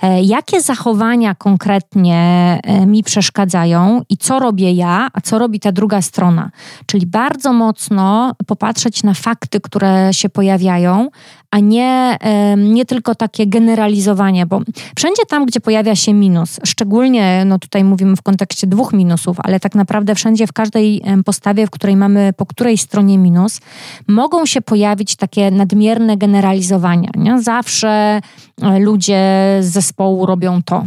E, 0.06 0.24
jakie 0.24 0.62
zachowania 0.62 1.36
konkretnie 1.36 2.18
e, 2.64 2.86
mi 2.86 3.04
przeszkadzają 3.04 4.02
i 4.10 4.18
co 4.18 4.40
robię 4.40 4.72
ja, 4.72 5.08
a 5.14 5.22
co 5.22 5.40
robi 5.40 5.60
ta 5.60 5.72
druga 5.72 6.02
strona? 6.02 6.52
Czyli 6.86 7.08
bardzo 7.08 7.54
mocno 7.54 8.32
popatrzeć 8.48 9.04
na 9.04 9.14
fakty, 9.14 9.62
które 9.62 10.14
się 10.14 10.30
pojawiają, 10.30 11.10
a 11.52 11.60
nie, 11.60 12.18
nie 12.58 12.86
tylko 12.86 13.16
takie 13.16 13.48
generalizowanie, 13.48 14.46
bo 14.46 14.62
wszędzie 14.96 15.22
tam, 15.30 15.46
gdzie 15.46 15.60
pojawia 15.62 15.96
się 15.96 16.14
minus, 16.14 16.60
szczególnie 16.64 17.44
no 17.46 17.60
tutaj 17.60 17.84
mówimy 17.84 18.16
w 18.16 18.22
kontekście 18.22 18.68
dwóch 18.68 18.94
minusów, 18.94 19.38
ale 19.44 19.60
tak 19.60 19.76
naprawdę 19.76 20.16
wszędzie 20.16 20.48
w 20.48 20.54
każdej 20.54 21.02
postawie, 21.26 21.68
w 21.68 21.70
której 21.70 21.96
mamy 21.96 22.34
po 22.38 22.46
której 22.46 22.78
stronie 22.78 23.18
minus, 23.18 23.60
mogą 24.08 24.46
się 24.46 24.62
pojawić 24.62 25.16
takie 25.16 25.52
nadmierne 25.52 26.18
generalizowania. 26.18 27.10
Nie? 27.16 27.42
Zawsze 27.42 28.22
e, 28.62 28.80
ludzie 28.80 29.20
z 29.62 29.94
robią 30.26 30.64
to, 30.64 30.86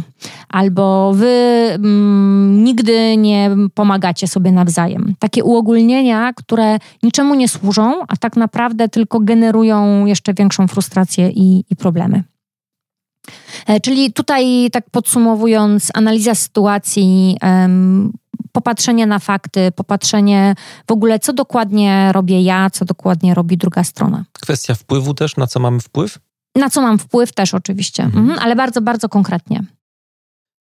albo 0.49 1.13
wy 1.13 1.27
mm, 1.73 2.63
nigdy 2.63 3.17
nie 3.17 3.51
pomagacie 3.73 4.27
sobie 4.27 4.51
nawzajem. 4.51 5.13
Takie 5.19 5.43
uogólnienia, 5.43 6.33
które 6.33 6.77
niczemu 7.03 7.35
nie 7.35 7.47
służą, 7.47 8.01
a 8.07 8.17
tak 8.17 8.35
naprawdę 8.35 8.89
tylko 8.89 9.19
generują 9.19 10.05
jeszcze 10.05 10.33
większą 10.33 10.49
większą 10.49 10.67
frustrację 10.67 11.29
i, 11.29 11.63
i 11.69 11.75
problemy. 11.75 12.23
E, 13.67 13.79
czyli 13.79 14.13
tutaj, 14.13 14.69
tak 14.71 14.89
podsumowując, 14.89 15.91
analiza 15.93 16.35
sytuacji, 16.35 17.37
um, 17.41 18.11
popatrzenie 18.51 19.07
na 19.07 19.19
fakty, 19.19 19.71
popatrzenie 19.71 20.55
w 20.87 20.91
ogóle, 20.91 21.19
co 21.19 21.33
dokładnie 21.33 22.11
robię 22.11 22.41
ja, 22.41 22.69
co 22.69 22.85
dokładnie 22.85 23.33
robi 23.33 23.57
druga 23.57 23.83
strona. 23.83 24.25
Kwestia 24.41 24.75
wpływu 24.75 25.13
też, 25.13 25.37
na 25.37 25.47
co 25.47 25.59
mamy 25.59 25.79
wpływ? 25.79 26.19
Na 26.55 26.69
co 26.69 26.81
mam 26.81 26.99
wpływ 26.99 27.33
też 27.33 27.53
oczywiście, 27.53 28.03
mhm. 28.03 28.23
Mhm, 28.23 28.39
ale 28.39 28.55
bardzo, 28.55 28.81
bardzo 28.81 29.09
konkretnie. 29.09 29.63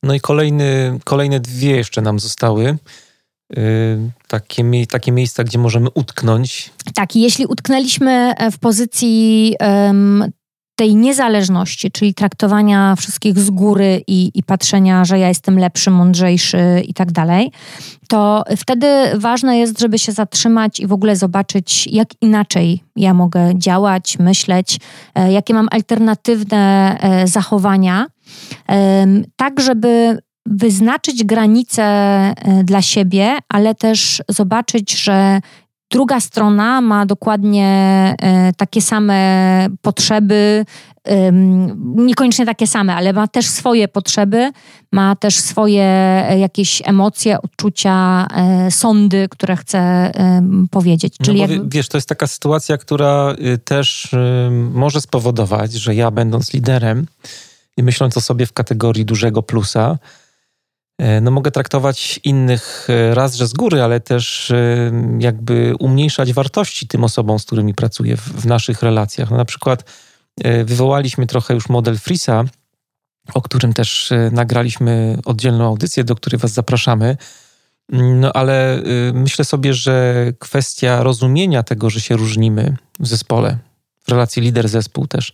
No 0.02 0.14
i 0.14 0.20
kolejny, 0.20 0.98
kolejne 1.04 1.40
dwie 1.40 1.76
jeszcze 1.76 2.02
nam 2.02 2.18
zostały. 2.18 2.78
Y, 3.58 4.10
takie, 4.28 4.86
takie 4.86 5.12
miejsca, 5.12 5.44
gdzie 5.44 5.58
możemy 5.58 5.90
utknąć. 5.94 6.70
Tak, 6.94 7.16
i 7.16 7.20
jeśli 7.20 7.46
utknęliśmy 7.46 8.34
e, 8.36 8.50
w 8.50 8.58
pozycji 8.58 9.54
um, 9.60 10.32
tej 10.76 10.96
niezależności, 10.96 11.90
czyli 11.90 12.14
traktowania 12.14 12.96
wszystkich 12.96 13.38
z 13.38 13.50
góry 13.50 14.02
i, 14.06 14.30
i 14.34 14.42
patrzenia, 14.42 15.04
że 15.04 15.18
ja 15.18 15.28
jestem 15.28 15.58
lepszy, 15.58 15.90
mądrzejszy 15.90 16.82
i 16.88 16.94
tak 16.94 17.12
dalej, 17.12 17.52
to 18.08 18.44
wtedy 18.56 18.86
ważne 19.14 19.58
jest, 19.58 19.80
żeby 19.80 19.98
się 19.98 20.12
zatrzymać 20.12 20.80
i 20.80 20.86
w 20.86 20.92
ogóle 20.92 21.16
zobaczyć, 21.16 21.86
jak 21.86 22.08
inaczej 22.20 22.82
ja 22.96 23.14
mogę 23.14 23.52
działać, 23.54 24.18
myśleć, 24.18 24.80
e, 25.14 25.32
jakie 25.32 25.54
mam 25.54 25.68
alternatywne 25.70 26.96
e, 27.00 27.26
zachowania, 27.26 28.06
tak 29.36 29.60
żeby 29.60 30.18
wyznaczyć 30.46 31.24
granice 31.24 31.82
e, 31.82 32.34
dla 32.64 32.82
siebie, 32.82 33.38
ale 33.48 33.74
też 33.74 34.22
zobaczyć, 34.28 35.02
że 35.02 35.40
druga 35.94 36.20
strona 36.20 36.80
ma 36.80 37.06
dokładnie 37.06 37.68
e, 38.22 38.52
takie 38.52 38.82
same 38.82 39.66
potrzeby, 39.82 40.64
niekoniecznie 41.96 42.46
takie 42.46 42.66
same, 42.66 42.94
ale 42.94 43.12
ma 43.12 43.28
też 43.28 43.46
swoje 43.46 43.88
potrzeby, 43.88 44.52
ma 44.92 45.16
też 45.16 45.36
swoje 45.36 45.84
e, 45.84 46.38
jakieś 46.38 46.82
emocje, 46.84 47.42
odczucia, 47.42 48.26
sądy, 48.70 49.28
które 49.30 49.56
chce 49.56 50.12
powiedzieć. 50.70 51.14
Czyli 51.22 51.40
no 51.40 51.46
jakby... 51.46 51.68
Wiesz, 51.68 51.88
to 51.88 51.96
jest 51.96 52.08
taka 52.08 52.26
sytuacja, 52.26 52.78
która 52.78 53.34
y, 53.54 53.58
też 53.58 54.08
może 54.72 55.00
spowodować, 55.00 55.72
że 55.72 55.94
ja 55.94 56.10
będąc 56.10 56.52
liderem 56.52 57.06
i 57.76 57.82
myśląc 57.82 58.16
o 58.16 58.20
sobie 58.20 58.46
w 58.46 58.52
kategorii 58.52 59.04
dużego 59.04 59.42
plusa, 59.42 59.98
E, 59.98 60.23
no 60.98 61.30
mogę 61.30 61.50
traktować 61.50 62.20
innych 62.24 62.86
e, 62.90 63.14
raz, 63.14 63.34
że 63.34 63.46
z 63.46 63.52
góry, 63.52 63.82
ale 63.82 64.00
też 64.00 64.50
e, 64.50 64.92
jakby 65.18 65.74
umniejszać 65.78 66.32
wartości 66.32 66.88
tym 66.88 67.04
osobom, 67.04 67.38
z 67.38 67.44
którymi 67.44 67.74
pracuję 67.74 68.16
w, 68.16 68.20
w 68.20 68.46
naszych 68.46 68.82
relacjach. 68.82 69.30
No 69.30 69.36
na 69.36 69.44
przykład 69.44 69.84
wywołaliśmy 70.64 71.26
trochę 71.26 71.54
już 71.54 71.68
model 71.68 71.98
Frisa, 71.98 72.44
o 73.34 73.42
którym 73.42 73.72
też 73.72 74.12
nagraliśmy 74.32 75.18
oddzielną 75.24 75.66
audycję, 75.66 76.04
do 76.04 76.14
której 76.14 76.38
Was 76.38 76.50
zapraszamy. 76.50 77.16
No 77.88 78.32
ale 78.32 78.82
myślę 79.14 79.44
sobie, 79.44 79.74
że 79.74 80.26
kwestia 80.38 81.02
rozumienia 81.02 81.62
tego, 81.62 81.90
że 81.90 82.00
się 82.00 82.16
różnimy 82.16 82.76
w 83.00 83.06
zespole, 83.06 83.58
w 84.02 84.08
relacji 84.08 84.42
lider-zespół 84.42 85.08
też, 85.08 85.32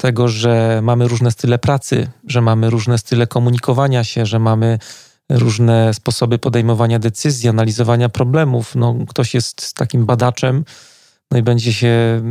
tego, 0.00 0.28
że 0.28 0.80
mamy 0.82 1.08
różne 1.08 1.30
style 1.30 1.58
pracy, 1.58 2.08
że 2.26 2.40
mamy 2.40 2.70
różne 2.70 2.98
style 2.98 3.26
komunikowania 3.26 4.04
się, 4.04 4.26
że 4.26 4.38
mamy 4.38 4.78
różne 5.28 5.94
sposoby 5.94 6.38
podejmowania 6.38 6.98
decyzji, 6.98 7.48
analizowania 7.48 8.08
problemów. 8.08 8.74
No, 8.74 8.96
ktoś 9.08 9.34
jest 9.34 9.74
takim 9.74 10.06
badaczem, 10.06 10.64
no 11.30 11.38
i 11.38 11.42
będzie 11.42 11.72
się 11.72 12.22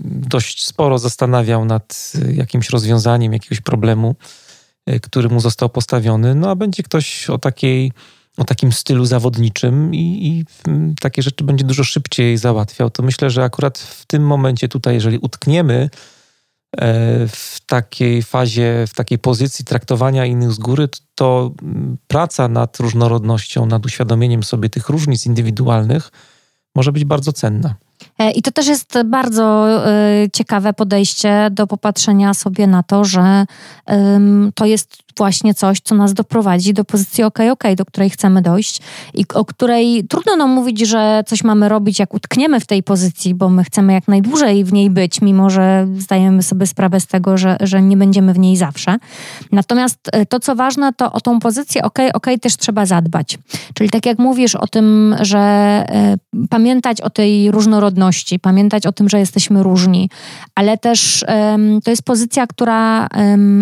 dość 0.00 0.66
sporo 0.66 0.98
zastanawiał 0.98 1.64
nad 1.64 2.12
jakimś 2.32 2.70
rozwiązaniem 2.70 3.32
jakiegoś 3.32 3.60
problemu, 3.60 4.16
e, 4.86 5.00
który 5.00 5.28
mu 5.28 5.40
został 5.40 5.68
postawiony. 5.68 6.34
No 6.34 6.50
a 6.50 6.54
będzie 6.54 6.82
ktoś 6.82 7.30
o 7.30 7.38
takiej 7.38 7.92
o 8.36 8.44
takim 8.44 8.72
stylu 8.72 9.04
zawodniczym 9.04 9.94
i, 9.94 10.28
i, 10.28 10.44
takie 11.00 11.22
rzeczy 11.22 11.44
będzie 11.44 11.64
dużo 11.64 11.84
szybciej 11.84 12.36
załatwiał. 12.36 12.90
To 12.90 13.02
myślę, 13.02 13.30
że 13.30 13.44
akurat 13.44 13.78
w 13.78 14.06
tym 14.06 14.26
momencie 14.26 14.68
tutaj, 14.68 14.94
jeżeli 14.94 15.18
utkniemy 15.18 15.90
w 17.28 17.56
takiej 17.66 18.22
fazie, 18.22 18.84
w 18.88 18.94
takiej 18.94 19.18
pozycji 19.18 19.64
traktowania 19.64 20.26
innych 20.26 20.52
z 20.52 20.58
góry, 20.58 20.88
to 21.14 21.52
praca 22.08 22.48
nad 22.48 22.80
różnorodnością, 22.80 23.66
nad 23.66 23.86
uświadomieniem 23.86 24.42
sobie 24.42 24.70
tych 24.70 24.88
różnic 24.88 25.26
indywidualnych 25.26 26.10
może 26.74 26.92
być 26.92 27.04
bardzo 27.04 27.32
cenna. 27.32 27.74
E, 28.18 28.30
I 28.30 28.42
to 28.42 28.50
też 28.50 28.66
jest 28.66 28.98
bardzo 29.04 29.68
e, 29.86 30.30
ciekawe 30.32 30.72
podejście 30.72 31.48
do 31.50 31.66
popatrzenia 31.66 32.34
sobie 32.34 32.66
na 32.66 32.82
to, 32.82 33.04
że 33.04 33.46
to 34.54 34.64
jest 34.64 35.06
właśnie 35.16 35.54
coś, 35.54 35.80
co 35.80 35.94
nas 35.94 36.14
doprowadzi 36.14 36.74
do 36.74 36.84
pozycji 36.84 37.24
OK, 37.24 37.38
OK, 37.52 37.62
do 37.76 37.84
której 37.84 38.10
chcemy 38.10 38.42
dojść 38.42 38.80
i 39.14 39.24
o 39.34 39.44
której 39.44 40.04
trudno 40.08 40.36
nam 40.36 40.50
mówić, 40.50 40.80
że 40.80 41.24
coś 41.26 41.44
mamy 41.44 41.68
robić, 41.68 41.98
jak 41.98 42.14
utkniemy 42.14 42.60
w 42.60 42.66
tej 42.66 42.82
pozycji, 42.82 43.34
bo 43.34 43.48
my 43.48 43.64
chcemy 43.64 43.92
jak 43.92 44.08
najdłużej 44.08 44.64
w 44.64 44.72
niej 44.72 44.90
być, 44.90 45.20
mimo 45.20 45.50
że 45.50 45.86
zdajemy 45.98 46.42
sobie 46.42 46.66
sprawę 46.66 47.00
z 47.00 47.06
tego, 47.06 47.38
że, 47.38 47.56
że 47.60 47.82
nie 47.82 47.96
będziemy 47.96 48.32
w 48.32 48.38
niej 48.38 48.56
zawsze. 48.56 48.96
Natomiast 49.52 49.98
e, 50.12 50.26
to, 50.26 50.40
co 50.40 50.54
ważne, 50.56 50.92
to 50.92 51.12
o 51.12 51.20
tą 51.20 51.40
pozycję 51.40 51.82
OK, 51.82 51.98
OK 52.14 52.26
też 52.40 52.56
trzeba 52.56 52.86
zadbać. 52.86 53.38
Czyli 53.74 53.90
tak 53.90 54.06
jak 54.06 54.18
mówisz 54.18 54.54
o 54.54 54.66
tym, 54.66 55.16
że 55.20 55.84
pamiętać 56.50 57.00
o 57.00 57.10
tej 57.10 57.50
różnorodności, 57.50 57.85
pamiętać 58.38 58.86
o 58.86 58.92
tym, 58.92 59.08
że 59.08 59.18
jesteśmy 59.18 59.62
różni, 59.62 60.10
ale 60.54 60.78
też 60.78 61.22
y, 61.22 61.26
to 61.84 61.90
jest 61.90 62.02
pozycja, 62.02 62.46
która 62.46 63.06
y, 63.06 63.08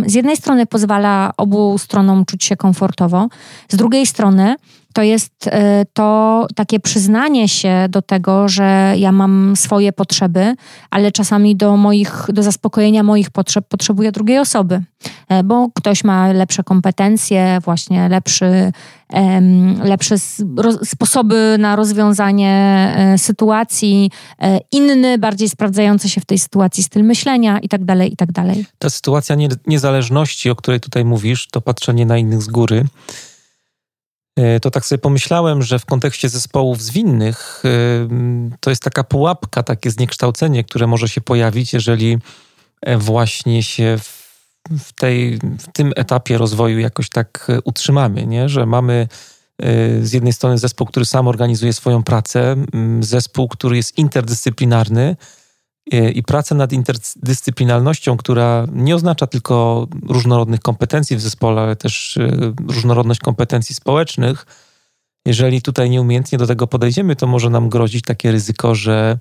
z 0.06 0.14
jednej 0.14 0.36
strony 0.36 0.66
pozwala 0.66 1.32
obu 1.36 1.78
stronom 1.78 2.24
czuć 2.24 2.44
się 2.44 2.56
komfortowo. 2.56 3.28
Z 3.68 3.76
drugiej 3.76 4.06
strony 4.06 4.56
to 4.94 5.02
jest 5.02 5.46
e, 5.46 5.84
to 5.92 6.46
takie 6.54 6.80
przyznanie 6.80 7.48
się 7.48 7.86
do 7.88 8.02
tego, 8.02 8.48
że 8.48 8.94
ja 8.96 9.12
mam 9.12 9.56
swoje 9.56 9.92
potrzeby, 9.92 10.54
ale 10.90 11.12
czasami 11.12 11.56
do 11.56 11.76
moich, 11.76 12.26
do 12.28 12.42
zaspokojenia 12.42 13.02
moich 13.02 13.30
potrzeb 13.30 13.68
potrzebuję 13.68 14.12
drugiej 14.12 14.38
osoby, 14.38 14.82
e, 15.28 15.42
bo 15.42 15.68
ktoś 15.74 16.04
ma 16.04 16.32
lepsze 16.32 16.64
kompetencje, 16.64 17.58
właśnie 17.64 18.08
lepszy, 18.08 18.72
lepsze 19.84 20.16
sposoby 20.84 21.56
na 21.58 21.76
rozwiązanie 21.76 22.50
e, 22.96 23.18
sytuacji, 23.18 24.10
inny, 24.72 25.18
bardziej 25.18 25.48
sprawdzający 25.48 26.08
się 26.08 26.20
w 26.20 26.24
tej 26.24 26.38
sytuacji 26.38 26.82
styl 26.82 27.04
myślenia 27.04 27.58
i 27.58 27.68
tak 27.68 27.84
dalej, 27.84 28.12
i 28.12 28.16
tak. 28.16 28.32
Ta 28.78 28.90
sytuacja 28.90 29.36
niezależności, 29.66 30.50
o 30.50 30.56
której 30.56 30.80
tutaj 30.80 31.04
mówisz, 31.04 31.48
to 31.48 31.60
patrzenie 31.60 32.06
na 32.06 32.18
innych 32.18 32.42
z 32.42 32.48
góry, 32.48 32.84
to 34.62 34.70
tak 34.70 34.86
sobie 34.86 34.98
pomyślałem, 34.98 35.62
że 35.62 35.78
w 35.78 35.84
kontekście 35.84 36.28
zespołów 36.28 36.82
zwinnych 36.82 37.62
e, 37.64 37.68
to 38.60 38.70
jest 38.70 38.82
taka 38.82 39.04
pułapka, 39.04 39.62
takie 39.62 39.90
zniekształcenie, 39.90 40.64
które 40.64 40.86
może 40.86 41.08
się 41.08 41.20
pojawić, 41.20 41.72
jeżeli 41.72 42.18
e, 42.80 42.98
właśnie 42.98 43.62
się 43.62 43.98
w, 44.78 44.92
tej, 44.92 45.38
w 45.38 45.72
tym 45.72 45.92
etapie 45.96 46.38
rozwoju 46.38 46.78
jakoś 46.78 47.08
tak 47.08 47.48
utrzymamy, 47.64 48.26
nie? 48.26 48.48
że 48.48 48.66
mamy 48.66 49.08
z 50.02 50.12
jednej 50.12 50.32
strony 50.32 50.58
zespół, 50.58 50.86
który 50.86 51.06
sam 51.06 51.28
organizuje 51.28 51.72
swoją 51.72 52.02
pracę, 52.02 52.56
zespół, 53.00 53.48
który 53.48 53.76
jest 53.76 53.98
interdyscyplinarny, 53.98 55.16
i 55.92 56.22
pracę 56.22 56.54
nad 56.54 56.72
interdyscyplinalnością, 56.72 58.16
która 58.16 58.66
nie 58.72 58.94
oznacza 58.94 59.26
tylko 59.26 59.86
różnorodnych 60.08 60.60
kompetencji 60.60 61.16
w 61.16 61.20
zespole, 61.20 61.62
ale 61.62 61.76
też 61.76 62.16
e, 62.16 62.30
różnorodność 62.68 63.20
kompetencji 63.20 63.74
społecznych. 63.74 64.46
Jeżeli 65.26 65.62
tutaj 65.62 65.90
nieumiejętnie 65.90 66.38
do 66.38 66.46
tego 66.46 66.66
podejdziemy, 66.66 67.16
to 67.16 67.26
może 67.26 67.50
nam 67.50 67.68
grozić 67.68 68.04
takie 68.04 68.32
ryzyko, 68.32 68.74
że 68.74 69.18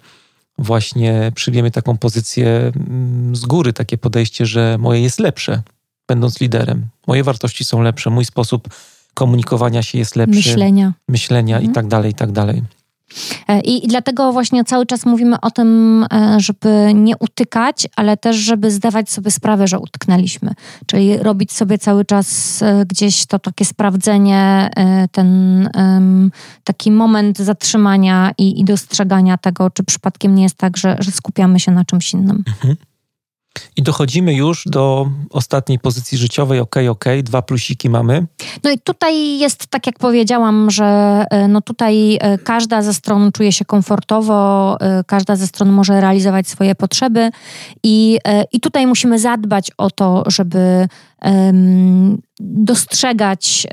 właśnie 0.58 1.32
przyjmiemy 1.36 1.72
taką 1.72 1.98
pozycję 1.98 2.72
mm, 2.76 3.36
z 3.36 3.46
góry, 3.46 3.74
takie 3.74 3.98
podejście, 3.98 4.46
że 4.46 4.78
moje 4.80 5.02
jest 5.02 5.20
lepsze, 5.20 5.62
będąc 6.08 6.42
liderem. 6.42 6.88
Moje 7.08 7.24
wartości 7.24 7.66
są 7.66 7.82
lepsze, 7.82 8.10
mój 8.10 8.26
sposób 8.26 8.68
komunikowania 9.14 9.84
się 9.84 9.98
jest 9.98 10.16
lepszy. 10.16 10.36
Myślenia. 10.36 10.94
Myślenia 11.08 11.56
mhm. 11.56 11.72
i 11.72 11.76
tak 11.76 11.88
dalej, 11.88 12.12
i 12.12 12.16
tak 12.16 12.32
dalej. 12.32 12.64
E, 13.48 13.60
I, 13.60 13.88
dlatego 13.88 14.32
właśnie 14.32 14.64
cały 14.64 14.86
czas 14.86 15.06
mówimy 15.06 15.42
o 15.42 15.52
tym, 15.52 16.06
e, 16.14 16.40
żeby 16.40 16.92
nie 16.96 17.18
utykać, 17.18 17.88
ale 17.96 18.18
też, 18.18 18.38
żeby 18.38 18.72
zdawać 18.72 19.10
sobie 19.10 19.32
sprawę, 19.32 19.68
że 19.68 19.80
utknęliśmy. 19.80 20.54
Czyli 20.86 21.18
robić 21.18 21.52
sobie 21.52 21.78
cały 21.78 22.06
czas 22.06 22.62
e, 22.62 22.86
gdzieś 22.86 23.26
to 23.26 23.40
takie 23.40 23.66
sprawdzenie, 23.66 24.70
ten 25.12 25.70
taki 26.64 26.92
moment 26.92 27.38
zatrzymania 27.38 28.32
i, 28.38 28.60
i 28.60 28.64
dostrzegania 28.64 29.38
tego, 29.38 29.70
czy 29.70 29.84
przypadkiem 29.84 30.36
nie 30.36 30.44
jest 30.44 30.58
tak, 30.58 30.78
że, 30.78 30.98
że 31.00 31.12
skupiamy 31.12 31.60
się 31.60 31.72
na 31.72 31.86
czymś 31.86 32.14
innym. 32.14 32.44
Mhm. 32.48 32.76
I 33.76 33.84
dochodzimy 33.84 34.34
już 34.34 34.64
do 34.66 35.10
ostatniej 35.30 35.80
pozycji 35.80 36.18
życiowej, 36.18 36.60
ok, 36.60 36.76
ok, 36.90 37.06
dwa 37.24 37.42
plusiki 37.42 37.90
mamy. 37.90 38.26
No 38.64 38.72
i 38.72 38.80
tutaj 38.80 39.40
jest, 39.40 39.68
tak 39.68 39.88
jak 39.88 40.00
powiedziałam, 40.00 40.72
że 40.72 40.86
e, 41.30 41.48
no 41.48 41.62
tutaj 41.62 42.18
e, 42.22 42.38
każda 42.38 42.82
ze 42.82 42.94
stron 42.94 43.32
czuje 43.32 43.52
się 43.52 43.66
komfortowo, 43.66 44.78
e, 44.82 45.04
każda 45.08 45.36
ze 45.36 45.48
stron 45.48 45.70
może 45.70 46.02
realizować 46.02 46.48
swoje 46.48 46.76
potrzeby 46.76 47.30
i, 47.84 48.20
i 48.52 48.60
tutaj 48.60 48.88
musimy 48.88 49.20
zadbać 49.20 49.72
o 49.78 49.90
to, 49.92 50.24
żeby 50.28 50.88
um, 51.22 52.22
dostrzegać 52.40 53.68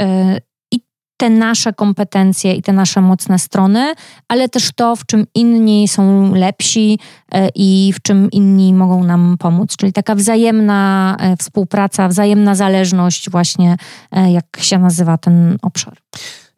te 1.21 1.31
nasze 1.31 1.73
kompetencje 1.73 2.55
i 2.55 2.63
te 2.63 2.73
nasze 2.73 3.01
mocne 3.01 3.39
strony, 3.39 3.95
ale 4.29 4.49
też 4.49 4.71
to, 4.73 4.97
w 4.97 5.07
czym 5.07 5.27
inni 5.35 5.89
są 5.89 6.35
lepsi 6.35 6.99
e, 7.33 7.49
i 7.55 7.93
w 7.97 8.03
czym 8.03 8.31
inni 8.31 8.75
mogą 8.75 9.05
nam 9.05 9.37
pomóc. 9.39 9.77
Czyli 9.77 9.93
taka 9.93 10.15
wzajemna 10.15 11.17
e, 11.21 11.37
współpraca, 11.37 12.09
wzajemna 12.09 12.55
zależność, 12.55 13.31
właśnie 13.31 13.77
e, 14.13 14.33
jak 14.33 14.45
się 14.61 14.79
nazywa 14.79 15.19
ten 15.19 15.59
obszar. 15.63 15.97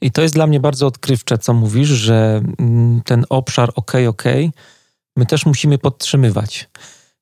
I 0.00 0.10
to 0.10 0.22
jest 0.22 0.34
dla 0.34 0.46
mnie 0.46 0.60
bardzo 0.60 0.86
odkrywcze, 0.86 1.38
co 1.38 1.54
mówisz, 1.54 1.88
że 1.88 2.42
mm, 2.58 3.00
ten 3.04 3.24
obszar 3.28 3.72
OK, 3.74 3.92
OK, 4.08 4.22
my 5.16 5.26
też 5.26 5.46
musimy 5.46 5.78
podtrzymywać. 5.78 6.68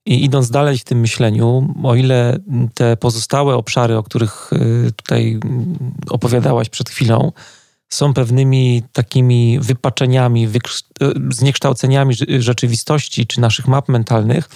I 0.06 0.24
idąc 0.24 0.50
dalej 0.50 0.78
w 0.78 0.84
tym 0.84 1.00
myśleniu, 1.00 1.74
o 1.82 1.94
ile 1.94 2.38
te 2.74 2.96
pozostałe 2.96 3.56
obszary, 3.56 3.96
o 3.96 4.02
których 4.02 4.50
y, 4.52 4.92
tutaj 4.96 5.40
opowiadałaś 6.10 6.68
przed 6.68 6.90
chwilą, 6.90 7.32
są 7.88 8.14
pewnymi 8.14 8.82
takimi 8.92 9.58
wypaczeniami, 9.60 10.46
y, 10.46 11.34
zniekształceniami 11.34 12.14
rzeczywistości 12.38 13.26
czy 13.26 13.40
naszych 13.40 13.68
map 13.68 13.88
mentalnych, 13.88 14.48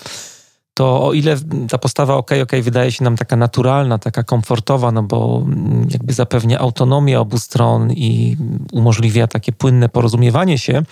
to 0.74 1.02
o 1.02 1.12
ile 1.12 1.36
ta 1.68 1.78
postawa 1.78 2.14
ok, 2.14 2.30
ok 2.42 2.52
wydaje 2.62 2.92
się 2.92 3.04
nam 3.04 3.16
taka 3.16 3.36
naturalna, 3.36 3.98
taka 3.98 4.22
komfortowa, 4.22 4.92
no 4.92 5.02
bo 5.02 5.46
jakby 5.90 6.12
zapewnia 6.12 6.58
autonomię 6.58 7.20
obu 7.20 7.38
stron 7.38 7.92
i 7.92 8.36
umożliwia 8.72 9.26
takie 9.26 9.52
płynne 9.52 9.88
porozumiewanie 9.88 10.58
się, 10.58 10.82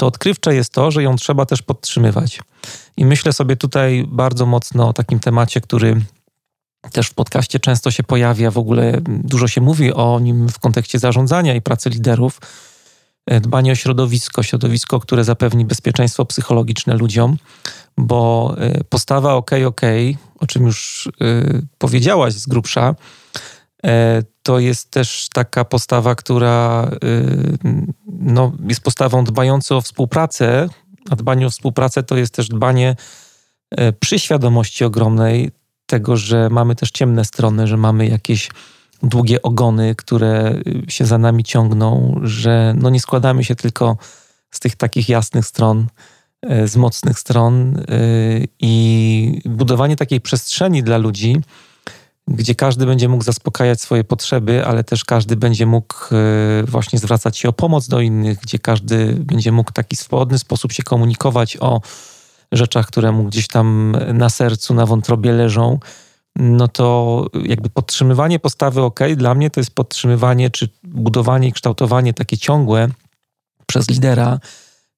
to 0.00 0.06
odkrywcze 0.06 0.54
jest 0.54 0.72
to, 0.72 0.90
że 0.90 1.02
ją 1.02 1.16
trzeba 1.16 1.46
też 1.46 1.62
podtrzymywać. 1.62 2.40
I 2.96 3.04
myślę 3.04 3.32
sobie 3.32 3.56
tutaj 3.56 4.04
bardzo 4.08 4.46
mocno 4.46 4.88
o 4.88 4.92
takim 4.92 5.20
temacie, 5.20 5.60
który 5.60 6.00
też 6.92 7.06
w 7.06 7.14
podcaście 7.14 7.58
często 7.58 7.90
się 7.90 8.02
pojawia, 8.02 8.50
w 8.50 8.58
ogóle 8.58 9.00
dużo 9.08 9.48
się 9.48 9.60
mówi 9.60 9.92
o 9.92 10.20
nim 10.20 10.48
w 10.48 10.58
kontekście 10.58 10.98
zarządzania 10.98 11.54
i 11.54 11.62
pracy 11.62 11.90
liderów. 11.90 12.40
E, 13.26 13.40
dbanie 13.40 13.72
o 13.72 13.74
środowisko, 13.74 14.42
środowisko, 14.42 15.00
które 15.00 15.24
zapewni 15.24 15.64
bezpieczeństwo 15.64 16.24
psychologiczne 16.24 16.94
ludziom, 16.94 17.36
bo 17.98 18.54
e, 18.58 18.84
postawa 18.84 19.34
OK, 19.34 19.50
OK, 19.66 19.80
o 20.38 20.46
czym 20.46 20.66
już 20.66 21.08
e, 21.20 21.22
powiedziałaś 21.78 22.32
z 22.34 22.46
grubsza, 22.46 22.94
to 24.42 24.58
jest 24.58 24.90
też 24.90 25.28
taka 25.32 25.64
postawa, 25.64 26.14
która 26.14 26.90
no, 28.06 28.52
jest 28.68 28.80
postawą 28.80 29.24
dbającą 29.24 29.76
o 29.76 29.80
współpracę, 29.80 30.68
a 31.10 31.16
dbanie 31.16 31.46
o 31.46 31.50
współpracę 31.50 32.02
to 32.02 32.16
jest 32.16 32.34
też 32.34 32.48
dbanie 32.48 32.96
przy 34.00 34.18
świadomości 34.18 34.84
ogromnej 34.84 35.50
tego, 35.86 36.16
że 36.16 36.48
mamy 36.50 36.74
też 36.74 36.90
ciemne 36.90 37.24
strony, 37.24 37.66
że 37.66 37.76
mamy 37.76 38.06
jakieś 38.08 38.50
długie 39.02 39.42
ogony, 39.42 39.94
które 39.94 40.54
się 40.88 41.06
za 41.06 41.18
nami 41.18 41.44
ciągną, 41.44 42.20
że 42.22 42.74
no 42.76 42.90
nie 42.90 43.00
składamy 43.00 43.44
się 43.44 43.54
tylko 43.54 43.96
z 44.50 44.60
tych 44.60 44.76
takich 44.76 45.08
jasnych 45.08 45.46
stron, 45.46 45.86
e, 46.42 46.68
z 46.68 46.76
mocnych 46.76 47.18
stron 47.18 47.76
e, 47.78 47.82
i 48.60 49.42
budowanie 49.44 49.96
takiej 49.96 50.20
przestrzeni 50.20 50.82
dla 50.82 50.98
ludzi, 50.98 51.36
gdzie 52.30 52.54
każdy 52.54 52.86
będzie 52.86 53.08
mógł 53.08 53.24
zaspokajać 53.24 53.80
swoje 53.80 54.04
potrzeby, 54.04 54.66
ale 54.66 54.84
też 54.84 55.04
każdy 55.04 55.36
będzie 55.36 55.66
mógł 55.66 55.94
e, 56.12 56.64
właśnie 56.64 56.98
zwracać 56.98 57.38
się 57.38 57.48
o 57.48 57.52
pomoc 57.52 57.88
do 57.88 58.00
innych, 58.00 58.38
gdzie 58.38 58.58
każdy 58.58 59.14
będzie 59.14 59.52
mógł 59.52 59.70
w 59.70 59.74
taki 59.74 59.96
swobodny 59.96 60.38
sposób 60.38 60.72
się 60.72 60.82
komunikować 60.82 61.56
o 61.60 61.80
rzeczach, 62.52 62.86
które 62.86 63.12
mu 63.12 63.24
gdzieś 63.24 63.48
tam 63.48 63.96
na 64.14 64.30
sercu, 64.30 64.74
na 64.74 64.86
wątrobie 64.86 65.32
leżą, 65.32 65.78
no 66.36 66.68
to 66.68 67.26
jakby 67.44 67.70
podtrzymywanie 67.70 68.38
postawy 68.38 68.82
OK 68.82 69.00
dla 69.16 69.34
mnie 69.34 69.50
to 69.50 69.60
jest 69.60 69.74
podtrzymywanie 69.74 70.50
czy 70.50 70.68
budowanie 70.82 71.48
i 71.48 71.52
kształtowanie 71.52 72.14
takie 72.14 72.38
ciągłe 72.38 72.88
przez 73.66 73.90
lidera 73.90 74.38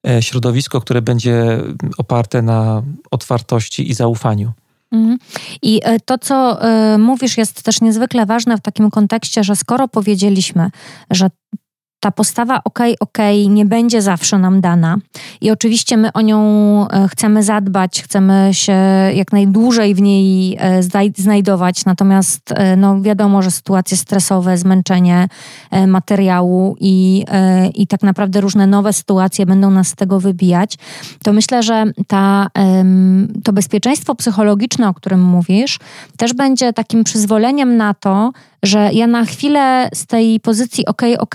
e, 0.07 0.22
środowisko, 0.22 0.80
które 0.80 1.03
będzie 1.03 1.59
oparte 1.99 2.43
na 2.43 2.83
otwartości 3.11 3.91
i 3.91 3.95
zaufaniu. 3.95 4.53
Mhm. 4.93 5.18
I 5.62 5.80
e, 5.84 6.01
to, 6.01 6.18
co 6.18 6.62
e, 6.62 6.99
mówisz, 6.99 7.38
jest 7.38 7.62
też 7.62 7.80
niezwykle 7.80 8.26
ważne 8.26 8.57
w 8.57 8.61
takim 8.61 8.90
kontekście, 8.90 9.45
że 9.45 9.57
skoro 9.57 9.88
powiedzieliśmy, 9.88 10.70
że 11.11 11.28
ta 12.03 12.11
postawa 12.11 12.61
ok, 12.64 12.78
ok 13.00 13.18
nie 13.48 13.66
będzie 13.66 14.03
zawsze 14.03 14.38
nam 14.38 14.61
dana. 14.61 14.96
I 15.40 15.50
oczywiście 15.50 15.96
my 15.96 16.12
o 16.12 16.20
nią 16.20 16.40
e, 16.88 17.09
chcemy 17.09 17.42
zadbać, 17.42 18.03
chcemy 18.03 18.48
się 18.53 18.76
jak 19.14 19.32
najdłużej 19.32 19.94
w 19.94 20.03
niej 20.03 20.57
e, 20.61 20.82
znajdować. 21.16 21.84
Natomiast 21.84 22.53
e, 22.53 22.76
no, 22.76 23.00
wiadomo, 23.00 23.42
że 23.42 23.50
sytuacje 23.50 23.96
stresowe, 23.96 24.59
zmęczenie 24.59 25.28
materiału 25.86 26.76
i, 26.80 27.24
i 27.74 27.86
tak 27.86 28.03
naprawdę 28.03 28.40
różne 28.40 28.66
nowe 28.66 28.92
sytuacje 28.92 29.46
będą 29.46 29.70
nas 29.70 29.88
z 29.88 29.94
tego 29.94 30.20
wybijać. 30.20 30.78
To 31.22 31.32
myślę, 31.32 31.62
że 31.62 31.84
ta, 32.07 32.48
to 33.44 33.53
bezpieczeństwo 33.53 34.14
psychologiczne, 34.14 34.88
o 34.88 34.94
którym 34.94 35.22
mówisz, 35.22 35.78
też 36.16 36.34
będzie 36.34 36.72
takim 36.72 37.05
przyzwoleniem 37.05 37.76
na 37.76 37.94
to, 37.94 38.32
że 38.63 38.91
ja 38.93 39.07
na 39.07 39.25
chwilę 39.25 39.89
z 39.95 40.07
tej 40.07 40.41
pozycji 40.41 40.87
ok, 40.87 41.03
ok 41.19 41.35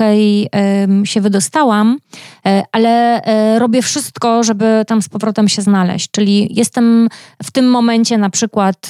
się 1.04 1.22
wydostałam, 1.22 1.98
e, 2.46 2.64
ale 2.72 3.22
e, 3.24 3.60
robię 3.60 3.82
wszystko, 3.82 4.44
żeby 4.44 4.84
tam 4.88 5.02
z 5.02 5.10
powrotem 5.10 5.48
się 5.48 5.62
znaleźć. 5.62 6.12
Czyli 6.12 6.48
jestem 6.56 7.10
w 7.44 7.52
tym 7.52 7.70
momencie 7.70 8.18
na 8.18 8.30
przykład 8.30 8.90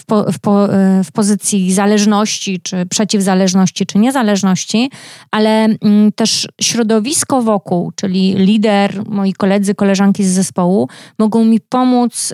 w, 0.00 0.04
po, 0.06 0.32
w, 0.32 0.38
po, 0.38 0.74
e, 0.74 1.04
w 1.04 1.12
pozycji 1.12 1.72
zależności, 1.72 2.60
czy 2.60 2.86
przeciwzależności, 2.86 3.86
czy 3.86 3.98
niezależności, 3.98 4.90
ale 5.30 5.64
mm, 5.64 6.12
też 6.12 6.48
środowisko 6.60 7.42
wokół, 7.42 7.92
czyli 7.96 8.34
lider, 8.34 9.02
moi 9.06 9.32
koledzy, 9.32 9.74
koleżanki 9.74 10.24
z 10.24 10.32
zespołu 10.32 10.88
mogą 11.18 11.44
mi 11.44 11.60
pomóc 11.60 12.32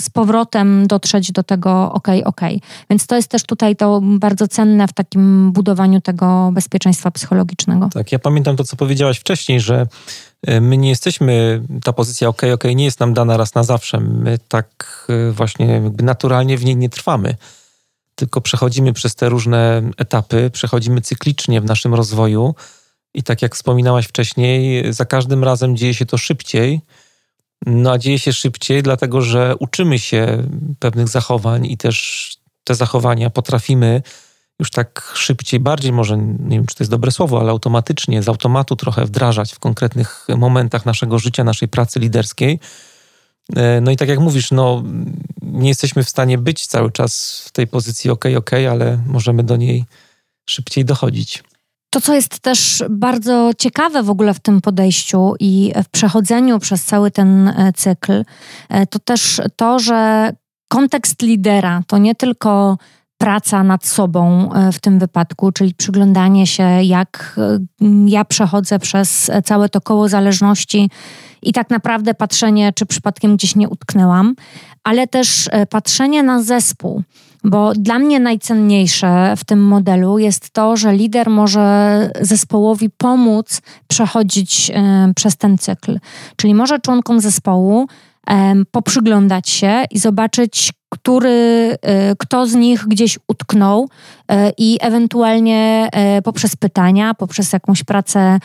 z 0.00 0.10
powrotem 0.10 0.86
dotrzeć 0.86 1.32
do 1.32 1.42
tego 1.42 1.92
ok, 1.92 2.08
ok. 2.24 2.40
Więc 2.90 3.06
to 3.06 3.16
jest 3.16 3.28
też 3.28 3.42
tutaj 3.42 3.76
to 3.76 4.00
bardzo 4.02 4.33
bardzo 4.34 4.48
cenne 4.48 4.88
w 4.88 4.92
takim 4.92 5.52
budowaniu 5.52 6.00
tego 6.00 6.50
bezpieczeństwa 6.52 7.10
psychologicznego. 7.10 7.88
Tak, 7.92 8.12
ja 8.12 8.18
pamiętam 8.18 8.56
to, 8.56 8.64
co 8.64 8.76
powiedziałaś 8.76 9.18
wcześniej, 9.18 9.60
że 9.60 9.86
e, 10.46 10.60
my 10.60 10.76
nie 10.76 10.88
jesteśmy, 10.88 11.62
ta 11.84 11.92
pozycja 11.92 12.28
ok, 12.28 12.42
ok, 12.54 12.64
nie 12.74 12.84
jest 12.84 13.00
nam 13.00 13.14
dana 13.14 13.36
raz 13.36 13.54
na 13.54 13.62
zawsze. 13.62 14.00
My 14.00 14.38
tak 14.48 15.06
e, 15.28 15.32
właśnie 15.32 15.82
naturalnie 16.02 16.58
w 16.58 16.64
niej 16.64 16.76
nie 16.76 16.88
trwamy, 16.88 17.36
tylko 18.14 18.40
przechodzimy 18.40 18.92
przez 18.92 19.14
te 19.14 19.28
różne 19.28 19.82
etapy, 19.96 20.50
przechodzimy 20.50 21.00
cyklicznie 21.00 21.60
w 21.60 21.64
naszym 21.64 21.94
rozwoju 21.94 22.54
i 23.14 23.22
tak 23.22 23.42
jak 23.42 23.54
wspominałaś 23.54 24.06
wcześniej, 24.06 24.92
za 24.92 25.04
każdym 25.04 25.44
razem 25.44 25.76
dzieje 25.76 25.94
się 25.94 26.06
to 26.06 26.18
szybciej. 26.18 26.80
No 27.66 27.92
a 27.92 27.98
dzieje 27.98 28.18
się 28.18 28.32
szybciej, 28.32 28.82
dlatego 28.82 29.20
że 29.22 29.54
uczymy 29.58 29.98
się 29.98 30.42
pewnych 30.78 31.08
zachowań 31.08 31.66
i 31.66 31.76
też 31.76 32.43
te 32.64 32.74
zachowania 32.74 33.30
potrafimy 33.30 34.02
już 34.58 34.70
tak 34.70 35.12
szybciej, 35.14 35.60
bardziej 35.60 35.92
może, 35.92 36.18
nie 36.18 36.56
wiem 36.56 36.66
czy 36.66 36.74
to 36.74 36.84
jest 36.84 36.90
dobre 36.90 37.10
słowo, 37.10 37.40
ale 37.40 37.50
automatycznie, 37.50 38.22
z 38.22 38.28
automatu 38.28 38.76
trochę 38.76 39.04
wdrażać 39.04 39.52
w 39.52 39.58
konkretnych 39.58 40.26
momentach 40.36 40.86
naszego 40.86 41.18
życia, 41.18 41.44
naszej 41.44 41.68
pracy 41.68 42.00
liderskiej. 42.00 42.60
E, 43.56 43.80
no 43.80 43.90
i 43.90 43.96
tak 43.96 44.08
jak 44.08 44.18
mówisz, 44.18 44.50
no, 44.50 44.82
nie 45.42 45.68
jesteśmy 45.68 46.04
w 46.04 46.08
stanie 46.08 46.38
być 46.38 46.66
cały 46.66 46.92
czas 46.92 47.42
w 47.46 47.52
tej 47.52 47.66
pozycji 47.66 48.10
ok, 48.10 48.24
ok, 48.36 48.50
ale 48.70 48.98
możemy 49.06 49.42
do 49.42 49.56
niej 49.56 49.84
szybciej 50.48 50.84
dochodzić. 50.84 51.42
To, 51.90 52.00
co 52.00 52.14
jest 52.14 52.40
też 52.40 52.84
bardzo 52.90 53.50
ciekawe 53.58 54.02
w 54.02 54.10
ogóle 54.10 54.34
w 54.34 54.40
tym 54.40 54.60
podejściu 54.60 55.34
i 55.40 55.72
w 55.84 55.88
przechodzeniu 55.88 56.58
przez 56.58 56.84
cały 56.84 57.10
ten 57.10 57.48
e, 57.48 57.72
cykl, 57.76 58.24
e, 58.68 58.86
to 58.86 58.98
też 58.98 59.40
to, 59.56 59.78
że 59.78 60.32
kontekst 60.74 61.22
lidera 61.22 61.82
to 61.86 61.98
nie 61.98 62.14
tylko 62.14 62.78
praca 63.18 63.62
nad 63.62 63.86
sobą 63.86 64.52
e, 64.52 64.72
w 64.72 64.80
tym 64.80 64.98
wypadku, 64.98 65.52
czyli 65.52 65.74
przyglądanie 65.74 66.46
się, 66.46 66.82
jak 66.82 67.36
e, 67.38 67.58
ja 68.06 68.24
przechodzę 68.24 68.78
przez 68.78 69.30
całe 69.44 69.68
to 69.68 69.80
koło 69.80 70.08
zależności 70.08 70.90
i 71.42 71.52
tak 71.52 71.70
naprawdę 71.70 72.14
patrzenie, 72.14 72.72
czy 72.72 72.86
przypadkiem 72.86 73.36
gdzieś 73.36 73.56
nie 73.56 73.68
utknęłam, 73.68 74.34
ale 74.84 75.06
też 75.06 75.48
e, 75.52 75.66
patrzenie 75.66 76.22
na 76.22 76.42
zespół. 76.42 77.02
Bo 77.44 77.72
dla 77.72 77.98
mnie 77.98 78.20
najcenniejsze 78.20 79.34
w 79.36 79.44
tym 79.44 79.64
modelu 79.64 80.18
jest 80.18 80.50
to, 80.50 80.76
że 80.76 80.92
lider 80.92 81.30
może 81.30 82.10
zespołowi 82.20 82.90
pomóc 82.90 83.62
przechodzić 83.88 84.72
przez 85.16 85.36
ten 85.36 85.58
cykl. 85.58 85.98
Czyli 86.36 86.54
może 86.54 86.78
członkom 86.78 87.20
zespołu 87.20 87.86
poprzyglądać 88.70 89.48
się 89.48 89.84
i 89.90 89.98
zobaczyć, 89.98 90.72
który, 90.94 91.76
e, 91.82 92.16
kto 92.16 92.46
z 92.46 92.54
nich 92.54 92.84
gdzieś 92.88 93.18
utknął 93.28 93.88
e, 94.28 94.52
i 94.58 94.78
ewentualnie 94.80 95.88
e, 95.92 96.22
poprzez 96.22 96.56
pytania, 96.56 97.14
poprzez 97.14 97.52
jakąś 97.52 97.84
pracę 97.84 98.38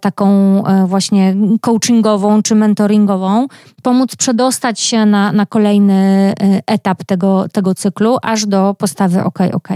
taką 0.00 0.62
właśnie 0.86 1.36
coachingową 1.60 2.42
czy 2.42 2.54
mentoringową, 2.54 3.46
pomóc 3.82 4.16
przedostać 4.16 4.80
się 4.80 5.06
na, 5.06 5.32
na 5.32 5.46
kolejny 5.46 6.32
etap 6.66 7.04
tego, 7.04 7.48
tego 7.52 7.74
cyklu, 7.74 8.16
aż 8.22 8.46
do 8.46 8.74
postawy 8.78 9.24
OK, 9.24 9.38
OK. 9.52 9.68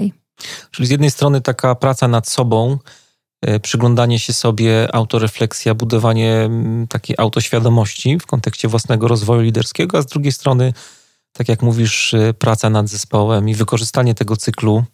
Czyli 0.71 0.89
z 0.89 0.91
jednej 0.91 1.11
strony 1.11 1.41
taka 1.41 1.75
praca 1.75 2.09
nad 2.09 2.29
sobą, 2.29 2.79
przyglądanie 3.63 4.19
się 4.19 4.33
sobie, 4.33 4.95
autorefleksja, 4.95 5.75
budowanie 5.75 6.51
takiej 6.89 7.17
autoświadomości 7.19 8.19
w 8.19 8.27
kontekście 8.27 8.69
własnego 8.69 9.09
rozwoju 9.09 9.41
liderskiego, 9.41 9.99
a 9.99 10.03
z 10.03 10.07
drugiej 10.07 10.33
strony 10.33 10.73
tak 11.35 11.49
jak 11.49 11.63
mówisz, 11.63 12.15
y, 12.15 12.35
praca 12.39 12.71
nad 12.71 12.89
zespołem 12.89 13.49
i 13.49 13.55
wykorzystanie 13.55 14.15
tego 14.15 14.37
cyklu 14.37 14.85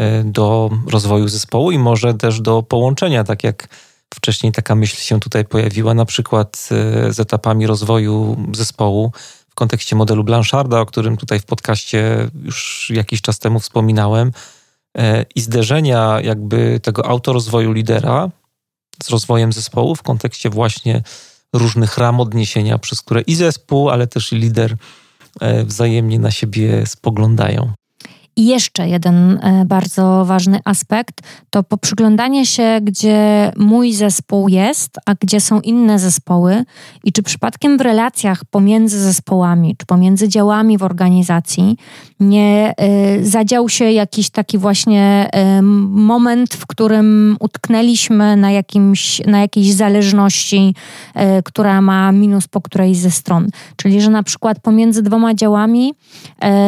y, 0.00 0.02
do 0.24 0.70
rozwoju 0.86 1.28
zespołu 1.28 1.70
i 1.70 1.78
może 1.78 2.14
też 2.14 2.40
do 2.40 2.62
połączenia, 2.62 3.24
tak 3.24 3.44
jak 3.44 3.68
wcześniej 4.14 4.52
taka 4.52 4.74
myśl 4.74 4.96
się 4.96 5.20
tutaj 5.20 5.44
pojawiła, 5.44 5.94
na 5.94 6.04
przykład 6.04 6.68
z 7.10 7.20
etapami 7.20 7.66
rozwoju 7.66 8.36
zespołu 8.52 9.12
w 9.50 9.54
kontekście 9.54 9.96
modelu 9.96 10.24
Blancharda, 10.24 10.80
o 10.80 10.86
którym 10.86 11.16
tutaj 11.16 11.40
w 11.40 11.44
podcaście 11.44 12.30
już 12.44 12.90
jakiś 12.94 13.20
czas 13.20 13.38
temu 13.38 13.60
wspominałem, 13.60 14.28
e, 14.28 14.32
i 15.34 15.40
zderzenia 15.40 16.20
jakby 16.20 16.80
tego 16.80 17.06
autorozwoju 17.06 17.72
lidera 17.72 18.30
z 19.02 19.10
rozwojem 19.10 19.52
zespołu 19.52 19.94
w 19.94 20.02
kontekście 20.02 20.50
właśnie 20.50 21.02
różnych 21.52 21.98
ram 21.98 22.20
odniesienia, 22.20 22.78
przez 22.78 23.02
które 23.02 23.20
i 23.20 23.34
zespół, 23.34 23.90
ale 23.90 24.06
też 24.06 24.32
i 24.32 24.36
lider 24.36 24.76
e, 25.40 25.64
wzajemnie 25.64 26.18
na 26.18 26.30
siebie 26.30 26.86
spoglądają. 26.86 27.72
I 28.36 28.46
jeszcze 28.46 28.88
jeden 28.88 29.38
e, 29.42 29.64
bardzo 29.64 30.24
ważny 30.24 30.60
aspekt 30.64 31.20
to 31.50 31.62
poprzyglądanie 31.62 32.46
się, 32.46 32.78
gdzie 32.82 33.52
mój 33.56 33.92
zespół 33.92 34.48
jest, 34.48 34.98
a 35.06 35.14
gdzie 35.20 35.40
są 35.40 35.60
inne 35.60 35.98
zespoły 35.98 36.64
i 37.04 37.12
czy 37.12 37.22
przypadkiem 37.22 37.78
w 37.78 37.80
relacjach 37.80 38.44
pomiędzy 38.44 39.00
zespołami, 39.00 39.76
czy 39.76 39.86
pomiędzy 39.86 40.28
działami 40.28 40.78
w 40.78 40.82
organizacji 40.82 41.76
nie 42.20 42.74
y, 43.20 43.26
zadział 43.26 43.68
się 43.68 43.90
jakiś 43.90 44.30
taki 44.30 44.58
właśnie 44.58 45.30
y, 45.58 45.62
moment, 45.62 46.54
w 46.54 46.66
którym 46.66 47.36
utknęliśmy 47.40 48.36
na, 48.36 48.50
jakimś, 48.50 49.20
na 49.26 49.40
jakiejś 49.40 49.72
zależności, 49.72 50.74
która 51.44 51.80
ma 51.80 52.12
minus 52.12 52.48
po 52.48 52.60
którejś 52.60 52.98
ze 52.98 53.10
stron. 53.10 53.48
Czyli, 53.76 54.00
że 54.00 54.10
na 54.10 54.22
przykład 54.22 54.60
pomiędzy 54.60 55.02
dwoma 55.02 55.34
działami 55.34 55.94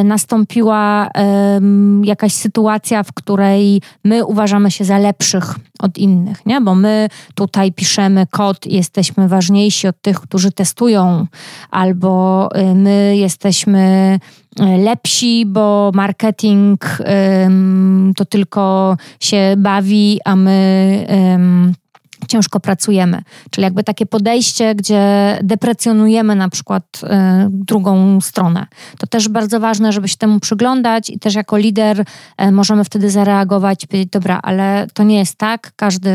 nastąpiła 0.04 1.10
jakaś 2.04 2.32
sytuacja, 2.32 3.02
w 3.02 3.12
której 3.12 3.82
my 4.04 4.24
uważamy 4.24 4.70
się 4.70 4.84
za 4.84 4.98
lepszych 4.98 5.54
od 5.78 5.98
innych, 5.98 6.46
nie? 6.46 6.60
bo 6.60 6.74
my 6.74 7.08
tutaj 7.34 7.72
piszemy 7.72 8.26
kod 8.30 8.66
jesteśmy 8.66 9.28
ważniejsi 9.28 9.88
od 9.88 10.00
tych, 10.02 10.20
którzy 10.20 10.52
testują, 10.52 11.26
albo 11.70 12.48
y, 12.56 12.74
my 12.74 13.16
jesteśmy 13.16 14.18
y, 14.60 14.64
lepsi, 14.64 15.46
bo 15.46 15.90
marketing 15.94 16.84
to 18.16 18.24
tylko 18.24 18.96
się 19.20 19.54
bawi, 19.58 20.20
a 20.24 20.36
my 20.36 21.74
ciężko 22.28 22.60
pracujemy. 22.60 23.22
Czyli 23.50 23.64
jakby 23.64 23.84
takie 23.84 24.06
podejście, 24.06 24.74
gdzie 24.74 25.38
deprecjonujemy 25.42 26.34
na 26.34 26.48
przykład 26.48 27.00
y, 27.02 27.08
drugą 27.50 28.20
stronę. 28.20 28.66
To 28.98 29.06
też 29.06 29.28
bardzo 29.28 29.60
ważne, 29.60 29.92
żeby 29.92 30.08
się 30.08 30.16
temu 30.16 30.40
przyglądać 30.40 31.10
i 31.10 31.18
też 31.18 31.34
jako 31.34 31.56
lider 31.56 32.04
y, 32.42 32.52
możemy 32.52 32.84
wtedy 32.84 33.10
zareagować 33.10 33.84
i 33.84 33.88
powiedzieć, 33.88 34.10
dobra, 34.10 34.40
ale 34.42 34.86
to 34.94 35.02
nie 35.02 35.18
jest 35.18 35.38
tak, 35.38 35.72
każdy 35.76 36.10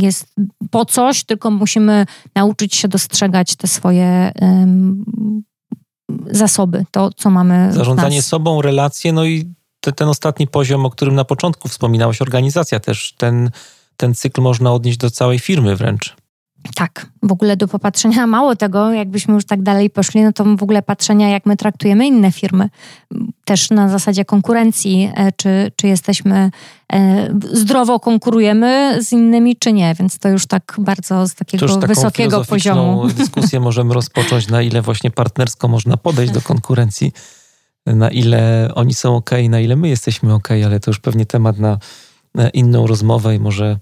jest 0.00 0.34
po 0.70 0.84
coś, 0.84 1.24
tylko 1.24 1.50
musimy 1.50 2.06
nauczyć 2.34 2.74
się 2.74 2.88
dostrzegać 2.88 3.56
te 3.56 3.68
swoje 3.68 4.32
y, 4.42 6.36
zasoby, 6.36 6.84
to 6.90 7.10
co 7.16 7.30
mamy 7.30 7.72
Zarządzanie 7.72 8.22
sobą, 8.22 8.62
relacje, 8.62 9.12
no 9.12 9.24
i 9.24 9.54
te, 9.80 9.92
ten 9.92 10.08
ostatni 10.08 10.46
poziom, 10.46 10.86
o 10.86 10.90
którym 10.90 11.14
na 11.14 11.24
początku 11.24 11.68
wspominałeś, 11.68 12.22
organizacja 12.22 12.80
też, 12.80 13.14
ten 13.18 13.50
ten 14.02 14.14
cykl 14.14 14.40
można 14.40 14.72
odnieść 14.72 14.98
do 14.98 15.10
całej 15.10 15.38
firmy 15.38 15.76
wręcz. 15.76 16.16
Tak, 16.74 17.06
w 17.22 17.32
ogóle 17.32 17.56
do 17.56 17.68
popatrzenia, 17.68 18.26
mało 18.26 18.56
tego, 18.56 18.92
jakbyśmy 18.92 19.34
już 19.34 19.44
tak 19.44 19.62
dalej 19.62 19.90
poszli, 19.90 20.22
no 20.22 20.32
to 20.32 20.44
w 20.56 20.62
ogóle 20.62 20.82
patrzenia, 20.82 21.28
jak 21.28 21.46
my 21.46 21.56
traktujemy 21.56 22.06
inne 22.06 22.32
firmy. 22.32 22.68
Też 23.44 23.70
na 23.70 23.88
zasadzie 23.88 24.24
konkurencji, 24.24 25.10
e, 25.14 25.32
czy, 25.32 25.72
czy 25.76 25.86
jesteśmy 25.86 26.50
e, 26.92 27.28
zdrowo 27.52 28.00
konkurujemy 28.00 28.98
z 29.00 29.12
innymi, 29.12 29.56
czy 29.56 29.72
nie, 29.72 29.94
więc 29.98 30.18
to 30.18 30.28
już 30.28 30.46
tak 30.46 30.74
bardzo 30.78 31.28
z 31.28 31.34
takiego 31.34 31.66
to 31.66 31.74
już 31.74 31.86
wysokiego 31.86 32.44
poziomu. 32.44 33.08
dyskusję 33.08 33.60
możemy 33.60 33.94
rozpocząć, 33.94 34.48
na 34.48 34.62
ile 34.62 34.82
właśnie 34.82 35.10
partnersko 35.10 35.68
można 35.68 35.96
podejść 35.96 36.32
do 36.32 36.40
konkurencji, 36.40 37.12
na 37.86 38.10
ile 38.10 38.70
oni 38.74 38.94
są 38.94 39.16
ok, 39.16 39.30
na 39.48 39.60
ile 39.60 39.76
my 39.76 39.88
jesteśmy 39.88 40.34
ok, 40.34 40.48
ale 40.50 40.80
to 40.80 40.90
już 40.90 41.00
pewnie 41.00 41.26
temat 41.26 41.58
na 41.58 41.78
inną 42.54 42.86
rozmowę 42.86 43.34
i 43.34 43.38
może 43.38 43.76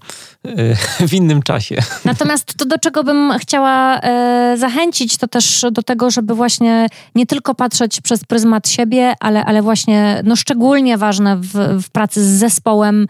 e, 0.45 0.75
w 1.09 1.13
innym 1.13 1.41
czasie. 1.41 1.77
Natomiast 2.05 2.57
to, 2.57 2.65
do 2.65 2.77
czego 2.77 3.03
bym 3.03 3.33
chciała 3.39 3.99
e, 3.99 4.55
zachęcić, 4.57 5.17
to 5.17 5.27
też 5.27 5.65
do 5.71 5.83
tego, 5.83 6.11
żeby 6.11 6.35
właśnie 6.35 6.87
nie 7.15 7.25
tylko 7.25 7.55
patrzeć 7.55 8.01
przez 8.01 8.23
pryzmat 8.23 8.69
siebie, 8.69 9.13
ale, 9.19 9.45
ale 9.45 9.61
właśnie 9.61 10.21
no 10.23 10.35
szczególnie 10.35 10.97
ważne 10.97 11.37
w, 11.37 11.83
w 11.83 11.89
pracy 11.89 12.23
z 12.23 12.39
zespołem 12.39 13.07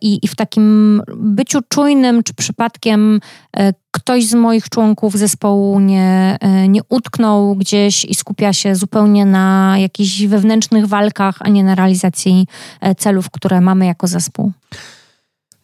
i, 0.00 0.18
i 0.22 0.28
w 0.28 0.36
takim 0.36 1.02
byciu 1.16 1.58
czujnym, 1.68 2.22
czy 2.22 2.34
przypadkiem 2.34 3.20
ktoś 3.94 4.26
z 4.26 4.34
moich 4.34 4.68
członków 4.68 5.14
zespołu 5.14 5.80
nie, 5.80 6.38
nie 6.68 6.80
utknął 6.88 7.56
gdzieś 7.56 8.04
i 8.04 8.14
skupia 8.14 8.52
się 8.52 8.76
zupełnie 8.76 9.26
na 9.26 9.76
jakichś 9.78 10.22
wewnętrznych 10.22 10.86
walkach, 10.86 11.36
a 11.40 11.48
nie 11.48 11.64
na 11.64 11.74
realizacji 11.74 12.46
celów, 12.98 13.30
które 13.30 13.60
mamy 13.60 13.86
jako 13.86 14.06
zespół. 14.06 14.52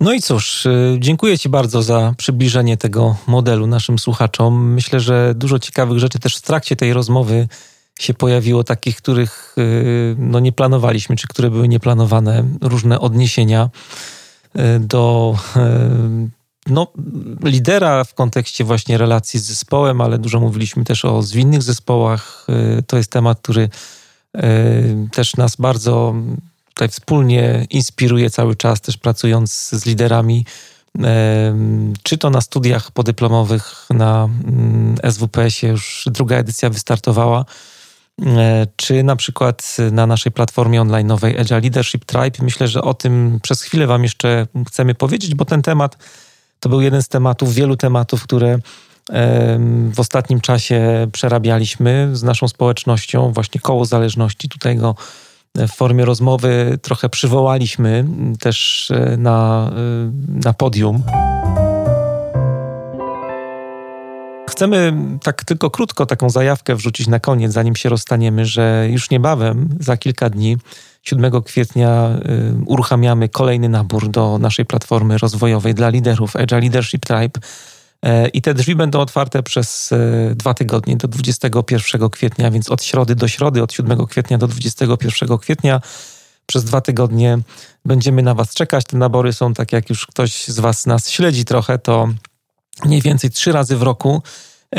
No 0.01 0.13
i 0.13 0.21
cóż, 0.21 0.67
y, 0.67 0.97
dziękuję 0.99 1.39
Ci 1.39 1.49
bardzo 1.49 1.83
za 1.83 2.15
przybliżenie 2.17 2.77
tego 2.77 3.17
modelu 3.27 3.67
naszym 3.67 3.99
słuchaczom. 3.99 4.73
Myślę, 4.73 5.01
że 5.01 5.35
dużo 5.37 5.59
ciekawych 5.59 5.99
rzeczy 5.99 6.19
też 6.19 6.37
w 6.37 6.43
trakcie 6.43 6.77
tej 6.77 6.93
rozmowy 6.93 7.49
się 8.01 8.15
pojawiło, 8.15 8.65
takich, 8.65 8.97
których 8.97 9.57
no, 10.17 10.41
nie 10.41 10.53
planowaliśmy, 10.53 11.17
czy 11.17 11.29
które 11.29 11.51
były 11.51 11.69
nieplanowane, 11.69 12.45
różne 12.61 13.01
odniesienia 13.01 13.71
do 14.81 15.35
no, 16.67 16.87
lidera 17.45 18.05
w 18.05 18.15
kontekście 18.15 18.65
właśnie 18.65 18.99
relacji 18.99 19.41
z 19.41 19.45
zespołem, 19.45 20.01
ale 20.01 20.19
dużo 20.19 20.41
mówiliśmy 20.41 20.85
też 20.85 21.05
o 21.05 21.23
zwinnych 21.23 21.63
zespołach. 21.63 22.47
To 22.87 22.97
jest 22.97 23.11
temat, 23.11 23.39
który 23.43 23.69
też 25.13 25.37
nas 25.37 25.57
bardzo 25.57 26.15
tutaj 26.69 26.89
wspólnie 26.89 27.67
inspiruje 27.71 28.31
cały 28.31 28.57
czas, 28.57 28.81
też 28.81 28.97
pracując 28.97 29.53
z 29.53 29.87
liderami, 29.87 30.45
czy 32.03 32.19
to 32.19 32.31
na 32.31 32.41
studiach 32.41 32.91
podyplomowych 32.91 33.87
na 33.91 34.25
mm, 34.25 34.97
SWPS-ie, 35.11 35.73
już 35.73 36.05
druga 36.07 36.37
edycja 36.37 36.71
wystartowała, 36.71 37.45
czy 38.77 39.03
na 39.03 39.17
przykład 39.17 39.77
na 39.93 40.07
naszej 40.07 40.33
platformie 40.33 40.81
online 40.81 41.07
nowej 41.07 41.39
Agile 41.39 41.61
Leadership 41.61 42.05
Tribe. 42.05 42.39
Myślę, 42.43 42.69
że 42.69 42.83
o 42.83 42.95
tym 42.95 43.39
przez 43.43 43.63
chwilę 43.63 43.87
Wam 43.87 44.03
jeszcze 44.03 44.47
chcemy 44.69 44.95
powiedzieć, 44.95 45.35
bo 45.35 45.45
ten 45.45 45.63
temat 45.63 45.97
to 46.61 46.69
był 46.69 46.81
jeden 46.81 47.03
z 47.03 47.09
tematów, 47.09 47.55
wielu 47.55 47.77
tematów, 47.77 48.23
które 48.23 48.59
w 49.93 50.01
ostatnim 50.01 50.41
czasie 50.41 51.09
przerabialiśmy 51.13 52.11
z 52.13 52.23
naszą 52.23 52.49
społecznością, 52.49 53.33
właśnie 53.33 53.61
koło 53.61 53.85
zależności. 53.85 54.49
Tutaj 54.49 54.77
go 54.77 54.95
w 55.55 55.69
formie 55.69 56.05
rozmowy 56.05 56.79
trochę 56.83 57.09
przywołaliśmy 57.09 58.05
też 58.41 58.89
e, 58.91 59.17
na, 59.17 59.71
e, 59.71 60.43
na 60.45 60.53
podium. 60.53 61.03
Chcemy 64.51 64.93
tak 65.23 65.45
tylko 65.45 65.71
krótko 65.71 66.07
taką 66.07 66.31
zajawkę 66.31 66.75
wrzucić 66.75 67.09
na 67.09 67.21
koniec, 67.21 67.53
zanim 67.53 67.77
się 67.77 67.89
rozstaniemy, 67.89 68.47
że 68.47 68.87
już 68.91 69.11
niebawem, 69.11 69.69
za 69.81 69.97
kilka 69.97 70.31
dni, 70.31 70.57
7 71.03 71.43
kwietnia 71.43 71.91
e, 71.91 72.19
uruchamiamy 72.67 73.29
kolejny 73.29 73.69
nabór 73.69 74.09
do 74.09 74.39
naszej 74.39 74.65
platformy 74.65 75.19
rozwojowej 75.19 75.75
dla 75.75 75.89
liderów 75.89 76.37
Agile 76.37 76.61
Leadership 76.61 77.07
Tribe 77.07 77.41
E, 78.03 78.29
I 78.29 78.43
te 78.43 78.55
drzwi 78.55 78.75
będą 78.75 79.01
otwarte 79.01 79.43
przez 79.43 79.93
e, 79.93 80.35
dwa 80.35 80.55
tygodnie 80.55 80.97
do 80.97 81.09
21 81.09 82.11
kwietnia, 82.11 82.51
więc 82.51 82.71
od 82.71 82.85
środy 82.85 83.15
do 83.15 83.29
środy, 83.29 83.63
od 83.63 83.73
7 83.73 84.07
kwietnia 84.07 84.39
do 84.39 84.49
21 84.49 85.39
kwietnia. 85.39 85.81
Przez 86.47 86.65
dwa 86.65 86.81
tygodnie 86.81 87.39
będziemy 87.85 88.23
na 88.23 88.35
Was 88.35 88.55
czekać. 88.55 88.85
Te 88.85 88.97
nabory 88.97 89.33
są, 89.33 89.55
tak 89.55 89.73
jak 89.73 89.91
już 89.91 90.07
ktoś 90.07 90.49
z 90.49 90.61
Was 90.61 90.87
nas 90.87 91.11
śledzi 91.11 91.45
trochę, 91.45 91.79
to 91.79 92.09
mniej 92.85 93.03
więcej 93.03 93.31
trzy 93.31 93.53
razy 93.53 93.77
w 93.77 93.83
roku, 93.83 94.23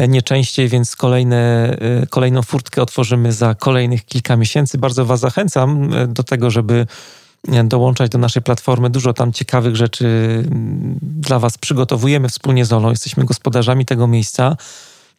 nie 0.08 0.22
częściej, 0.22 0.68
więc 0.68 0.96
kolejne, 0.96 1.76
kolejną 2.10 2.42
furtkę 2.42 2.82
otworzymy 2.82 3.32
za 3.34 3.56
kolejnych 3.56 4.06
kilka 4.06 4.36
miesięcy. 4.36 4.78
Bardzo 4.78 5.06
Was 5.06 5.20
zachęcam 5.20 5.90
do 6.08 6.24
tego, 6.24 6.52
żeby 6.52 6.88
dołączać 7.64 8.12
do 8.12 8.18
naszej 8.18 8.42
platformy. 8.42 8.90
Dużo 8.90 9.14
tam 9.14 9.34
ciekawych 9.34 9.76
rzeczy 9.76 10.06
mm, 10.06 11.00
dla 11.02 11.40
Was 11.40 11.58
przygotowujemy 11.58 12.30
wspólnie 12.30 12.66
z 12.66 12.74
Olą. 12.74 12.90
Jesteśmy 12.90 13.26
gospodarzami 13.26 13.86
tego 13.86 14.08
miejsca. 14.08 14.58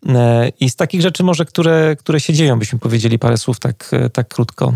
E, 0.08 0.48
I 0.60 0.70
z 0.70 0.76
takich 0.76 1.00
rzeczy 1.00 1.22
może, 1.22 1.44
które, 1.44 1.96
które 1.98 2.20
się 2.20 2.32
dzieją, 2.32 2.58
byśmy 2.58 2.78
powiedzieli 2.78 3.18
parę 3.18 3.38
słów 3.38 3.60
tak, 3.60 3.90
e, 3.92 4.10
tak 4.10 4.28
krótko. 4.28 4.72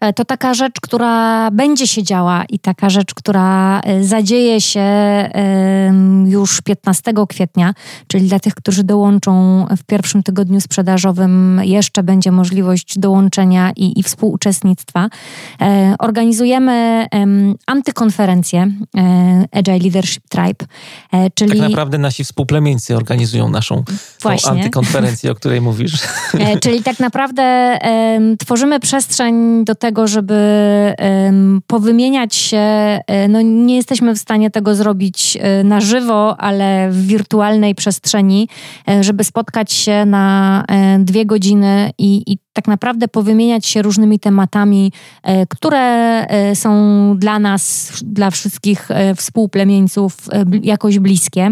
E, 0.00 0.12
to 0.12 0.24
taka 0.24 0.54
rzecz, 0.54 0.74
która 0.82 1.50
będzie 1.50 1.86
się 1.86 2.02
działa 2.02 2.44
i 2.44 2.58
taka 2.58 2.90
rzecz, 2.90 3.14
która 3.14 3.80
e, 3.80 4.04
zadzieje 4.04 4.60
się 4.60 4.80
już 6.26 6.60
15 6.60 7.12
kwietnia, 7.28 7.74
czyli 8.06 8.28
dla 8.28 8.38
tych, 8.38 8.54
którzy 8.54 8.84
dołączą 8.84 9.66
w 9.76 9.84
pierwszym 9.84 10.22
tygodniu 10.22 10.60
sprzedażowym, 10.60 11.60
jeszcze 11.64 12.02
będzie 12.02 12.32
możliwość 12.32 12.98
dołączenia 12.98 13.72
i, 13.76 14.00
i 14.00 14.02
współuczestnictwa. 14.02 15.08
E, 15.60 15.94
organizujemy 15.98 17.06
antykonferencję 17.66 18.72
Agile 19.52 19.78
Leadership 19.78 20.28
Tribe, 20.28 20.66
czyli... 21.34 21.60
Tak 21.60 21.70
naprawdę 21.70 21.98
nasi 21.98 22.24
współplemieńcy 22.24 22.96
organizują 22.96 23.48
naszą 23.48 23.84
antykonferencję, 24.48 25.30
o 25.30 25.34
której 25.34 25.60
mówisz. 25.60 25.92
Czyli 26.62 26.82
tak 26.82 27.00
naprawdę 27.00 27.78
tworzymy 28.38 28.80
przestrzeń 28.80 29.59
do 29.64 29.74
tego, 29.74 30.06
żeby 30.06 30.34
powymieniać 31.66 32.34
się. 32.34 32.58
E, 32.58 33.28
no, 33.28 33.40
nie 33.42 33.76
jesteśmy 33.76 34.14
w 34.14 34.18
stanie 34.18 34.50
tego 34.50 34.74
zrobić 34.74 35.38
e, 35.40 35.64
na 35.64 35.80
żywo, 35.80 36.40
ale 36.40 36.90
w 36.90 37.06
wirtualnej 37.06 37.74
przestrzeni, 37.74 38.48
e, 38.88 39.04
żeby 39.04 39.24
spotkać 39.24 39.72
się 39.72 40.04
na 40.06 40.64
dwie 40.98 41.26
godziny 41.26 41.90
i, 41.98 42.32
i 42.32 42.38
tak 42.52 42.68
naprawdę 42.68 43.08
powymieniać 43.08 43.66
się 43.66 43.82
różnymi 43.82 44.18
tematami, 44.18 44.92
które 45.48 46.26
są 46.54 46.70
dla 47.18 47.38
nas, 47.38 47.92
dla 48.02 48.30
wszystkich 48.30 48.88
współplemieńców 49.16 50.16
jakoś 50.62 50.98
bliskie. 50.98 51.50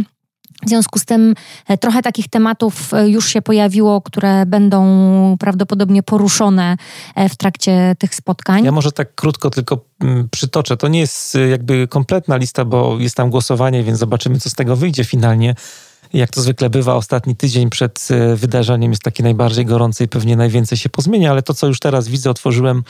W 0.69 0.71
związku 0.71 0.99
z 0.99 1.05
tym 1.05 1.35
e, 1.69 1.79
trochę 1.79 2.03
takich 2.03 2.29
tematów 2.29 2.95
e, 2.95 3.09
już 3.09 3.29
się 3.29 3.43
pojawiło, 3.43 4.01
które 4.01 4.47
będą 4.47 5.37
prawdopodobnie 5.41 6.03
poruszone 6.03 6.77
e, 7.15 7.29
w 7.29 7.37
trakcie 7.37 7.97
tych 7.99 8.15
spotkań. 8.15 8.65
Ja 8.65 8.73
może 8.73 8.93
tak 8.93 9.15
krótko 9.15 9.51
tylko 9.51 9.85
mm, 10.01 10.29
przytoczę. 10.31 10.77
To 10.77 10.89
nie 10.89 11.01
jest 11.01 11.39
jakby 11.51 11.89
kompletna 11.89 12.37
lista, 12.37 12.65
bo 12.65 12.99
jest 12.99 13.17
tam 13.17 13.31
głosowanie, 13.31 13.83
więc 13.83 13.99
zobaczymy, 13.99 14.41
co 14.41 14.51
z 14.51 14.55
tego 14.55 14.77
wyjdzie 14.77 15.05
finalnie. 15.05 15.55
Jak 16.13 16.31
to 16.31 16.43
zwykle 16.43 16.71
bywa, 16.71 16.95
ostatni 16.95 17.37
tydzień 17.37 17.71
przed 17.71 18.09
wydarzeniem 18.37 18.93
jest 18.93 19.03
taki 19.03 19.23
najbardziej 19.23 19.67
gorący 19.67 20.05
i 20.05 20.09
pewnie 20.09 20.37
najwięcej 20.37 20.79
się 20.79 20.89
pozmienia, 20.89 21.31
ale 21.31 21.43
to, 21.43 21.55
co 21.55 21.67
już 21.67 21.79
teraz 21.79 22.09
widzę, 22.09 22.31
otworzyłem 22.31 22.83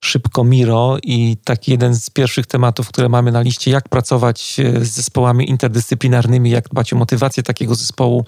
szybko 0.00 0.44
Miro 0.44 0.98
i 1.02 1.36
taki 1.44 1.70
jeden 1.70 1.94
z 1.94 2.10
pierwszych 2.10 2.46
tematów, 2.46 2.88
które 2.88 3.08
mamy 3.08 3.32
na 3.32 3.40
liście, 3.40 3.70
jak 3.70 3.88
pracować 3.88 4.60
e, 4.60 4.84
z 4.84 4.90
zespołami 4.90 5.50
interdyscyplinarnymi, 5.50 6.50
jak 6.50 6.68
dbać 6.68 6.92
o 6.92 6.96
motywację 6.96 7.42
takiego 7.42 7.74
zespołu, 7.74 8.24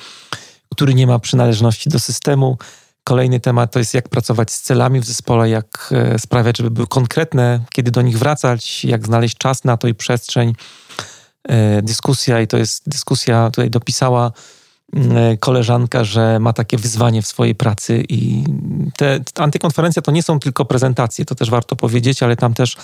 który 0.75 0.95
nie 0.95 1.07
ma 1.07 1.19
przynależności 1.19 1.91
do 1.91 1.99
systemu. 1.99 2.59
Kolejny 3.05 3.41
temat 3.41 3.73
to 3.73 3.79
jest 3.79 3.95
jak 3.95 4.09
pracować 4.09 4.51
z 4.51 4.61
celami 4.61 5.01
w 5.01 5.05
zespole, 5.05 5.51
jak 5.51 5.93
e, 5.93 6.19
sprawiać, 6.19 6.59
żeby 6.59 6.71
były 6.71 6.87
konkretne, 6.87 7.61
kiedy 7.73 7.91
do 7.91 8.03
nich 8.03 8.19
wracać, 8.19 8.85
jak 8.85 9.07
znaleźć 9.07 9.37
czas 9.37 9.65
na 9.65 9.77
to 9.77 9.89
i 9.89 9.95
przestrzeń. 9.95 10.55
E, 11.49 11.83
dyskusja, 11.83 12.41
i 12.41 12.47
to 12.47 12.57
jest 12.57 12.89
dyskusja, 12.89 13.51
tutaj 13.51 13.71
dopisała 13.71 14.33
koleżanka, 15.41 16.05
że 16.05 16.39
ma 16.39 16.53
takie 16.53 16.79
wyzwanie 16.79 17.23
w 17.23 17.27
swojej 17.27 17.55
pracy 17.55 18.05
i 18.09 18.45
te, 18.97 19.21
antykonferencja 19.37 20.03
to 20.03 20.13
nie 20.13 20.23
są 20.23 20.41
tylko 20.41 20.65
prezentacje, 20.65 21.25
to 21.25 21.35
też 21.35 21.51
warto 21.51 21.77
powiedzieć, 21.77 22.23
ale 22.23 22.37
tam 22.37 22.55
też 22.55 22.77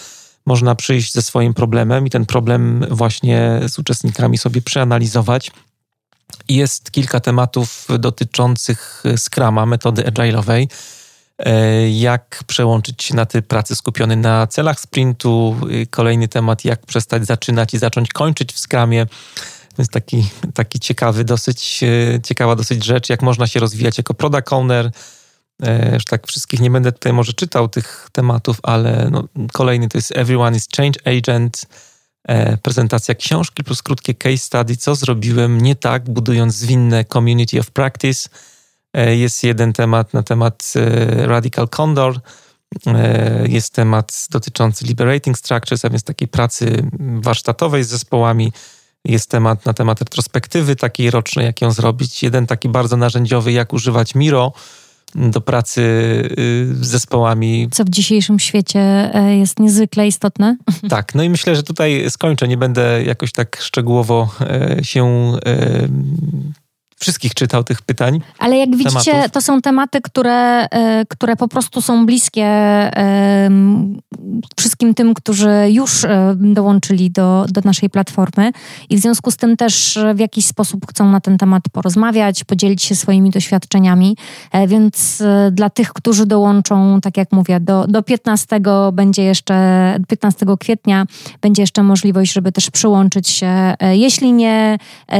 można 0.46 0.74
przyjść 0.74 1.12
ze 1.12 1.22
swoim 1.22 1.54
problemem 1.54 2.06
i 2.06 2.10
ten 2.10 2.26
problem 2.26 2.86
właśnie 2.90 3.60
z 3.68 3.78
uczestnikami 3.78 4.38
sobie 4.38 4.62
przeanalizować. 4.62 5.50
Jest 6.48 6.90
kilka 6.90 7.20
tematów 7.20 7.86
dotyczących 7.98 9.02
Scrama, 9.16 9.66
metody 9.66 10.02
agile'owej, 10.02 10.66
e, 11.38 11.90
jak 11.90 12.44
przełączyć 12.46 13.02
się 13.02 13.14
na 13.14 13.26
ty 13.26 13.42
pracy 13.42 13.74
skupiony 13.74 14.16
na 14.16 14.46
celach 14.46 14.80
sprintu. 14.80 15.56
Kolejny 15.90 16.28
temat, 16.28 16.64
jak 16.64 16.86
przestać 16.86 17.26
zaczynać 17.26 17.74
i 17.74 17.78
zacząć 17.78 18.12
kończyć 18.12 18.52
w 18.52 18.58
Scrumie. 18.58 19.06
To 19.78 19.82
jest 19.82 19.92
taki, 19.92 20.30
taki 20.54 20.80
ciekawy, 20.80 21.24
dosyć 21.24 21.80
e, 21.82 22.20
ciekawa 22.22 22.56
dosyć 22.56 22.84
rzecz, 22.84 23.08
jak 23.08 23.22
można 23.22 23.46
się 23.46 23.60
rozwijać 23.60 23.98
jako 23.98 24.14
product 24.14 24.52
owner. 24.52 24.90
E, 25.62 25.94
już 25.94 26.04
tak 26.04 26.26
wszystkich 26.26 26.60
nie 26.60 26.70
będę 26.70 26.92
tutaj 26.92 27.12
może 27.12 27.32
czytał 27.32 27.68
tych 27.68 28.08
tematów, 28.12 28.58
ale 28.62 29.08
no, 29.10 29.24
kolejny 29.52 29.88
to 29.88 29.98
jest 29.98 30.16
Everyone 30.16 30.56
is 30.56 30.68
Change 30.76 31.18
Agent, 31.18 31.66
e, 32.28 32.56
prezentacja 32.56 33.14
książki 33.14 33.64
plus 33.64 33.82
krótkie 33.82 34.14
case 34.14 34.38
study, 34.38 34.76
co 34.76 34.94
zrobiłem 34.94 35.60
nie 35.60 35.76
tak, 35.76 36.10
budując 36.10 36.54
zwinne 36.54 37.04
community 37.04 37.60
of 37.60 37.70
practice. 37.70 38.28
Jest 38.94 39.44
jeden 39.44 39.72
temat 39.72 40.14
na 40.14 40.22
temat 40.22 40.72
Radical 41.16 41.68
Condor, 41.68 42.20
jest 43.48 43.74
temat 43.74 44.26
dotyczący 44.30 44.84
Liberating 44.84 45.38
Structures, 45.38 45.84
a 45.84 45.90
więc 45.90 46.02
takiej 46.02 46.28
pracy 46.28 46.82
warsztatowej 47.00 47.84
z 47.84 47.88
zespołami 47.88 48.52
jest 49.08 49.30
temat 49.30 49.66
na 49.66 49.74
temat 49.74 50.00
retrospektywy 50.00 50.76
takiej 50.76 51.10
rocznej, 51.10 51.46
jak 51.46 51.60
ją 51.62 51.70
zrobić. 51.70 52.22
Jeden 52.22 52.46
taki 52.46 52.68
bardzo 52.68 52.96
narzędziowy, 52.96 53.52
jak 53.52 53.72
używać 53.72 54.14
Miro 54.14 54.52
do 55.14 55.40
pracy 55.40 55.80
y, 56.38 56.74
z 56.80 56.86
zespołami. 56.86 57.68
Co 57.70 57.84
w 57.84 57.88
dzisiejszym 57.88 58.38
świecie 58.38 58.80
e, 59.14 59.36
jest 59.36 59.58
niezwykle 59.58 60.06
istotne. 60.06 60.56
Tak, 60.88 61.14
no 61.14 61.22
i 61.22 61.30
myślę, 61.30 61.56
że 61.56 61.62
tutaj 61.62 62.10
skończę. 62.10 62.48
Nie 62.48 62.56
będę 62.56 63.02
jakoś 63.04 63.32
tak 63.32 63.56
szczegółowo 63.60 64.34
e, 64.40 64.84
się 64.84 65.32
e, 65.46 65.88
wszystkich 66.98 67.34
czytał 67.34 67.64
tych 67.64 67.82
pytań. 67.82 68.20
Ale 68.38 68.56
jak 68.56 68.76
widzicie, 68.76 69.12
tematów. 69.12 69.32
to 69.32 69.40
są 69.40 69.62
tematy, 69.62 70.00
które, 70.00 70.66
e, 70.70 71.04
które 71.08 71.36
po 71.36 71.48
prostu 71.48 71.82
są 71.82 72.06
bliskie 72.06 72.48
wszystkim 74.56 74.94
tym, 74.94 75.14
którzy 75.14 75.50
już 75.68 76.04
e, 76.04 76.34
dołączyli 76.36 77.10
do, 77.10 77.46
do 77.48 77.60
naszej 77.64 77.90
platformy 77.90 78.52
i 78.90 78.96
w 78.96 79.00
związku 79.00 79.30
z 79.30 79.36
tym 79.36 79.56
też 79.56 79.98
w 80.14 80.18
jakiś 80.18 80.46
sposób 80.46 80.86
chcą 80.90 81.10
na 81.10 81.20
ten 81.20 81.38
temat 81.38 81.62
porozmawiać, 81.72 82.44
podzielić 82.44 82.82
się 82.82 82.96
swoimi 82.96 83.30
doświadczeniami. 83.30 84.16
E, 84.52 84.66
więc 84.66 85.22
dla 85.52 85.70
tych, 85.70 85.92
którzy 85.92 86.26
dołączą, 86.26 87.00
tak 87.00 87.16
jak 87.16 87.32
mówię, 87.32 87.60
do, 87.60 87.86
do 87.86 88.02
15 88.02 88.60
będzie 88.92 89.22
jeszcze 89.22 89.54
15 90.08 90.46
kwietnia 90.60 91.04
będzie 91.40 91.62
jeszcze 91.62 91.82
możliwość, 91.82 92.32
żeby 92.32 92.52
też 92.52 92.70
przyłączyć 92.70 93.28
się, 93.28 93.74
jeśli 93.92 94.32
nie 94.32 94.78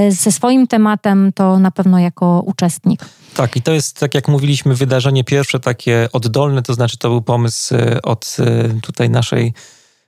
ze 0.09 0.33
swoim 0.33 0.67
tematem, 0.67 1.33
to 1.35 1.59
na 1.59 1.68
pewno 1.71 1.99
jako 1.99 2.43
uczestnik. 2.47 3.05
Tak, 3.35 3.57
i 3.57 3.63
to 3.63 3.73
jest, 3.73 4.01
tak 4.01 4.15
jak 4.15 4.29
mówiliśmy, 4.29 4.75
wydarzenie 4.75 5.25
pierwsze 5.25 5.61
takie 5.61 6.09
oddolne, 6.13 6.63
to 6.63 6.75
znaczy 6.75 6.99
to 6.99 7.09
był 7.09 7.23
pomysł 7.23 7.75
e, 7.75 8.03
od 8.03 8.37
e, 8.41 8.69
tutaj 8.81 9.11
naszej 9.11 9.53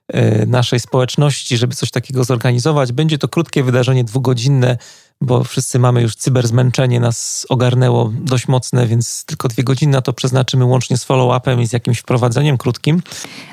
e, 0.09 0.47
naszej 0.47 0.81
społeczności, 0.81 1.57
żeby 1.57 1.75
coś 1.75 1.91
takiego 1.91 2.25
zorganizować. 2.25 2.93
Będzie 2.93 3.19
to 3.19 3.29
krótkie 3.29 3.63
wydarzenie, 3.63 4.05
dwugodzinne, 4.05 4.79
bo 5.21 5.45
wszyscy 5.45 5.79
mamy 5.79 6.03
już 6.03 6.17
cyberzmęczenie, 6.17 7.01
nas 7.01 7.47
ogarnęło 7.49 8.13
dość 8.15 8.49
mocne, 8.49 8.87
więc 8.87 9.25
tylko 9.25 9.49
dwie 9.49 9.65
godziny 9.65 9.93
na 9.93 10.03
to 10.03 10.13
przeznaczymy 10.13 10.65
łącznie 10.65 10.97
z 10.97 11.05
follow-upem 11.05 11.61
i 11.61 11.67
z 11.67 11.73
jakimś 11.73 11.99
wprowadzeniem 11.99 12.59
krótkim. 12.59 13.03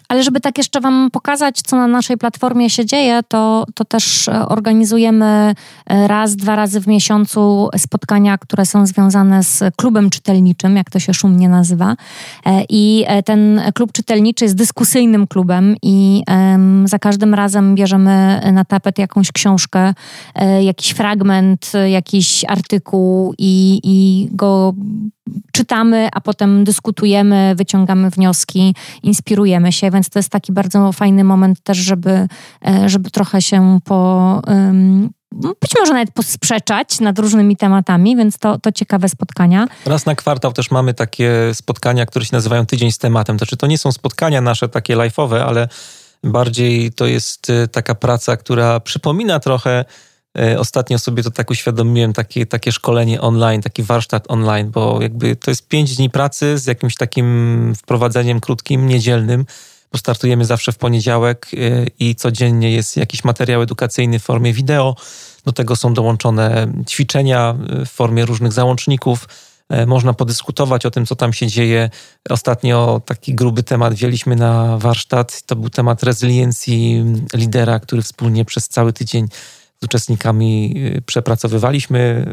Ale 0.09 0.23
żeby 0.23 0.39
tak 0.39 0.57
jeszcze 0.57 0.81
Wam 0.81 1.09
pokazać, 1.11 1.61
co 1.61 1.75
na 1.75 1.87
naszej 1.87 2.17
platformie 2.17 2.69
się 2.69 2.85
dzieje, 2.85 3.19
to, 3.27 3.65
to 3.73 3.85
też 3.85 4.27
e, 4.27 4.47
organizujemy 4.47 5.55
e, 5.85 6.07
raz, 6.07 6.35
dwa 6.35 6.55
razy 6.55 6.81
w 6.81 6.87
miesiącu 6.87 7.69
spotkania, 7.77 8.37
które 8.37 8.65
są 8.65 8.85
związane 8.85 9.43
z 9.43 9.63
klubem 9.75 10.09
czytelniczym, 10.09 10.75
jak 10.75 10.89
to 10.89 10.99
się 10.99 11.13
szumnie 11.13 11.49
nazywa. 11.49 11.95
E, 12.45 12.63
I 12.69 13.05
ten 13.25 13.61
klub 13.73 13.91
czytelniczy 13.91 14.45
jest 14.45 14.55
dyskusyjnym 14.55 15.27
klubem 15.27 15.75
i 15.81 16.23
za 16.85 16.99
każdym 16.99 17.33
razem 17.33 17.75
bierzemy 17.75 18.41
na 18.53 18.65
tapet 18.65 18.99
jakąś 18.99 19.31
książkę, 19.31 19.93
jakiś 20.61 20.89
fragment, 20.91 21.56
jakiś 21.89 22.45
artykuł 22.47 23.33
i, 23.37 23.79
i 23.83 24.27
go 24.31 24.73
czytamy, 25.51 26.09
a 26.13 26.21
potem 26.21 26.63
dyskutujemy, 26.63 27.53
wyciągamy 27.55 28.09
wnioski, 28.09 28.75
inspirujemy 29.03 29.71
się, 29.71 29.91
więc 29.91 30.09
to 30.09 30.19
jest 30.19 30.29
taki 30.29 30.51
bardzo 30.51 30.91
fajny 30.91 31.23
moment 31.23 31.63
też, 31.63 31.77
żeby, 31.77 32.27
e, 32.67 32.89
żeby 32.89 33.11
trochę 33.11 33.41
się 33.41 33.79
po, 33.83 34.41
być 35.31 35.71
może 35.79 35.93
nawet 35.93 36.11
posprzeczać 36.11 36.99
nad 36.99 37.19
różnymi 37.19 37.57
tematami, 37.57 38.15
więc 38.15 38.37
to, 38.37 38.59
to 38.59 38.71
ciekawe 38.71 39.09
spotkania. 39.09 39.67
Raz 39.85 40.05
na 40.05 40.15
kwartał 40.15 40.53
też 40.53 40.71
mamy 40.71 40.93
takie 40.93 41.31
spotkania, 41.53 42.05
które 42.05 42.25
się 42.25 42.35
nazywają 42.35 42.65
Tydzień 42.65 42.91
z 42.91 42.97
tematem. 42.97 43.37
To 43.37 43.45
znaczy 43.45 43.57
to 43.57 43.67
nie 43.67 43.77
są 43.77 43.91
spotkania 43.91 44.41
nasze 44.41 44.69
takie 44.69 44.97
live'owe, 44.97 45.39
ale 45.39 45.67
bardziej 46.23 46.91
to 46.93 47.05
jest 47.05 47.49
e, 47.49 47.67
taka 47.67 47.95
praca, 47.95 48.37
która 48.37 48.79
przypomina 48.79 49.39
trochę 49.39 49.85
ostatnio 50.57 50.99
sobie 50.99 51.23
to 51.23 51.31
tak 51.31 51.49
uświadomiłem, 51.49 52.13
takie, 52.13 52.45
takie 52.45 52.71
szkolenie 52.71 53.21
online, 53.21 53.61
taki 53.61 53.83
warsztat 53.83 54.25
online, 54.27 54.71
bo 54.71 55.01
jakby 55.01 55.35
to 55.35 55.51
jest 55.51 55.67
pięć 55.67 55.95
dni 55.95 56.09
pracy 56.09 56.57
z 56.57 56.65
jakimś 56.65 56.95
takim 56.95 57.73
wprowadzeniem 57.77 58.39
krótkim, 58.39 58.87
niedzielnym, 58.87 59.45
bo 59.91 59.97
startujemy 59.97 60.45
zawsze 60.45 60.71
w 60.71 60.77
poniedziałek 60.77 61.47
e, 61.53 61.57
i 61.99 62.15
codziennie 62.15 62.71
jest 62.71 62.97
jakiś 62.97 63.23
materiał 63.23 63.61
edukacyjny 63.61 64.19
w 64.19 64.23
formie 64.23 64.53
wideo. 64.53 64.95
Do 65.45 65.51
tego 65.51 65.75
są 65.75 65.93
dołączone 65.93 66.67
ćwiczenia 66.89 67.55
e, 67.81 67.85
w 67.85 67.89
formie 67.89 68.25
różnych 68.25 68.53
załączników. 68.53 69.27
można 69.87 70.13
podyskutować 70.13 70.85
o 70.85 70.91
tym, 70.91 71.05
co 71.05 71.15
tam 71.15 71.33
się 71.33 71.47
dzieje. 71.47 71.89
Ostatnio 72.29 73.01
taki 73.05 73.35
gruby 73.35 73.63
temat 73.63 73.93
wzięliśmy 73.93 74.35
na 74.35 74.77
warsztat. 74.77 75.41
To 75.45 75.55
był 75.55 75.69
temat 75.69 76.03
rezyliencji 76.03 77.05
lidera, 77.33 77.79
który 77.79 78.01
wspólnie 78.01 78.45
przez 78.45 78.67
cały 78.67 78.93
tydzień 78.93 79.27
z 79.81 79.85
uczestnikami 79.85 80.73
y, 80.97 81.01
przepracowywaliśmy. 81.01 82.25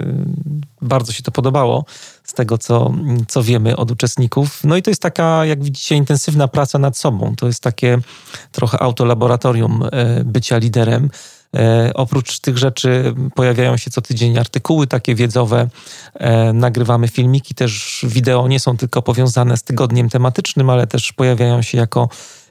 Y, 0.82 0.86
bardzo 0.86 1.12
się 1.12 1.22
to 1.22 1.30
podobało 1.30 1.84
z 2.24 2.32
tego, 2.32 2.58
co, 2.58 2.94
co 3.28 3.42
wiemy 3.42 3.76
od 3.76 3.90
uczestników. 3.90 4.64
No 4.64 4.76
i 4.76 4.82
to 4.82 4.90
jest 4.90 5.02
taka, 5.02 5.46
jak 5.46 5.64
widzicie, 5.64 5.96
intensywna 5.96 6.48
praca 6.48 6.78
nad 6.78 6.98
sobą. 6.98 7.36
To 7.36 7.46
jest 7.46 7.62
takie 7.62 7.98
trochę 8.52 8.82
autolaboratorium 8.82 9.82
y, 9.82 9.88
bycia 10.24 10.58
liderem. 10.58 11.10
Oprócz 11.94 12.40
tych 12.40 12.58
rzeczy 12.58 13.14
pojawiają 13.34 13.76
się 13.76 13.90
co 13.90 14.00
tydzień 14.00 14.38
artykuły 14.38 14.86
takie 14.86 15.14
wiedzowe, 15.14 15.68
nagrywamy 16.54 17.08
filmiki, 17.08 17.54
też 17.54 18.04
wideo 18.08 18.48
nie 18.48 18.60
są 18.60 18.76
tylko 18.76 19.02
powiązane 19.02 19.56
z 19.56 19.62
tygodniem 19.62 20.08
tematycznym, 20.08 20.70
ale 20.70 20.86
też 20.86 21.12
pojawiają 21.12 21.62
się 21.62 21.78
jako 21.78 22.08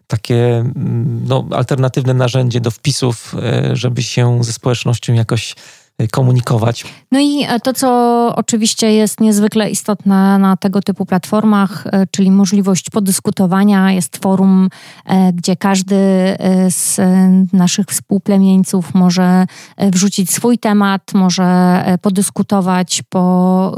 takie 0.08 0.56
mm, 0.58 1.26
no, 1.28 1.46
alternatywne 1.52 2.14
narzędzie 2.14 2.62
do 2.62 2.72
wpisów, 2.72 3.36
e, 3.44 3.76
żeby 3.76 4.04
się 4.04 4.44
ze 4.44 4.54
społecznością 4.54 5.14
jakoś 5.14 5.56
e, 5.98 6.08
komunikować. 6.08 6.86
No 7.12 7.20
i 7.20 7.44
e, 7.44 7.60
to, 7.60 7.74
co 7.74 8.32
oczywiście 8.36 8.94
jest 8.94 9.20
niezwykle 9.20 9.70
istotne 9.70 10.40
na 10.40 10.58
tego 10.58 10.82
typu 10.82 11.06
platformach, 11.06 11.84
czyli 12.12 12.32
możliwość 12.32 12.90
podyskutowania. 12.90 13.92
Jest 13.92 14.18
forum, 14.18 14.70
gdzie 15.34 15.56
każdy 15.56 15.96
z 16.70 17.00
naszych 17.54 17.86
współplemieńców 17.88 18.94
może 18.94 19.46
wrzucić 19.78 20.32
swój 20.32 20.58
temat, 20.58 21.02
może 21.14 21.84
podyskutować, 22.02 23.04
po 23.10 23.76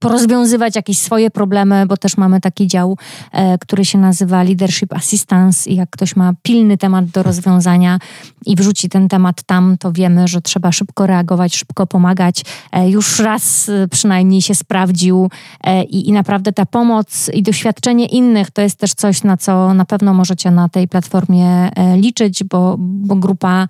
porozwiązywać 0.00 0.76
jakieś 0.76 0.98
swoje 0.98 1.30
problemy, 1.30 1.86
bo 1.86 1.96
też 1.96 2.16
mamy 2.16 2.40
taki 2.40 2.66
dział, 2.66 2.96
e, 3.32 3.58
który 3.58 3.84
się 3.84 3.98
nazywa 3.98 4.42
Leadership 4.42 4.92
Assistance 4.92 5.70
i 5.70 5.76
jak 5.76 5.90
ktoś 5.90 6.16
ma 6.16 6.32
pilny 6.42 6.78
temat 6.78 7.04
do 7.04 7.22
rozwiązania 7.22 7.98
i 8.46 8.56
wrzuci 8.56 8.88
ten 8.88 9.08
temat 9.08 9.42
tam, 9.42 9.76
to 9.78 9.92
wiemy, 9.92 10.28
że 10.28 10.40
trzeba 10.40 10.72
szybko 10.72 11.06
reagować, 11.06 11.56
szybko 11.56 11.86
pomagać. 11.86 12.44
E, 12.72 12.90
już 12.90 13.18
raz 13.18 13.68
e, 13.68 13.88
przynajmniej 13.88 14.42
się 14.42 14.54
sprawdził 14.54 15.30
i, 15.90 16.08
i 16.08 16.12
naprawdę 16.12 16.52
ta 16.52 16.66
pomoc 16.66 17.30
i 17.34 17.42
doświadczenie 17.42 18.06
innych 18.06 18.50
to 18.50 18.62
jest 18.62 18.78
też 18.78 18.94
coś, 18.94 19.22
na 19.22 19.36
co 19.36 19.74
na 19.74 19.84
pewno 19.84 20.14
możecie 20.14 20.50
na 20.50 20.68
tej 20.68 20.88
platformie 20.88 21.70
liczyć, 21.96 22.44
bo, 22.44 22.76
bo 22.78 23.14
grupa 23.16 23.66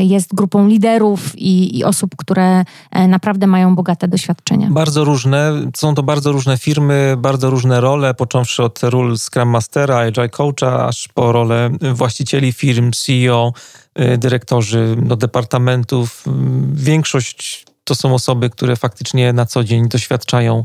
jest 0.00 0.34
grupą 0.34 0.68
liderów 0.68 1.38
i, 1.38 1.78
i 1.78 1.84
osób, 1.84 2.16
które 2.16 2.64
naprawdę 3.08 3.46
mają 3.46 3.74
bogate 3.74 4.08
doświadczenia. 4.08 4.68
Bardzo 4.70 5.04
różne 5.04 5.25
różne. 5.26 5.70
Są 5.76 5.94
to 5.94 6.02
bardzo 6.02 6.32
różne 6.32 6.58
firmy, 6.58 7.14
bardzo 7.18 7.50
różne 7.50 7.80
role, 7.80 8.14
począwszy 8.14 8.62
od 8.62 8.82
ról 8.82 9.18
Scrum 9.18 9.48
Mastera, 9.48 9.98
Agile 9.98 10.28
Coacha, 10.28 10.86
aż 10.86 11.08
po 11.08 11.32
role 11.32 11.70
właścicieli 11.94 12.52
firm, 12.52 12.90
CEO, 12.92 13.52
y, 14.00 14.18
dyrektorzy 14.18 14.96
do 15.02 15.16
departamentów. 15.16 16.24
Większość 16.72 17.64
to 17.84 17.94
są 17.94 18.14
osoby, 18.14 18.50
które 18.50 18.76
faktycznie 18.76 19.32
na 19.32 19.46
co 19.46 19.64
dzień 19.64 19.88
doświadczają 19.88 20.64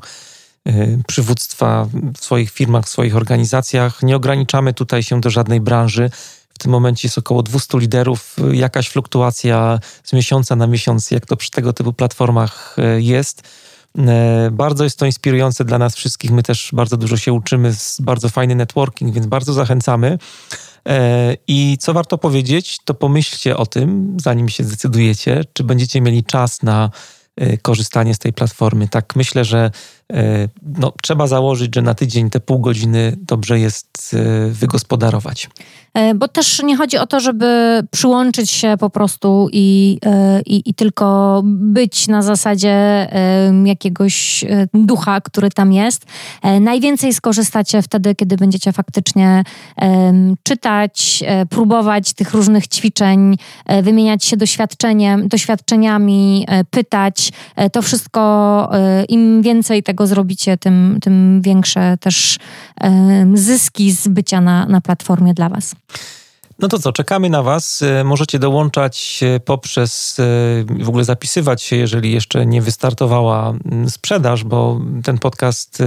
y, 0.67 1.03
przywództwa 1.07 1.87
w 2.17 2.23
swoich 2.23 2.51
firmach, 2.51 2.85
w 2.85 2.89
swoich 2.89 3.15
organizacjach. 3.15 4.03
Nie 4.03 4.15
ograniczamy 4.15 4.73
tutaj 4.73 5.03
się 5.03 5.21
do 5.21 5.29
żadnej 5.29 5.61
branży. 5.61 6.09
W 6.53 6.59
tym 6.59 6.71
momencie 6.71 7.07
jest 7.07 7.17
około 7.17 7.43
200 7.43 7.79
liderów. 7.79 8.35
Jakaś 8.51 8.89
fluktuacja 8.89 9.79
z 10.03 10.13
miesiąca 10.13 10.55
na 10.55 10.67
miesiąc, 10.67 11.11
jak 11.11 11.25
to 11.25 11.37
przy 11.37 11.51
tego 11.51 11.73
typu 11.73 11.93
platformach 11.93 12.75
y, 12.97 13.01
jest 13.01 13.43
bardzo 14.51 14.83
jest 14.83 14.99
to 14.99 15.05
inspirujące 15.05 15.65
dla 15.65 15.77
nas 15.77 15.95
wszystkich. 15.95 16.31
My 16.31 16.43
też 16.43 16.69
bardzo 16.73 16.97
dużo 16.97 17.17
się 17.17 17.33
uczymy, 17.33 17.73
bardzo 17.99 18.29
fajny 18.29 18.55
networking, 18.55 19.13
więc 19.13 19.27
bardzo 19.27 19.53
zachęcamy. 19.53 20.17
E, 20.89 21.35
I 21.47 21.77
co 21.79 21.93
warto 21.93 22.17
powiedzieć, 22.17 22.77
to 22.85 22.93
pomyślcie 22.93 23.57
o 23.57 23.65
tym, 23.65 24.17
zanim 24.21 24.49
się 24.49 24.63
zdecydujecie, 24.63 25.43
czy 25.53 25.63
będziecie 25.63 26.01
mieli 26.01 26.23
czas 26.23 26.63
na 26.63 26.89
e, 27.35 27.57
korzystanie 27.57 28.15
z 28.15 28.19
tej 28.19 28.33
platformy. 28.33 28.87
Tak 28.87 29.15
myślę, 29.15 29.45
że 29.45 29.71
no, 30.61 30.93
trzeba 31.03 31.27
założyć, 31.27 31.75
że 31.75 31.81
na 31.81 31.93
tydzień 31.93 32.29
te 32.29 32.39
pół 32.39 32.59
godziny 32.59 33.17
dobrze 33.17 33.59
jest 33.59 34.15
wygospodarować. 34.51 35.49
E, 35.93 36.15
bo 36.15 36.27
też 36.27 36.63
nie 36.63 36.77
chodzi 36.77 36.97
o 36.97 37.07
to, 37.07 37.19
żeby 37.19 37.79
przyłączyć 37.91 38.51
się 38.51 38.75
po 38.79 38.89
prostu 38.89 39.47
i, 39.51 39.99
e, 40.05 40.41
i, 40.41 40.69
i 40.69 40.73
tylko 40.73 41.41
być 41.45 42.07
na 42.07 42.21
zasadzie 42.21 43.07
jakiegoś 43.65 44.43
e, 44.43 44.67
ducha, 44.73 45.21
który 45.21 45.49
tam 45.49 45.73
jest. 45.73 46.05
Najwięcej 46.61 47.13
skorzystacie 47.13 47.81
wtedy, 47.81 48.15
kiedy 48.15 48.37
będziecie 48.37 48.71
faktycznie 48.71 49.43
czytać, 50.43 51.23
próbować 51.49 52.13
tych 52.13 52.33
różnych 52.33 52.67
ćwiczeń, 52.67 53.35
wymieniać 53.83 54.25
się 54.25 54.37
doświadczeniem, 54.37 55.27
doświadczeniami, 55.27 56.47
pytać. 56.69 57.31
To 57.71 57.81
wszystko, 57.81 58.69
im 59.09 59.41
więcej 59.41 59.83
tego 59.83 60.00
zrobicie, 60.07 60.57
tym, 60.57 60.97
tym 61.01 61.41
większe 61.41 61.97
też 61.97 62.39
zyski 63.33 63.91
z 63.91 64.07
bycia 64.07 64.41
na, 64.41 64.65
na 64.65 64.81
platformie 64.81 65.33
dla 65.33 65.49
Was. 65.49 65.75
No 66.61 66.67
to 66.67 66.79
co, 66.79 66.91
czekamy 66.91 67.29
na 67.29 67.43
Was. 67.43 67.81
E, 67.81 68.03
możecie 68.03 68.39
dołączać 68.39 69.23
poprzez, 69.45 70.17
e, 70.19 70.83
w 70.83 70.89
ogóle 70.89 71.03
zapisywać 71.03 71.63
się, 71.63 71.75
jeżeli 71.75 72.11
jeszcze 72.11 72.45
nie 72.45 72.61
wystartowała 72.61 73.49
mm, 73.49 73.89
sprzedaż, 73.89 74.43
bo 74.43 74.81
ten 75.03 75.17
podcast 75.17 75.81
e, 75.81 75.85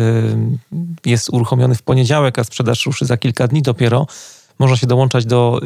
jest 1.04 1.30
uruchomiony 1.30 1.74
w 1.74 1.82
poniedziałek, 1.82 2.38
a 2.38 2.44
sprzedaż 2.44 2.86
ruszy 2.86 3.06
za 3.06 3.16
kilka 3.16 3.48
dni 3.48 3.62
dopiero. 3.62 4.06
Można 4.58 4.76
się 4.76 4.86
dołączać 4.86 5.26
do 5.26 5.60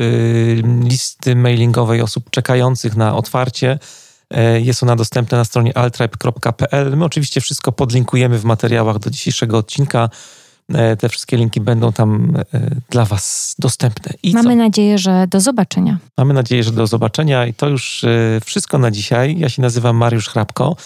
listy 0.84 1.36
mailingowej 1.36 2.02
osób 2.02 2.30
czekających 2.30 2.96
na 2.96 3.16
otwarcie. 3.16 3.78
Jest 4.58 4.82
ona 4.82 4.96
dostępna 4.96 5.38
na 5.38 5.44
stronie 5.44 5.78
altribe.pl. 5.78 6.96
My 6.96 7.04
oczywiście 7.04 7.40
wszystko 7.40 7.72
podlinkujemy 7.72 8.38
w 8.38 8.44
materiałach 8.44 8.98
do 8.98 9.10
dzisiejszego 9.10 9.58
odcinka. 9.58 10.08
E, 10.74 10.96
te 10.96 11.08
wszystkie 11.08 11.36
linki 11.36 11.60
będą 11.60 11.92
tam 11.92 12.34
e, 12.54 12.70
dla 12.90 13.04
Was 13.04 13.54
dostępne. 13.58 14.12
I 14.22 14.32
Mamy 14.32 14.50
co? 14.50 14.56
nadzieję, 14.56 14.98
że 14.98 15.26
do 15.30 15.40
zobaczenia. 15.40 15.98
Mamy 16.18 16.34
nadzieję, 16.34 16.62
że 16.62 16.72
do 16.72 16.86
zobaczenia 16.86 17.46
i 17.46 17.54
to 17.54 17.68
już 17.68 18.04
e, 18.04 18.40
wszystko 18.44 18.78
na 18.78 18.90
dzisiaj. 18.90 19.38
Ja 19.38 19.48
się 19.48 19.62
nazywam 19.62 19.96
Mariusz 19.96 20.28
Hrabko. 20.28 20.76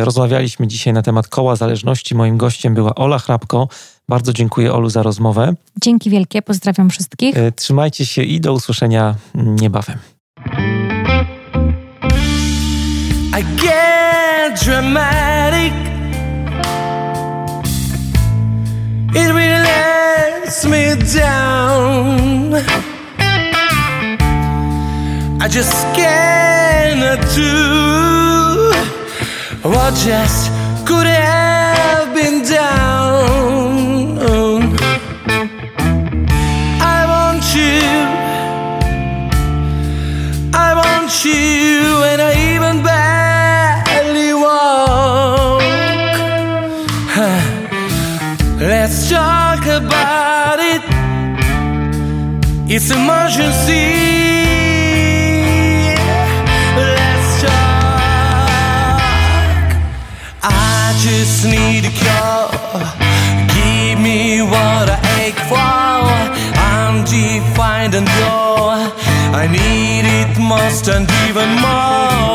Rozmawialiśmy 0.00 0.66
dzisiaj 0.66 0.92
na 0.92 1.02
temat 1.02 1.28
koła 1.28 1.56
zależności. 1.56 2.14
Moim 2.14 2.36
gościem 2.36 2.74
była 2.74 2.94
Ola 2.94 3.18
Hrabko. 3.18 3.68
Bardzo 4.08 4.32
dziękuję 4.32 4.72
Olu 4.72 4.90
za 4.90 5.02
rozmowę. 5.02 5.54
Dzięki 5.82 6.10
wielkie, 6.10 6.42
pozdrawiam 6.42 6.90
wszystkich. 6.90 7.34
Trzymajcie 7.56 8.06
się 8.06 8.22
i 8.22 8.40
do 8.40 8.52
usłyszenia 8.52 9.14
niebawem. 9.34 9.98
I 13.36 13.42
get 13.60 14.60
dramatic 14.62 15.72
It 19.16 19.28
really 19.32 19.62
lets 19.70 20.64
me 20.66 20.94
down. 21.16 22.54
I 25.40 25.48
just 25.48 25.72
cannot 25.94 27.20
do 27.34 28.72
what 29.68 29.94
just 29.94 30.50
could 30.84 31.06
have 31.06 32.12
been 32.12 32.42
done. 32.42 34.18
I 36.80 36.98
want 37.12 37.44
you. 37.54 37.82
I 40.52 40.74
want 40.74 41.24
you, 41.24 42.02
and 42.10 42.20
I 42.20 42.43
It's 52.76 52.90
emergency. 52.90 53.86
Let's 56.74 57.42
talk. 57.42 58.98
I 60.42 60.92
just 60.98 61.44
need 61.44 61.84
a 61.84 61.92
cure. 62.00 62.50
Give 63.54 64.00
me 64.00 64.42
what 64.42 64.90
I 64.90 64.98
ache 65.22 65.42
for. 65.46 65.54
I'm 66.74 67.04
defined 67.04 67.94
and 67.94 68.08
pure. 68.08 68.90
I 69.40 69.46
need 69.46 70.06
it 70.20 70.36
most 70.36 70.88
and 70.88 71.08
even 71.28 71.50
more. 71.62 72.33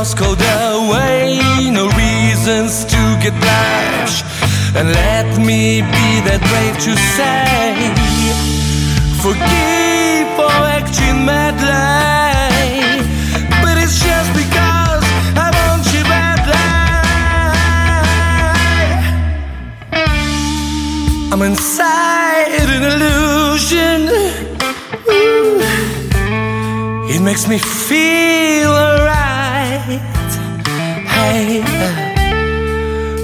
Froze 0.00 0.14
cold 0.14 0.40
away. 0.40 1.40
No 1.70 1.84
reason 1.88 2.68
get 3.20 3.34
blush. 3.40 4.22
And 4.74 4.88
let 4.88 5.38
me 5.38 5.82
be 5.82 6.20
that 6.26 6.40
brave 6.48 6.76
to 6.86 6.92
say, 7.16 7.74
forgive 9.20 10.26
for 10.36 10.52
acting 10.78 11.18
madly. 11.24 11.68
But 13.62 13.76
it's 13.82 13.98
just 14.02 14.30
because 14.32 15.04
I 15.36 15.48
want 15.58 15.84
you 15.92 16.02
badly. 16.14 16.68
I'm 21.32 21.42
inside 21.42 22.68
an 22.76 22.82
illusion. 22.92 24.00
Ooh. 25.10 25.60
It 27.14 27.20
makes 27.20 27.46
me 27.48 27.58
feel 27.58 28.70
alright. 28.70 29.39
Hey, 31.20 31.60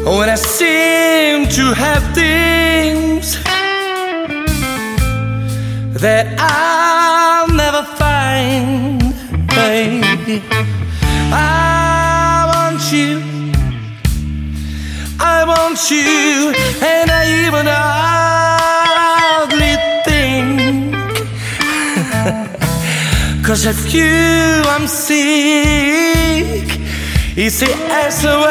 when 0.04 0.28
I 0.28 0.34
seem 0.34 1.48
to 1.58 1.64
have 1.84 2.02
things 2.14 3.26
that 6.04 6.26
I'll 6.38 7.48
never 7.62 7.82
find, 8.02 9.00
baby. 9.48 10.42
I 11.32 12.44
want 12.52 12.82
you, 12.92 13.22
I 15.18 15.44
want 15.52 15.80
you, 15.90 16.52
and 16.92 17.06
I 17.10 17.22
even 17.44 17.66
hardly 17.80 19.74
think. 20.06 20.94
Cause 23.46 23.64
of 23.64 23.78
you 23.94 24.12
I'm 24.74 24.86
sick 24.86 26.85
It's 27.38 27.60
the 27.60 27.66
SOS 27.66 28.48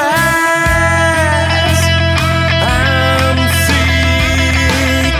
I'm 2.61 3.38
sick. 3.65 5.15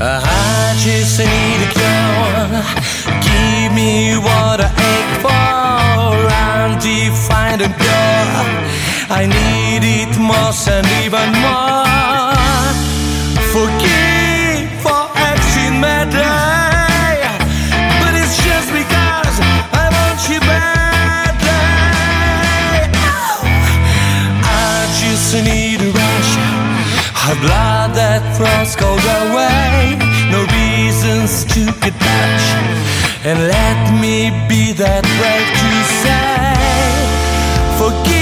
Uh, 0.00 0.22
I 0.22 0.78
just 0.78 1.18
need 1.18 1.60
a 1.66 1.70
cure. 1.74 2.62
Give 3.26 3.72
me 3.74 4.16
what 4.18 4.60
I 4.62 4.70
ache 4.70 5.18
for. 5.18 6.14
Undefined 6.62 7.62
and 7.62 7.74
pure. 7.74 8.46
I 9.10 9.26
need 9.26 9.82
it 9.82 10.16
most 10.16 10.68
and 10.68 10.86
even 11.04 11.32
more 11.42 11.87
I 25.28 25.30
just 25.30 25.44
need 25.44 25.82
a 25.82 25.90
rush 25.92 26.32
of 27.28 27.38
blood 27.42 27.92
that 27.92 28.24
froze 28.38 28.74
cold 28.74 29.04
away. 29.28 30.00
No 30.32 30.40
reasons 30.56 31.44
to 31.52 31.66
get 31.84 31.92
touch, 32.00 32.44
and 33.26 33.38
let 33.46 33.92
me 34.00 34.32
be 34.48 34.72
that 34.72 35.04
brave 35.20 35.50
to 35.60 35.70
say, 36.00 36.56
forgive 37.76 38.17